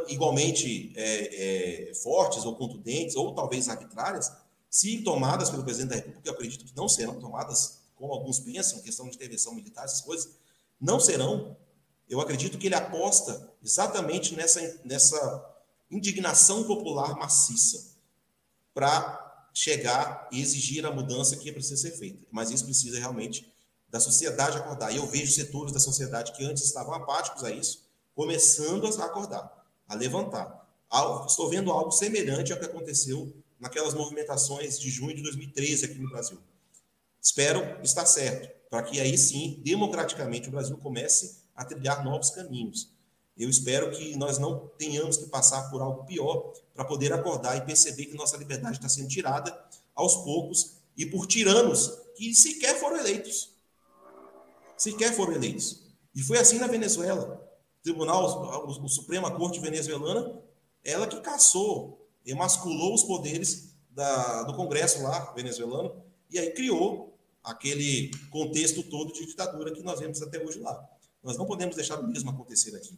igualmente 0.07 0.93
é, 0.95 1.89
é, 1.89 1.93
fortes 1.95 2.45
ou 2.45 2.55
contundentes, 2.55 3.15
ou 3.15 3.33
talvez 3.33 3.67
arbitrárias, 3.69 4.31
se 4.71 5.01
tomadas 5.03 5.49
pelo 5.49 5.65
presidente 5.65 5.89
da 5.89 5.95
República, 5.97 6.29
eu 6.29 6.33
acredito 6.33 6.63
que 6.63 6.73
não 6.73 6.87
serão 6.87 7.19
tomadas, 7.19 7.81
como 7.93 8.13
alguns 8.13 8.39
pensam, 8.39 8.79
questão 8.79 9.07
de 9.09 9.15
intervenção 9.15 9.53
militar, 9.53 9.83
essas 9.83 9.99
coisas, 9.99 10.31
não 10.79 10.97
serão. 10.97 11.57
Eu 12.09 12.21
acredito 12.21 12.57
que 12.57 12.67
ele 12.67 12.75
aposta 12.75 13.51
exatamente 13.61 14.33
nessa, 14.33 14.79
nessa 14.85 15.55
indignação 15.91 16.63
popular 16.63 17.17
maciça 17.17 17.97
para 18.73 19.49
chegar 19.53 20.29
e 20.31 20.41
exigir 20.41 20.85
a 20.85 20.91
mudança 20.91 21.35
que 21.35 21.51
precisa 21.51 21.75
ser 21.75 21.91
feita. 21.91 22.25
Mas 22.31 22.49
isso 22.49 22.63
precisa 22.63 22.97
realmente 22.97 23.53
da 23.89 23.99
sociedade 23.99 24.57
acordar. 24.57 24.93
E 24.93 24.95
eu 24.95 25.05
vejo 25.05 25.33
setores 25.33 25.73
da 25.73 25.81
sociedade 25.81 26.31
que 26.31 26.45
antes 26.45 26.63
estavam 26.63 26.93
apáticos 26.93 27.43
a 27.43 27.51
isso, 27.51 27.83
começando 28.15 28.87
a 28.87 29.05
acordar, 29.05 29.67
a 29.85 29.95
levantar. 29.95 30.65
Estou 31.27 31.49
vendo 31.49 31.71
algo 31.71 31.91
semelhante 31.91 32.53
ao 32.53 32.59
que 32.59 32.65
aconteceu 32.65 33.33
naquelas 33.61 33.93
movimentações 33.93 34.77
de 34.77 34.89
junho 34.89 35.15
de 35.15 35.21
2013 35.21 35.85
aqui 35.85 35.99
no 35.99 36.09
Brasil. 36.09 36.37
Espero 37.21 37.79
estar 37.83 38.05
certo 38.05 38.49
para 38.69 38.83
que 38.83 38.99
aí 38.99 39.17
sim, 39.17 39.61
democraticamente, 39.63 40.47
o 40.47 40.51
Brasil 40.51 40.77
comece 40.77 41.41
a 41.55 41.63
trilhar 41.63 42.03
novos 42.03 42.31
caminhos. 42.31 42.89
Eu 43.37 43.49
espero 43.49 43.91
que 43.91 44.15
nós 44.15 44.37
não 44.37 44.69
tenhamos 44.77 45.17
que 45.17 45.27
passar 45.27 45.69
por 45.69 45.81
algo 45.81 46.05
pior 46.05 46.53
para 46.73 46.85
poder 46.85 47.13
acordar 47.13 47.57
e 47.57 47.61
perceber 47.61 48.05
que 48.05 48.15
nossa 48.15 48.37
liberdade 48.37 48.77
está 48.77 48.89
sendo 48.89 49.07
tirada 49.07 49.57
aos 49.93 50.15
poucos 50.17 50.77
e 50.97 51.05
por 51.05 51.27
tiranos 51.27 51.99
que 52.15 52.33
sequer 52.33 52.79
foram 52.79 52.97
eleitos. 52.97 53.51
Sequer 54.77 55.13
foram 55.13 55.33
eleitos. 55.33 55.83
E 56.15 56.21
foi 56.21 56.37
assim 56.37 56.57
na 56.57 56.67
Venezuela. 56.67 57.47
O 57.79 57.83
Tribunal, 57.83 58.65
o, 58.67 58.89
Suprema 58.89 59.31
Corte 59.31 59.59
venezuelana, 59.59 60.41
ela 60.83 61.07
que 61.07 61.19
caçou, 61.21 62.00
emasculou 62.25 62.93
os 62.93 63.03
poderes 63.03 63.73
da, 63.89 64.43
do 64.43 64.55
Congresso 64.55 65.01
lá 65.01 65.31
venezuelano 65.33 66.03
e 66.29 66.39
aí 66.39 66.51
criou 66.51 67.17
aquele 67.43 68.11
contexto 68.29 68.83
todo 68.83 69.11
de 69.13 69.25
ditadura 69.25 69.71
que 69.71 69.81
nós 69.81 69.99
vemos 69.99 70.21
até 70.21 70.43
hoje 70.43 70.59
lá. 70.59 70.87
Nós 71.23 71.37
não 71.37 71.45
podemos 71.45 71.75
deixar 71.75 71.99
o 71.99 72.07
mesmo 72.07 72.29
acontecer 72.29 72.75
aqui. 72.75 72.97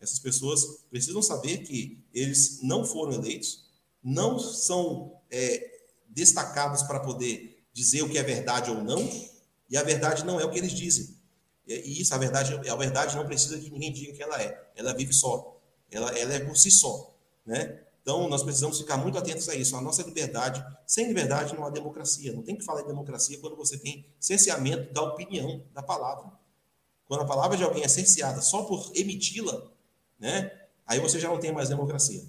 Essas 0.00 0.18
pessoas 0.18 0.84
precisam 0.90 1.22
saber 1.22 1.58
que 1.58 2.04
eles 2.12 2.60
não 2.62 2.84
foram 2.84 3.12
eleitos, 3.12 3.64
não 4.02 4.38
são 4.38 5.18
é, 5.30 5.80
destacados 6.08 6.82
para 6.82 7.00
poder 7.00 7.64
dizer 7.72 8.02
o 8.02 8.08
que 8.08 8.18
é 8.18 8.22
verdade 8.22 8.70
ou 8.70 8.82
não, 8.82 9.00
e 9.68 9.76
a 9.76 9.82
verdade 9.82 10.24
não 10.24 10.38
é 10.38 10.44
o 10.44 10.50
que 10.50 10.58
eles 10.58 10.72
dizem. 10.72 11.16
E 11.66 12.00
isso, 12.00 12.14
a 12.14 12.18
verdade, 12.18 12.52
a 12.68 12.76
verdade 12.76 13.16
não 13.16 13.26
precisa 13.26 13.58
que 13.58 13.70
ninguém 13.70 13.92
diga 13.92 14.12
que 14.12 14.22
ela 14.22 14.40
é. 14.40 14.70
Ela 14.76 14.92
vive 14.92 15.12
só. 15.14 15.58
Ela, 15.90 16.10
ela 16.18 16.34
é 16.34 16.40
por 16.40 16.56
si 16.56 16.70
só, 16.70 17.16
né? 17.46 17.83
Então, 18.04 18.28
nós 18.28 18.42
precisamos 18.42 18.78
ficar 18.78 18.98
muito 18.98 19.16
atentos 19.16 19.48
a 19.48 19.54
isso. 19.54 19.74
A 19.74 19.80
nossa 19.80 20.02
liberdade, 20.02 20.62
sem 20.86 21.08
liberdade 21.08 21.54
não 21.54 21.64
há 21.64 21.70
democracia. 21.70 22.34
Não 22.34 22.42
tem 22.42 22.54
que 22.54 22.62
falar 22.62 22.82
em 22.82 22.86
democracia 22.86 23.38
quando 23.40 23.56
você 23.56 23.78
tem 23.78 24.06
cerceamento 24.20 24.92
da 24.92 25.00
opinião, 25.00 25.62
da 25.72 25.82
palavra. 25.82 26.30
Quando 27.06 27.22
a 27.22 27.24
palavra 27.24 27.56
de 27.56 27.64
alguém 27.64 27.82
é 27.82 27.88
cerceada 27.88 28.42
só 28.42 28.64
por 28.64 28.92
emiti-la, 28.94 29.58
né? 30.20 30.52
Aí 30.86 31.00
você 31.00 31.18
já 31.18 31.30
não 31.30 31.38
tem 31.38 31.50
mais 31.50 31.70
democracia. 31.70 32.22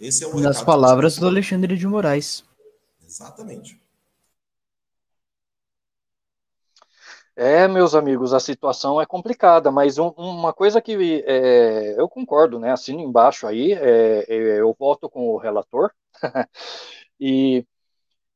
Esse 0.00 0.24
é 0.24 0.26
o 0.26 0.40
Nas 0.40 0.62
palavras 0.62 1.18
do 1.18 1.26
Alexandre 1.26 1.76
de 1.76 1.86
Moraes. 1.86 2.42
Exatamente. 3.06 3.78
É, 7.36 7.66
meus 7.68 7.94
amigos, 7.94 8.34
a 8.34 8.40
situação 8.40 9.00
é 9.00 9.06
complicada, 9.06 9.70
mas 9.70 9.98
um, 9.98 10.08
uma 10.16 10.52
coisa 10.52 10.80
que 10.80 11.22
é, 11.26 11.94
eu 11.98 12.08
concordo, 12.08 12.58
né? 12.58 12.72
Assino 12.72 13.00
embaixo 13.00 13.46
aí, 13.46 13.72
é, 13.72 14.24
é 14.28 14.60
eu 14.60 14.74
voto 14.78 15.08
com 15.08 15.28
o 15.30 15.38
relator, 15.38 15.90
e 17.18 17.64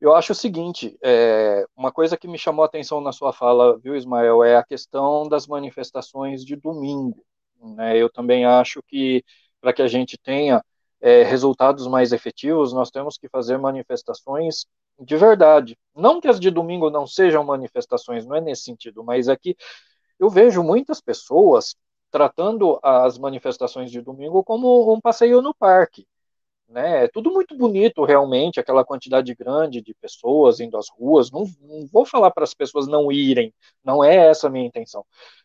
eu 0.01 0.15
acho 0.15 0.33
o 0.33 0.35
seguinte: 0.35 0.99
é, 1.03 1.67
uma 1.77 1.93
coisa 1.93 2.17
que 2.17 2.29
me 2.29 2.39
chamou 2.39 2.63
a 2.63 2.67
atenção 2.67 3.01
na 3.01 3.13
sua 3.13 3.33
fala, 3.33 3.79
viu, 3.79 3.97
Ismael, 3.97 4.45
é 4.45 4.57
a 4.57 4.65
questão 4.65 5.29
das 5.29 5.47
manifestações 5.47 6.45
de 6.45 6.57
domingo. 6.57 7.25
Né? 7.61 7.97
Eu 7.99 8.11
também 8.11 8.45
acho 8.45 8.83
que 8.83 9.25
para 9.61 9.73
que 9.73 9.83
a 9.83 9.89
gente 9.89 10.19
tenha 10.19 10.63
é, 11.01 11.23
resultados 11.23 11.87
mais 11.87 12.13
efetivos, 12.13 12.73
nós 12.73 12.91
temos 12.91 13.17
que 13.19 13.29
fazer 13.29 13.59
manifestações 13.59 14.67
de 15.01 15.17
verdade. 15.17 15.79
Não 15.95 16.21
que 16.21 16.29
as 16.29 16.41
de 16.41 16.51
domingo 16.51 16.91
não 16.91 17.07
sejam 17.07 17.45
manifestações, 17.45 18.27
não 18.27 18.37
é 18.37 18.41
nesse 18.41 18.65
sentido, 18.65 19.05
mas 19.05 19.29
é 19.29 19.37
que 19.37 19.57
eu 20.19 20.31
vejo 20.31 20.63
muitas 20.63 21.01
pessoas 21.01 21.77
tratando 22.11 22.79
as 22.83 23.19
manifestações 23.19 23.91
de 23.91 24.01
domingo 24.01 24.45
como 24.45 24.93
um 24.95 25.01
passeio 25.01 25.43
no 25.43 25.55
parque 25.55 26.07
né? 26.69 27.05
É 27.05 27.09
tudo 27.09 27.31
muito 27.31 27.57
bonito, 27.57 28.05
realmente, 28.05 28.59
aquela 28.61 28.85
quantidade 28.85 29.35
grande 29.35 29.81
de 29.83 29.95
pessoas 29.95 30.61
indo 30.61 30.77
às 30.77 30.89
ruas. 30.89 31.31
Não, 31.31 31.45
não 31.61 31.87
vou 31.87 32.05
falar 32.07 32.31
para 32.31 32.45
as 32.45 32.55
pessoas 32.55 32.87
não 32.87 33.11
irem, 33.13 33.53
não 33.85 34.03
é 34.03 34.17
essa 34.29 34.49
a 34.49 34.51
minha 34.51 34.67
intenção. 34.67 35.05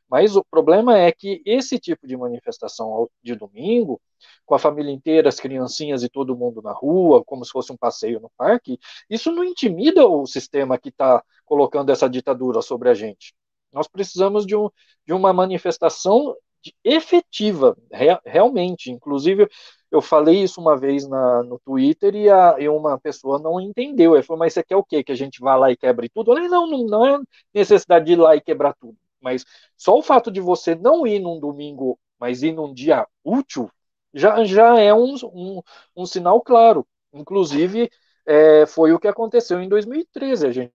Mas 0.10 0.36
o 0.36 0.44
problema 0.44 0.98
é 0.98 1.12
que 1.12 1.42
esse 1.46 1.80
tipo 1.80 2.08
de 2.08 2.18
manifestação 2.18 3.10
de 3.24 3.36
domingo, 3.36 4.02
com 4.46 4.56
a 4.56 4.60
família 4.60 4.92
inteira, 4.92 5.30
as 5.30 5.40
criancinhas 5.40 6.04
e 6.04 6.10
todo 6.10 6.36
mundo 6.36 6.62
na 6.62 6.72
rua, 6.74 7.24
como 7.24 7.46
se 7.46 7.52
fosse 7.52 7.72
um 7.72 7.78
passeio 7.78 8.20
no 8.20 8.32
parque, 8.38 8.80
isso 9.10 9.32
não 9.32 9.44
intimida 9.44 10.08
o 10.08 10.26
sistema 10.26 10.78
que 10.78 10.90
está 10.90 11.24
colocando 11.46 11.92
essa 11.92 12.10
ditadura 12.10 12.62
sobre 12.62 12.90
a 12.90 12.94
gente. 12.94 13.34
Nós 13.72 13.88
precisamos 13.88 14.46
de, 14.46 14.56
um, 14.56 14.70
de 15.06 15.14
uma 15.14 15.32
manifestação 15.32 16.36
efetiva, 16.84 17.78
re, 17.92 18.20
realmente. 18.26 18.92
Inclusive, 18.92 19.48
eu 19.92 20.02
falei 20.02 20.44
isso 20.44 20.60
uma 20.62 20.78
vez 20.78 21.08
na, 21.08 21.44
no 21.44 21.60
Twitter 21.60 22.16
e, 22.16 22.30
a, 22.30 22.56
e 22.60 22.68
uma 22.70 23.00
pessoa 23.00 23.40
não 23.40 23.60
entendeu. 23.60 24.16
Ele 24.16 24.24
falou, 24.24 24.40
mas 24.40 24.54
você 24.54 24.64
quer 24.64 24.76
o 24.76 24.84
quê? 24.84 25.04
Que 25.04 25.12
a 25.12 25.16
gente 25.16 25.40
vá 25.42 25.56
lá 25.56 25.72
e 25.72 25.78
quebre 25.78 26.10
tudo? 26.10 26.32
Eu 26.32 26.36
falei, 26.36 26.50
não, 26.50 26.68
não, 26.68 26.86
não 26.86 27.06
é 27.06 27.20
necessidade 27.54 28.06
de 28.06 28.14
ir 28.14 28.16
lá 28.18 28.36
e 28.36 28.42
quebrar 28.42 28.74
tudo. 28.80 28.98
Mas 29.22 29.46
só 29.78 29.98
o 29.98 30.02
fato 30.04 30.32
de 30.32 30.40
você 30.42 30.76
não 30.76 31.06
ir 31.08 31.20
num 31.20 31.40
domingo, 31.40 32.00
mas 32.20 32.44
ir 32.44 32.52
num 32.54 32.74
dia 32.74 33.08
útil, 33.24 33.70
já, 34.14 34.44
já 34.46 34.80
é 34.80 34.94
um, 34.94 35.16
um, 35.34 35.62
um 35.96 36.06
sinal 36.06 36.42
claro. 36.42 36.88
Inclusive, 37.14 37.90
é, 38.26 38.66
foi 38.66 38.92
o 38.94 39.00
que 39.00 39.08
aconteceu 39.08 39.62
em 39.62 39.70
2013. 39.70 40.48
A 40.48 40.52
gente 40.52 40.74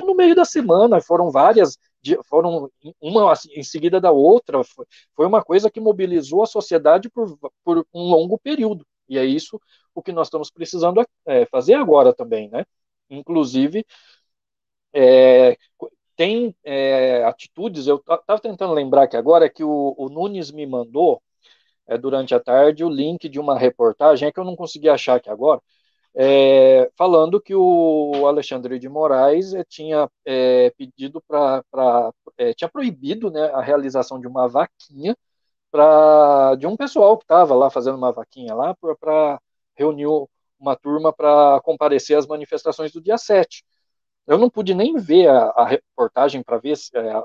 no 0.00 0.14
meio 0.14 0.34
da 0.34 0.44
semana, 0.44 1.00
foram 1.00 1.30
várias, 1.30 1.76
foram 2.28 2.70
uma 3.00 3.32
assim, 3.32 3.50
em 3.54 3.62
seguida 3.62 4.00
da 4.00 4.10
outra, 4.12 4.62
foi 4.64 5.26
uma 5.26 5.42
coisa 5.42 5.70
que 5.70 5.80
mobilizou 5.80 6.42
a 6.42 6.46
sociedade 6.46 7.10
por, 7.10 7.36
por 7.64 7.86
um 7.92 8.02
longo 8.04 8.38
período, 8.38 8.86
e 9.08 9.18
é 9.18 9.24
isso 9.24 9.60
o 9.94 10.02
que 10.02 10.12
nós 10.12 10.28
estamos 10.28 10.50
precisando 10.50 11.04
é, 11.26 11.44
fazer 11.46 11.74
agora 11.74 12.14
também, 12.14 12.48
né? 12.48 12.64
Inclusive, 13.10 13.84
é, 14.92 15.56
tem 16.16 16.54
é, 16.64 17.24
atitudes, 17.24 17.86
eu 17.86 17.96
estava 17.96 18.40
tentando 18.40 18.74
lembrar 18.74 19.04
aqui 19.04 19.16
agora 19.16 19.48
que 19.50 19.64
o, 19.64 19.94
o 19.96 20.08
Nunes 20.08 20.50
me 20.50 20.66
mandou, 20.66 21.22
é, 21.86 21.98
durante 21.98 22.34
a 22.34 22.40
tarde, 22.40 22.84
o 22.84 22.88
link 22.90 23.28
de 23.28 23.40
uma 23.40 23.58
reportagem, 23.58 24.28
é 24.28 24.32
que 24.32 24.40
eu 24.40 24.44
não 24.44 24.56
consegui 24.56 24.88
achar 24.88 25.16
aqui 25.16 25.30
agora, 25.30 25.60
é, 26.14 26.90
falando 26.96 27.40
que 27.40 27.54
o 27.54 28.26
Alexandre 28.26 28.78
de 28.78 28.88
Moraes 28.88 29.54
é, 29.54 29.64
tinha 29.64 30.10
é, 30.24 30.70
pedido 30.76 31.22
para. 31.28 31.62
É, 32.38 32.54
tinha 32.54 32.68
proibido 32.70 33.30
né, 33.30 33.46
a 33.52 33.60
realização 33.62 34.20
de 34.20 34.26
uma 34.26 34.48
vaquinha 34.48 35.16
pra, 35.70 36.54
de 36.56 36.66
um 36.66 36.76
pessoal 36.76 37.18
que 37.18 37.24
estava 37.24 37.54
lá 37.54 37.70
fazendo 37.70 37.96
uma 37.98 38.12
vaquinha 38.12 38.54
lá 38.54 38.74
para 38.76 39.40
reunir 39.76 40.06
uma 40.60 40.76
turma 40.76 41.12
para 41.12 41.60
comparecer 41.62 42.16
às 42.16 42.26
manifestações 42.26 42.92
do 42.92 43.00
dia 43.00 43.18
7. 43.18 43.64
Eu 44.26 44.38
não 44.38 44.50
pude 44.50 44.74
nem 44.74 44.96
ver 44.96 45.28
a, 45.28 45.46
a 45.56 45.66
reportagem 45.66 46.42
para 46.42 46.58
ver 46.58 46.76
se, 46.76 46.96
é, 46.96 47.16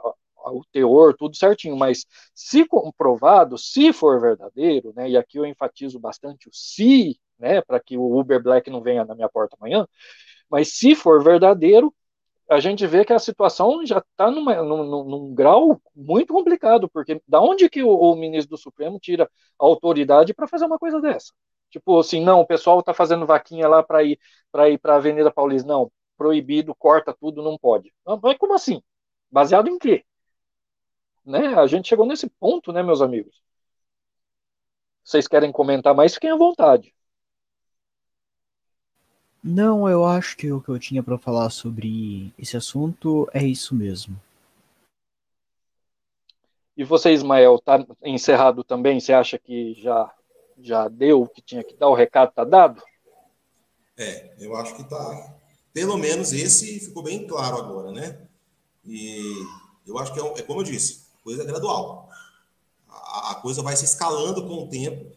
o 0.51 0.63
teor, 0.71 1.15
tudo 1.15 1.35
certinho, 1.35 1.75
mas 1.75 2.05
se 2.33 2.65
comprovado, 2.65 3.57
se 3.57 3.91
for 3.93 4.19
verdadeiro, 4.19 4.93
né, 4.95 5.09
e 5.09 5.17
aqui 5.17 5.37
eu 5.37 5.45
enfatizo 5.45 5.99
bastante 5.99 6.47
o 6.47 6.51
se, 6.53 7.19
né, 7.37 7.61
para 7.61 7.79
que 7.79 7.97
o 7.97 8.17
Uber 8.17 8.41
Black 8.41 8.69
não 8.69 8.81
venha 8.81 9.05
na 9.05 9.15
minha 9.15 9.29
porta 9.29 9.57
amanhã, 9.59 9.87
mas 10.49 10.73
se 10.73 10.95
for 10.95 11.23
verdadeiro, 11.23 11.93
a 12.49 12.59
gente 12.59 12.85
vê 12.85 13.03
que 13.03 13.13
a 13.13 13.19
situação 13.19 13.83
já 13.85 13.97
está 13.97 14.29
num, 14.29 14.43
num, 15.03 15.33
grau 15.33 15.81
muito 15.95 16.31
complicado, 16.31 16.87
porque 16.87 17.19
da 17.27 17.41
onde 17.41 17.67
que 17.69 17.81
o, 17.81 17.89
o 17.89 18.15
ministro 18.15 18.51
do 18.51 18.61
Supremo 18.61 18.99
tira 18.99 19.29
a 19.59 19.65
autoridade 19.65 20.33
para 20.33 20.47
fazer 20.47 20.65
uma 20.65 20.77
coisa 20.77 21.01
dessa? 21.01 21.33
Tipo 21.69 21.99
assim, 21.99 22.23
não, 22.23 22.41
o 22.41 22.45
pessoal 22.47 22.79
está 22.79 22.93
fazendo 22.93 23.25
vaquinha 23.25 23.67
lá 23.67 23.83
para 23.83 24.03
ir 24.03 24.19
para 24.51 24.69
ir 24.69 24.77
para 24.77 24.93
a 24.93 24.97
Avenida 24.97 25.31
Paulista, 25.31 25.67
não, 25.67 25.91
proibido, 26.17 26.73
corta 26.75 27.13
tudo, 27.13 27.43
não 27.43 27.57
pode. 27.57 27.93
Mas 28.21 28.37
como 28.37 28.53
assim? 28.53 28.81
Baseado 29.29 29.67
em 29.67 29.77
quê? 29.77 30.05
Né? 31.25 31.47
A 31.55 31.67
gente 31.67 31.89
chegou 31.89 32.05
nesse 32.05 32.29
ponto, 32.29 32.71
né, 32.71 32.81
meus 32.81 33.01
amigos? 33.01 33.41
Vocês 35.03 35.27
querem 35.27 35.51
comentar 35.51 35.93
mais? 35.93 36.13
Fiquem 36.13 36.31
à 36.31 36.35
vontade. 36.35 36.93
Não, 39.43 39.87
eu 39.87 40.03
acho 40.03 40.35
que 40.35 40.51
o 40.51 40.59
que 40.59 40.69
eu 40.69 40.79
tinha 40.79 41.03
para 41.03 41.19
falar 41.19 41.51
sobre 41.51 42.33
esse 42.35 42.57
assunto 42.57 43.29
é 43.31 43.43
isso 43.43 43.75
mesmo. 43.75 44.19
E 46.75 46.83
você, 46.83 47.13
Ismael, 47.13 47.59
tá 47.59 47.85
encerrado 48.01 48.63
também? 48.63 48.99
Você 48.99 49.13
acha 49.13 49.37
que 49.37 49.75
já 49.75 50.11
já 50.59 50.87
deu 50.87 51.21
o 51.21 51.27
que 51.27 51.41
tinha 51.41 51.63
que 51.63 51.75
dar, 51.75 51.89
o 51.89 51.95
recado 51.95 52.29
está 52.29 52.43
dado? 52.43 52.81
É, 53.97 54.33
eu 54.39 54.55
acho 54.55 54.75
que 54.75 54.81
está. 54.81 55.35
Pelo 55.73 55.97
menos 55.97 56.31
esse 56.31 56.79
ficou 56.79 57.03
bem 57.03 57.27
claro 57.27 57.57
agora, 57.57 57.91
né? 57.91 58.21
E 58.85 59.33
eu 59.85 59.97
acho 59.97 60.13
que 60.13 60.19
é, 60.19 60.39
é 60.39 60.41
como 60.41 60.61
eu 60.61 60.63
disse, 60.63 61.05
coisa 61.23 61.43
gradual. 61.43 62.09
A, 62.87 63.31
a 63.31 63.35
coisa 63.35 63.61
vai 63.61 63.75
se 63.75 63.85
escalando 63.85 64.47
com 64.47 64.63
o 64.63 64.69
tempo, 64.69 65.11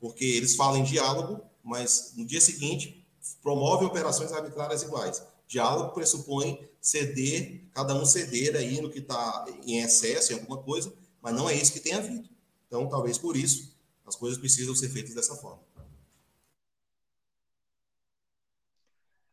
porque 0.00 0.24
eles 0.24 0.56
falam 0.56 0.78
em 0.78 0.84
diálogo, 0.84 1.40
mas 1.62 2.14
no 2.16 2.24
dia 2.24 2.40
seguinte 2.40 3.06
promove 3.42 3.84
operações 3.84 4.32
arbitrárias 4.32 4.82
iguais. 4.82 5.22
Diálogo 5.46 5.92
pressupõe 5.92 6.68
ceder, 6.80 7.64
cada 7.72 7.94
um 7.94 8.04
ceder 8.04 8.56
aí 8.56 8.80
no 8.80 8.90
que 8.90 8.98
está 8.98 9.44
em 9.64 9.80
excesso, 9.80 10.32
em 10.32 10.36
alguma 10.36 10.58
coisa, 10.58 10.92
mas 11.22 11.34
não 11.34 11.48
é 11.48 11.54
isso 11.54 11.72
que 11.72 11.80
tem 11.80 11.94
havido. 11.94 12.28
Então, 12.66 12.88
talvez 12.88 13.16
por 13.18 13.36
isso, 13.36 13.73
as 14.06 14.16
coisas 14.16 14.38
precisam 14.38 14.74
ser 14.74 14.88
feitas 14.88 15.14
dessa 15.14 15.34
forma. 15.34 15.62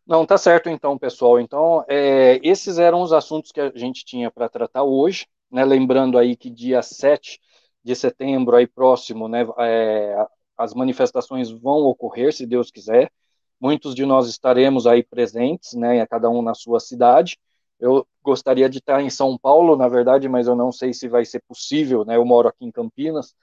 Não, 0.06 0.26
tá 0.26 0.38
certo 0.38 0.70
então, 0.70 0.98
pessoal. 0.98 1.40
Então, 1.40 1.86
é, 1.88 2.40
esses 2.44 2.78
eram 2.78 3.02
os 3.02 3.14
assuntos 3.14 3.52
que 3.52 3.62
a 3.62 3.72
gente 3.76 4.04
tinha 4.04 4.30
para 4.30 4.50
tratar 4.50 4.84
hoje, 4.84 5.28
né? 5.50 5.64
Lembrando 5.64 6.18
aí 6.18 6.36
que 6.36 6.50
dia 6.50 6.82
7 6.82 7.40
de 7.84 7.96
setembro, 7.96 8.56
aí 8.56 8.68
próximo, 8.68 9.28
né, 9.28 9.46
é, 9.58 10.28
as 10.58 10.74
manifestações 10.74 11.50
vão 11.50 11.80
ocorrer, 11.86 12.34
se 12.34 12.46
Deus 12.46 12.70
quiser. 12.70 13.12
Muitos 13.60 13.96
de 13.96 14.06
nós 14.06 14.28
estaremos 14.28 14.88
aí 14.88 15.04
presentes, 15.04 15.74
né, 15.74 16.06
cada 16.08 16.30
um 16.30 16.42
na 16.42 16.54
sua 16.54 16.80
cidade. 16.80 17.40
Eu 17.82 18.08
gostaria 18.24 18.70
de 18.70 18.78
estar 18.80 19.02
em 19.02 19.10
São 19.10 19.38
Paulo, 19.38 19.76
na 19.76 19.88
verdade, 19.90 20.30
mas 20.30 20.48
eu 20.48 20.56
não 20.56 20.72
sei 20.72 20.94
se 20.94 21.10
vai 21.10 21.26
ser 21.26 21.42
possível, 21.48 22.06
né? 22.06 22.16
Eu 22.16 22.26
moro 22.26 22.48
aqui 22.48 22.64
em 22.64 22.72
Campinas, 22.72 23.36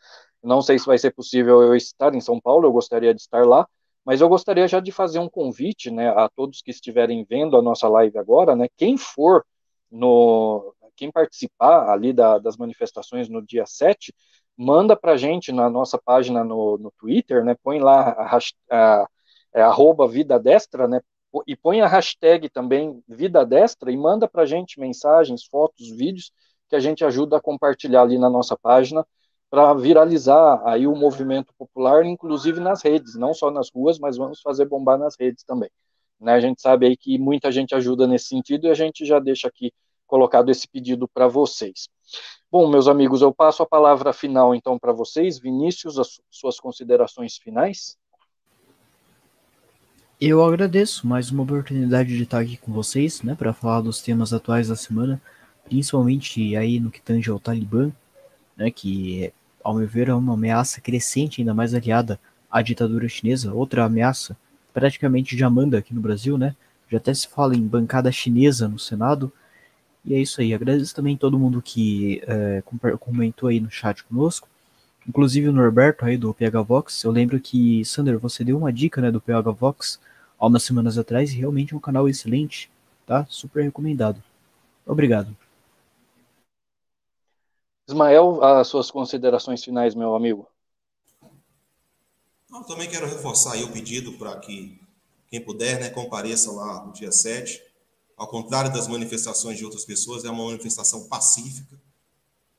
não 0.43 0.62
sei 0.62 0.78
se 0.78 0.86
vai 0.86 0.99
ser 0.99 1.11
possível 1.12 1.62
eu 1.62 1.74
estar 1.76 2.14
em 2.14 2.20
São 2.20 2.41
Paulo, 2.41 2.66
eu 2.66 2.72
gostaria 2.72 3.12
de 3.14 3.20
estar 3.20 3.45
lá, 3.47 3.66
mas 4.05 4.20
eu 4.20 4.28
gostaria 4.28 4.66
já 4.68 4.80
de 4.80 4.93
fazer 4.93 5.18
um 5.18 5.28
convite, 5.28 5.91
né, 5.91 6.09
a 6.11 6.28
todos 6.28 6.62
que 6.62 6.70
estiverem 6.70 7.24
vendo 7.28 7.57
a 7.57 7.62
nossa 7.62 7.89
live 7.89 8.16
agora, 8.18 8.57
né, 8.57 8.68
quem 8.76 8.97
for 8.97 9.45
no, 9.91 10.74
quem 10.97 11.11
participar 11.11 11.91
ali 11.91 12.12
da, 12.12 12.39
das 12.39 12.57
manifestações 12.57 13.28
no 13.28 13.43
dia 13.45 13.66
7, 13.66 14.14
manda 14.57 14.97
para 14.97 15.12
a 15.12 15.16
gente 15.16 15.53
na 15.53 15.68
nossa 15.68 15.99
página 15.99 16.45
no, 16.45 16.78
no 16.78 16.93
Twitter, 16.99 17.45
né, 17.45 17.57
põe 17.62 17.80
lá 17.80 18.11
a, 18.11 18.39
a, 18.70 19.09
é, 19.55 19.62
arroba 19.62 20.07
Vida 20.09 20.39
Destra, 20.39 20.86
né? 20.89 21.01
E 21.47 21.55
põe 21.55 21.81
a 21.81 21.87
hashtag 21.87 22.49
também 22.49 23.03
Vida 23.07 23.45
Destra 23.45 23.93
e 23.93 23.97
manda 23.97 24.26
para 24.26 24.43
a 24.43 24.47
gente 24.47 24.81
mensagens, 24.81 25.45
fotos, 25.45 25.91
vídeos 25.91 26.33
que 26.68 26.76
a 26.76 26.81
gente 26.81 27.05
ajuda 27.05 27.37
a 27.37 27.41
compartilhar 27.41 28.03
ali 28.03 28.18
na 28.18 28.29
nossa 28.29 28.57
página 28.57 29.07
para 29.51 29.72
viralizar 29.74 30.61
aí 30.66 30.87
o 30.87 30.95
movimento 30.95 31.55
popular, 31.57 32.05
inclusive 32.05 32.61
nas 32.61 32.83
redes, 32.83 33.14
não 33.14 33.33
só 33.33 33.51
nas 33.51 33.70
ruas, 33.70 33.99
mas 33.99 34.16
vamos 34.16 34.41
fazer 34.41 34.66
bombar 34.66 34.99
nas 34.99 35.16
redes 35.18 35.43
também. 35.43 35.70
Né? 36.20 36.33
A 36.33 36.41
gente 36.41 36.61
sabe 36.61 36.87
aí 36.87 36.97
que 36.97 37.18
muita 37.18 37.51
gente 37.51 37.74
ajuda 37.74 38.07
nesse 38.07 38.26
sentido 38.26 38.66
e 38.66 38.70
a 38.70 38.74
gente 38.74 39.07
já 39.07 39.18
deixa 39.18 39.49
aqui 39.49 39.72
colocado 40.07 40.51
esse 40.51 40.66
pedido 40.66 41.09
para 41.09 41.29
vocês. 41.29 41.89
Bom, 42.51 42.68
meus 42.68 42.89
amigos, 42.89 43.22
eu 43.22 43.33
passo 43.33 43.62
a 43.62 43.66
palavra 43.66 44.12
final 44.12 44.55
então 44.55 44.79
para 44.79 44.93
vocês. 44.93 45.39
Vinícius, 45.39 45.99
as 45.99 46.20
suas 46.31 46.59
considerações 46.59 47.37
finais. 47.37 47.97
Eu 50.21 50.45
agradeço 50.45 51.07
mais 51.07 51.31
uma 51.31 51.45
oportunidade 51.45 52.16
de 52.16 52.25
estar 52.25 52.41
aqui 52.41 52.57
com 52.57 52.73
vocês, 52.73 53.23
né, 53.23 53.37
para 53.37 53.53
falar 53.53 53.83
dos 53.83 54.03
temas 54.03 54.33
atuais 54.33 54.66
da 54.66 54.75
semana, 54.75 55.23
principalmente 55.64 56.57
aí 56.57 56.81
no 56.81 56.91
que 56.91 57.01
tange 57.01 57.31
ao 57.31 57.39
Talibã, 57.39 57.93
né, 58.57 58.69
que, 58.69 59.33
ao 59.62 59.77
meu 59.77 59.87
ver, 59.87 60.09
é 60.09 60.14
uma 60.14 60.35
ameaça 60.35 60.81
crescente, 60.81 61.41
ainda 61.41 61.55
mais 61.55 61.73
aliada 61.73 62.19
à 62.51 62.61
ditadura 62.61 63.09
chinesa, 63.09 63.55
outra 63.55 63.85
ameaça 63.85 64.37
praticamente 64.75 65.39
já 65.39 65.49
manda 65.49 65.79
aqui 65.79 65.95
no 65.95 66.01
Brasil, 66.01 66.37
né, 66.37 66.57
já 66.91 66.97
até 66.97 67.14
se 67.14 67.29
fala 67.29 67.55
em 67.55 67.62
bancada 67.64 68.11
chinesa 68.11 68.66
no 68.66 68.77
Senado, 68.79 69.33
e 70.05 70.14
é 70.14 70.21
isso 70.21 70.41
aí, 70.41 70.53
agradeço 70.53 70.97
também 70.97 71.16
todo 71.16 71.39
mundo 71.39 71.62
que 71.62 72.21
é, 72.27 72.61
comentou 72.99 73.49
aí 73.49 73.61
no 73.61 73.71
chat 73.71 74.03
conosco, 74.03 74.49
inclusive 75.09 75.48
o 75.48 75.52
Norberto 75.52 76.04
aí 76.04 76.18
do 76.18 76.34
PH 76.34 76.62
Vox, 76.62 77.02
eu 77.02 77.11
lembro 77.11 77.40
que, 77.40 77.82
Sander, 77.84 78.18
você 78.18 78.44
deu 78.44 78.59
uma 78.59 78.72
dica, 78.72 79.00
né, 79.00 79.11
do 79.11 79.20
PH 79.20 79.50
Vox, 79.52 79.98
há 80.38 80.46
umas 80.46 80.62
semanas 80.62 80.98
atrás 80.98 81.32
e 81.32 81.36
realmente 81.36 81.72
é 81.72 81.76
um 81.76 81.80
canal 81.80 82.09
excelente, 82.09 82.70
tá? 83.06 83.26
Super 83.28 83.64
recomendado. 83.64 84.22
Obrigado. 84.86 85.34
Ismael, 87.88 88.44
as 88.44 88.68
suas 88.68 88.90
considerações 88.90 89.64
finais, 89.64 89.94
meu 89.94 90.14
amigo. 90.14 90.46
Eu 92.52 92.62
também 92.64 92.88
quero 92.88 93.06
reforçar 93.06 93.54
aí 93.54 93.64
o 93.64 93.72
pedido 93.72 94.12
para 94.12 94.36
que 94.38 94.78
quem 95.30 95.40
puder, 95.40 95.80
né, 95.80 95.88
compareça 95.88 96.52
lá 96.52 96.84
no 96.84 96.92
dia 96.92 97.11
7. 97.11 97.62
Ao 98.16 98.26
contrário 98.26 98.72
das 98.72 98.88
manifestações 98.88 99.56
de 99.56 99.64
outras 99.64 99.84
pessoas, 99.84 100.24
é 100.24 100.30
uma 100.30 100.44
manifestação 100.44 101.09
pacífica, 101.09 101.78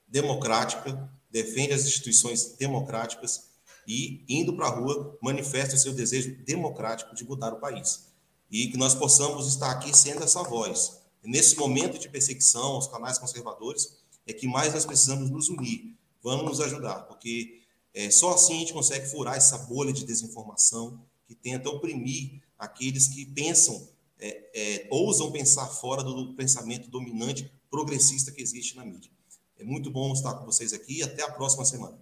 democrática, 0.08 1.10
defende 1.30 1.74
as 1.74 1.86
instituições 1.86 2.56
democráticas 2.58 3.50
e, 3.88 4.24
indo 4.30 4.56
para 4.56 4.68
a 4.68 4.70
rua, 4.70 5.18
manifesta 5.22 5.76
o 5.76 5.80
seu 5.80 5.94
desejo 5.94 6.36
democrático 6.46 7.16
de 7.16 7.24
mudar 7.24 7.54
o 7.54 7.60
país. 7.60 8.08
E 8.52 8.68
que 8.68 8.78
nós 8.78 8.96
possamos 8.96 9.48
estar 9.48 9.72
aqui 9.72 9.96
sendo 9.96 10.24
essa 10.24 10.44
voz. 10.44 11.00
Nesse 11.24 11.58
momento 11.58 12.00
de 12.00 12.10
perseguição 12.10 12.74
aos 12.74 12.88
canais 12.88 13.18
conservadores, 13.18 13.98
é 14.26 14.34
que 14.34 14.48
mais 14.48 14.74
nós 14.74 14.86
precisamos 14.86 15.30
nos 15.30 15.50
unir. 15.50 15.96
Vamos 16.22 16.46
nos 16.46 16.62
ajudar, 16.62 17.02
porque 17.04 17.62
é, 17.94 18.12
só 18.12 18.34
assim 18.34 18.56
a 18.56 18.60
gente 18.60 18.74
consegue 18.74 19.08
furar 19.08 19.36
essa 19.36 19.58
bolha 19.58 19.92
de 19.92 20.06
desinformação 20.06 21.04
que 21.28 21.34
tenta 21.34 21.70
oprimir 21.70 22.42
aqueles 22.58 23.08
que 23.08 23.26
pensam, 23.26 23.88
é, 24.20 24.50
é, 24.54 24.88
ousam 24.92 25.32
pensar 25.32 25.68
fora 25.68 26.04
do 26.04 26.34
pensamento 26.36 26.90
dominante 26.90 27.52
progressista 27.70 28.32
que 28.32 28.42
existe 28.42 28.76
na 28.76 28.84
mídia. 28.84 29.12
É 29.60 29.64
muito 29.66 29.92
bom 29.92 30.14
estar 30.14 30.36
com 30.36 30.46
vocês 30.46 30.72
aqui 30.72 31.00
e 31.00 31.04
até 31.04 31.22
a 31.22 31.32
próxima 31.32 31.66
semana. 31.66 31.98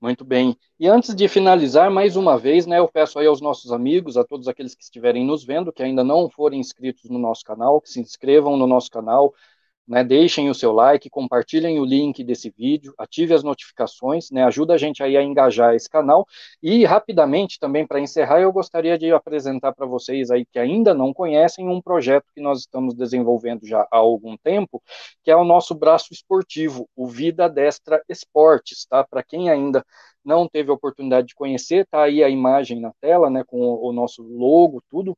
Muito 0.00 0.24
bem. 0.24 0.56
E 0.78 0.88
antes 0.88 1.14
de 1.14 1.28
finalizar, 1.28 1.90
mais 1.90 2.16
uma 2.16 2.38
vez, 2.38 2.66
né, 2.66 2.78
eu 2.78 2.88
peço 2.88 3.18
aí 3.18 3.26
aos 3.26 3.40
nossos 3.40 3.72
amigos, 3.72 4.16
a 4.16 4.24
todos 4.24 4.48
aqueles 4.48 4.74
que 4.74 4.82
estiverem 4.82 5.24
nos 5.24 5.44
vendo, 5.44 5.72
que 5.72 5.82
ainda 5.82 6.02
não 6.02 6.30
forem 6.30 6.60
inscritos 6.60 7.10
no 7.10 7.18
nosso 7.18 7.44
canal, 7.44 7.80
que 7.80 7.90
se 7.90 8.00
inscrevam 8.00 8.56
no 8.56 8.66
nosso 8.66 8.90
canal, 8.90 9.34
né, 9.86 10.02
deixem 10.02 10.50
o 10.50 10.54
seu 10.54 10.72
like, 10.72 11.08
compartilhem 11.08 11.78
o 11.78 11.84
link 11.84 12.24
desse 12.24 12.50
vídeo, 12.50 12.94
ative 12.98 13.34
as 13.34 13.42
notificações, 13.42 14.30
né, 14.30 14.44
ajuda 14.44 14.74
a 14.74 14.78
gente 14.78 15.02
aí 15.02 15.16
a 15.16 15.22
engajar 15.22 15.74
esse 15.74 15.88
canal. 15.88 16.26
E 16.62 16.84
rapidamente, 16.84 17.58
também 17.58 17.86
para 17.86 18.00
encerrar, 18.00 18.40
eu 18.40 18.52
gostaria 18.52 18.98
de 18.98 19.12
apresentar 19.12 19.72
para 19.72 19.86
vocês 19.86 20.30
aí 20.30 20.44
que 20.44 20.58
ainda 20.58 20.92
não 20.92 21.12
conhecem 21.12 21.68
um 21.68 21.80
projeto 21.80 22.26
que 22.34 22.40
nós 22.40 22.60
estamos 22.60 22.94
desenvolvendo 22.94 23.66
já 23.66 23.82
há 23.90 23.96
algum 23.96 24.36
tempo, 24.36 24.82
que 25.22 25.30
é 25.30 25.36
o 25.36 25.44
nosso 25.44 25.74
braço 25.74 26.12
esportivo, 26.12 26.88
o 26.96 27.06
Vida 27.06 27.48
Destra 27.48 28.02
Esportes, 28.08 28.86
tá? 28.86 29.04
Para 29.04 29.22
quem 29.22 29.50
ainda 29.50 29.84
não 30.24 30.48
teve 30.48 30.70
a 30.70 30.74
oportunidade 30.74 31.28
de 31.28 31.34
conhecer, 31.36 31.86
tá 31.86 32.02
aí 32.02 32.22
a 32.24 32.28
imagem 32.28 32.80
na 32.80 32.92
tela, 33.00 33.30
né, 33.30 33.44
com 33.46 33.60
o, 33.60 33.92
nosso 33.92 34.22
logo, 34.24 34.82
tudo 34.90 35.16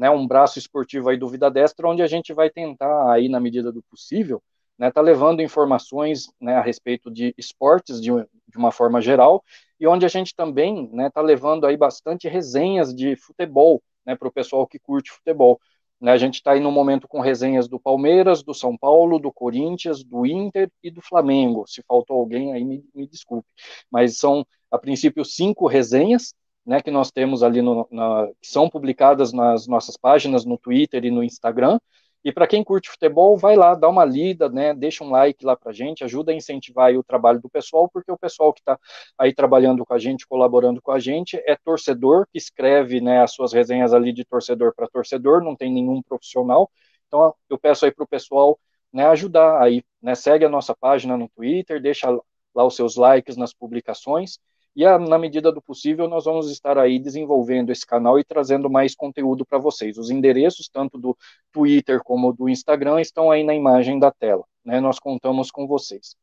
né, 0.00 0.08
um 0.08 0.26
braço 0.26 0.58
esportivo 0.58 1.10
aí 1.10 1.18
do 1.18 1.28
Vida 1.28 1.50
Destra, 1.50 1.86
onde 1.86 2.00
a 2.00 2.06
gente 2.06 2.32
vai 2.32 2.48
tentar, 2.48 3.12
aí 3.12 3.28
na 3.28 3.38
medida 3.38 3.70
do 3.70 3.82
possível, 3.82 4.42
né, 4.78 4.90
tá 4.90 5.02
levando 5.02 5.42
informações 5.42 6.32
né, 6.40 6.56
a 6.56 6.62
respeito 6.62 7.10
de 7.10 7.34
esportes 7.36 8.00
de, 8.00 8.10
de 8.10 8.56
uma 8.56 8.72
forma 8.72 8.98
geral, 9.02 9.44
e 9.78 9.86
onde 9.86 10.06
a 10.06 10.08
gente 10.08 10.34
também 10.34 10.88
né, 10.90 11.10
tá 11.10 11.20
levando 11.20 11.66
aí 11.66 11.76
bastante 11.76 12.28
resenhas 12.28 12.94
de 12.94 13.14
futebol 13.14 13.82
né, 14.06 14.16
para 14.16 14.26
o 14.26 14.32
pessoal 14.32 14.66
que 14.66 14.78
curte 14.78 15.10
futebol. 15.10 15.60
Né, 16.00 16.12
a 16.12 16.16
gente 16.16 16.36
está 16.36 16.52
aí 16.52 16.60
no 16.60 16.72
momento 16.72 17.06
com 17.06 17.20
resenhas 17.20 17.68
do 17.68 17.78
Palmeiras, 17.78 18.42
do 18.42 18.54
São 18.54 18.78
Paulo, 18.78 19.18
do 19.18 19.30
Corinthians, 19.30 20.02
do 20.02 20.24
Inter 20.24 20.70
e 20.82 20.90
do 20.90 21.02
Flamengo. 21.02 21.66
Se 21.66 21.82
faltou 21.82 22.18
alguém 22.18 22.54
aí, 22.54 22.64
me, 22.64 22.82
me 22.94 23.06
desculpe. 23.06 23.46
Mas 23.90 24.16
são, 24.16 24.46
a 24.70 24.78
princípio, 24.78 25.26
cinco 25.26 25.66
resenhas, 25.66 26.32
né, 26.64 26.80
que 26.80 26.90
nós 26.90 27.10
temos 27.10 27.42
ali, 27.42 27.62
no, 27.62 27.86
na, 27.90 28.28
que 28.40 28.48
são 28.48 28.68
publicadas 28.68 29.32
nas 29.32 29.66
nossas 29.66 29.96
páginas 29.96 30.44
no 30.44 30.58
Twitter 30.58 31.04
e 31.04 31.10
no 31.10 31.24
Instagram. 31.24 31.78
E 32.22 32.30
para 32.30 32.46
quem 32.46 32.62
curte 32.62 32.90
futebol, 32.90 33.36
vai 33.36 33.56
lá, 33.56 33.74
dá 33.74 33.88
uma 33.88 34.04
lida, 34.04 34.48
né, 34.50 34.74
deixa 34.74 35.02
um 35.02 35.10
like 35.10 35.42
lá 35.44 35.56
para 35.56 35.72
gente, 35.72 36.04
ajuda 36.04 36.32
a 36.32 36.34
incentivar 36.34 36.94
o 36.94 37.02
trabalho 37.02 37.40
do 37.40 37.48
pessoal, 37.48 37.88
porque 37.88 38.12
o 38.12 38.18
pessoal 38.18 38.52
que 38.52 38.60
está 38.60 38.78
aí 39.18 39.34
trabalhando 39.34 39.86
com 39.86 39.94
a 39.94 39.98
gente, 39.98 40.26
colaborando 40.26 40.82
com 40.82 40.92
a 40.92 40.98
gente, 40.98 41.42
é 41.46 41.56
torcedor, 41.56 42.26
que 42.30 42.36
escreve 42.36 43.00
né, 43.00 43.22
as 43.22 43.32
suas 43.32 43.54
resenhas 43.54 43.94
ali 43.94 44.12
de 44.12 44.24
torcedor 44.24 44.74
para 44.74 44.86
torcedor, 44.86 45.42
não 45.42 45.56
tem 45.56 45.72
nenhum 45.72 46.02
profissional. 46.02 46.70
Então 47.08 47.34
eu 47.48 47.58
peço 47.58 47.86
aí 47.86 47.90
para 47.90 48.04
o 48.04 48.08
pessoal 48.08 48.58
né, 48.92 49.06
ajudar 49.06 49.62
aí, 49.62 49.82
né, 50.02 50.14
segue 50.14 50.44
a 50.44 50.48
nossa 50.48 50.74
página 50.76 51.16
no 51.16 51.28
Twitter, 51.30 51.80
deixa 51.80 52.10
lá 52.54 52.64
os 52.64 52.76
seus 52.76 52.96
likes 52.96 53.36
nas 53.36 53.54
publicações, 53.54 54.38
e 54.74 54.86
a, 54.86 54.98
na 54.98 55.18
medida 55.18 55.50
do 55.50 55.60
possível, 55.60 56.08
nós 56.08 56.24
vamos 56.24 56.50
estar 56.50 56.78
aí 56.78 56.98
desenvolvendo 56.98 57.70
esse 57.70 57.84
canal 57.84 58.18
e 58.18 58.24
trazendo 58.24 58.70
mais 58.70 58.94
conteúdo 58.94 59.44
para 59.44 59.58
vocês. 59.58 59.98
Os 59.98 60.10
endereços, 60.10 60.68
tanto 60.68 60.96
do 60.96 61.16
Twitter 61.52 62.00
como 62.04 62.32
do 62.32 62.48
Instagram, 62.48 63.00
estão 63.00 63.30
aí 63.30 63.42
na 63.42 63.54
imagem 63.54 63.98
da 63.98 64.10
tela. 64.10 64.44
Né? 64.64 64.80
Nós 64.80 64.98
contamos 64.98 65.50
com 65.50 65.66
vocês. 65.66 66.16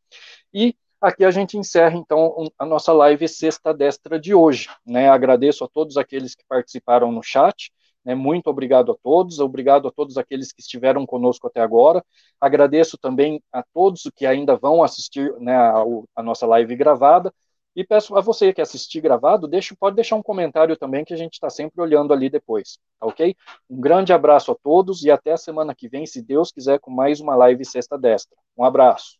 E 0.53 0.75
aqui 1.01 1.25
a 1.25 1.31
gente 1.31 1.57
encerra, 1.57 1.97
então, 1.97 2.49
a 2.57 2.65
nossa 2.65 2.93
live 2.93 3.27
Sexta 3.27 3.73
Destra 3.73 4.19
de 4.19 4.33
hoje. 4.33 4.69
Né? 4.85 5.09
Agradeço 5.09 5.65
a 5.65 5.67
todos 5.67 5.97
aqueles 5.97 6.33
que 6.33 6.45
participaram 6.47 7.11
no 7.11 7.21
chat. 7.21 7.71
Né? 8.05 8.15
Muito 8.15 8.47
obrigado 8.47 8.93
a 8.93 8.95
todos, 9.03 9.39
obrigado 9.39 9.89
a 9.89 9.91
todos 9.91 10.17
aqueles 10.17 10.53
que 10.53 10.61
estiveram 10.61 11.05
conosco 11.05 11.47
até 11.47 11.59
agora. 11.59 12.01
Agradeço 12.39 12.97
também 12.97 13.43
a 13.51 13.61
todos 13.73 14.09
que 14.15 14.25
ainda 14.25 14.55
vão 14.55 14.81
assistir 14.81 15.33
né, 15.37 15.53
a, 15.53 15.83
a 16.15 16.23
nossa 16.23 16.47
live 16.47 16.73
gravada 16.77 17.33
e 17.77 17.83
peço 17.83 18.17
a 18.17 18.21
você 18.21 18.51
que 18.51 18.59
assistir 18.59 19.01
gravado, 19.01 19.47
deixe, 19.47 19.75
pode 19.75 19.95
deixar 19.95 20.15
um 20.15 20.23
comentário 20.23 20.75
também, 20.75 21.05
que 21.05 21.13
a 21.13 21.17
gente 21.17 21.33
está 21.33 21.47
sempre 21.47 21.79
olhando 21.79 22.11
ali 22.11 22.27
depois, 22.27 22.79
tá 22.99 23.05
ok? 23.05 23.35
Um 23.69 23.79
grande 23.79 24.11
abraço 24.11 24.51
a 24.51 24.55
todos 24.55 25.03
e 25.03 25.11
até 25.11 25.33
a 25.33 25.37
semana 25.37 25.75
que 25.75 25.87
vem, 25.87 26.03
se 26.03 26.19
Deus 26.23 26.51
quiser, 26.51 26.79
com 26.79 26.89
mais 26.89 27.19
uma 27.19 27.35
live 27.35 27.63
Sexta 27.63 27.95
Destra. 27.95 28.35
Um 28.57 28.63
abraço. 28.63 29.19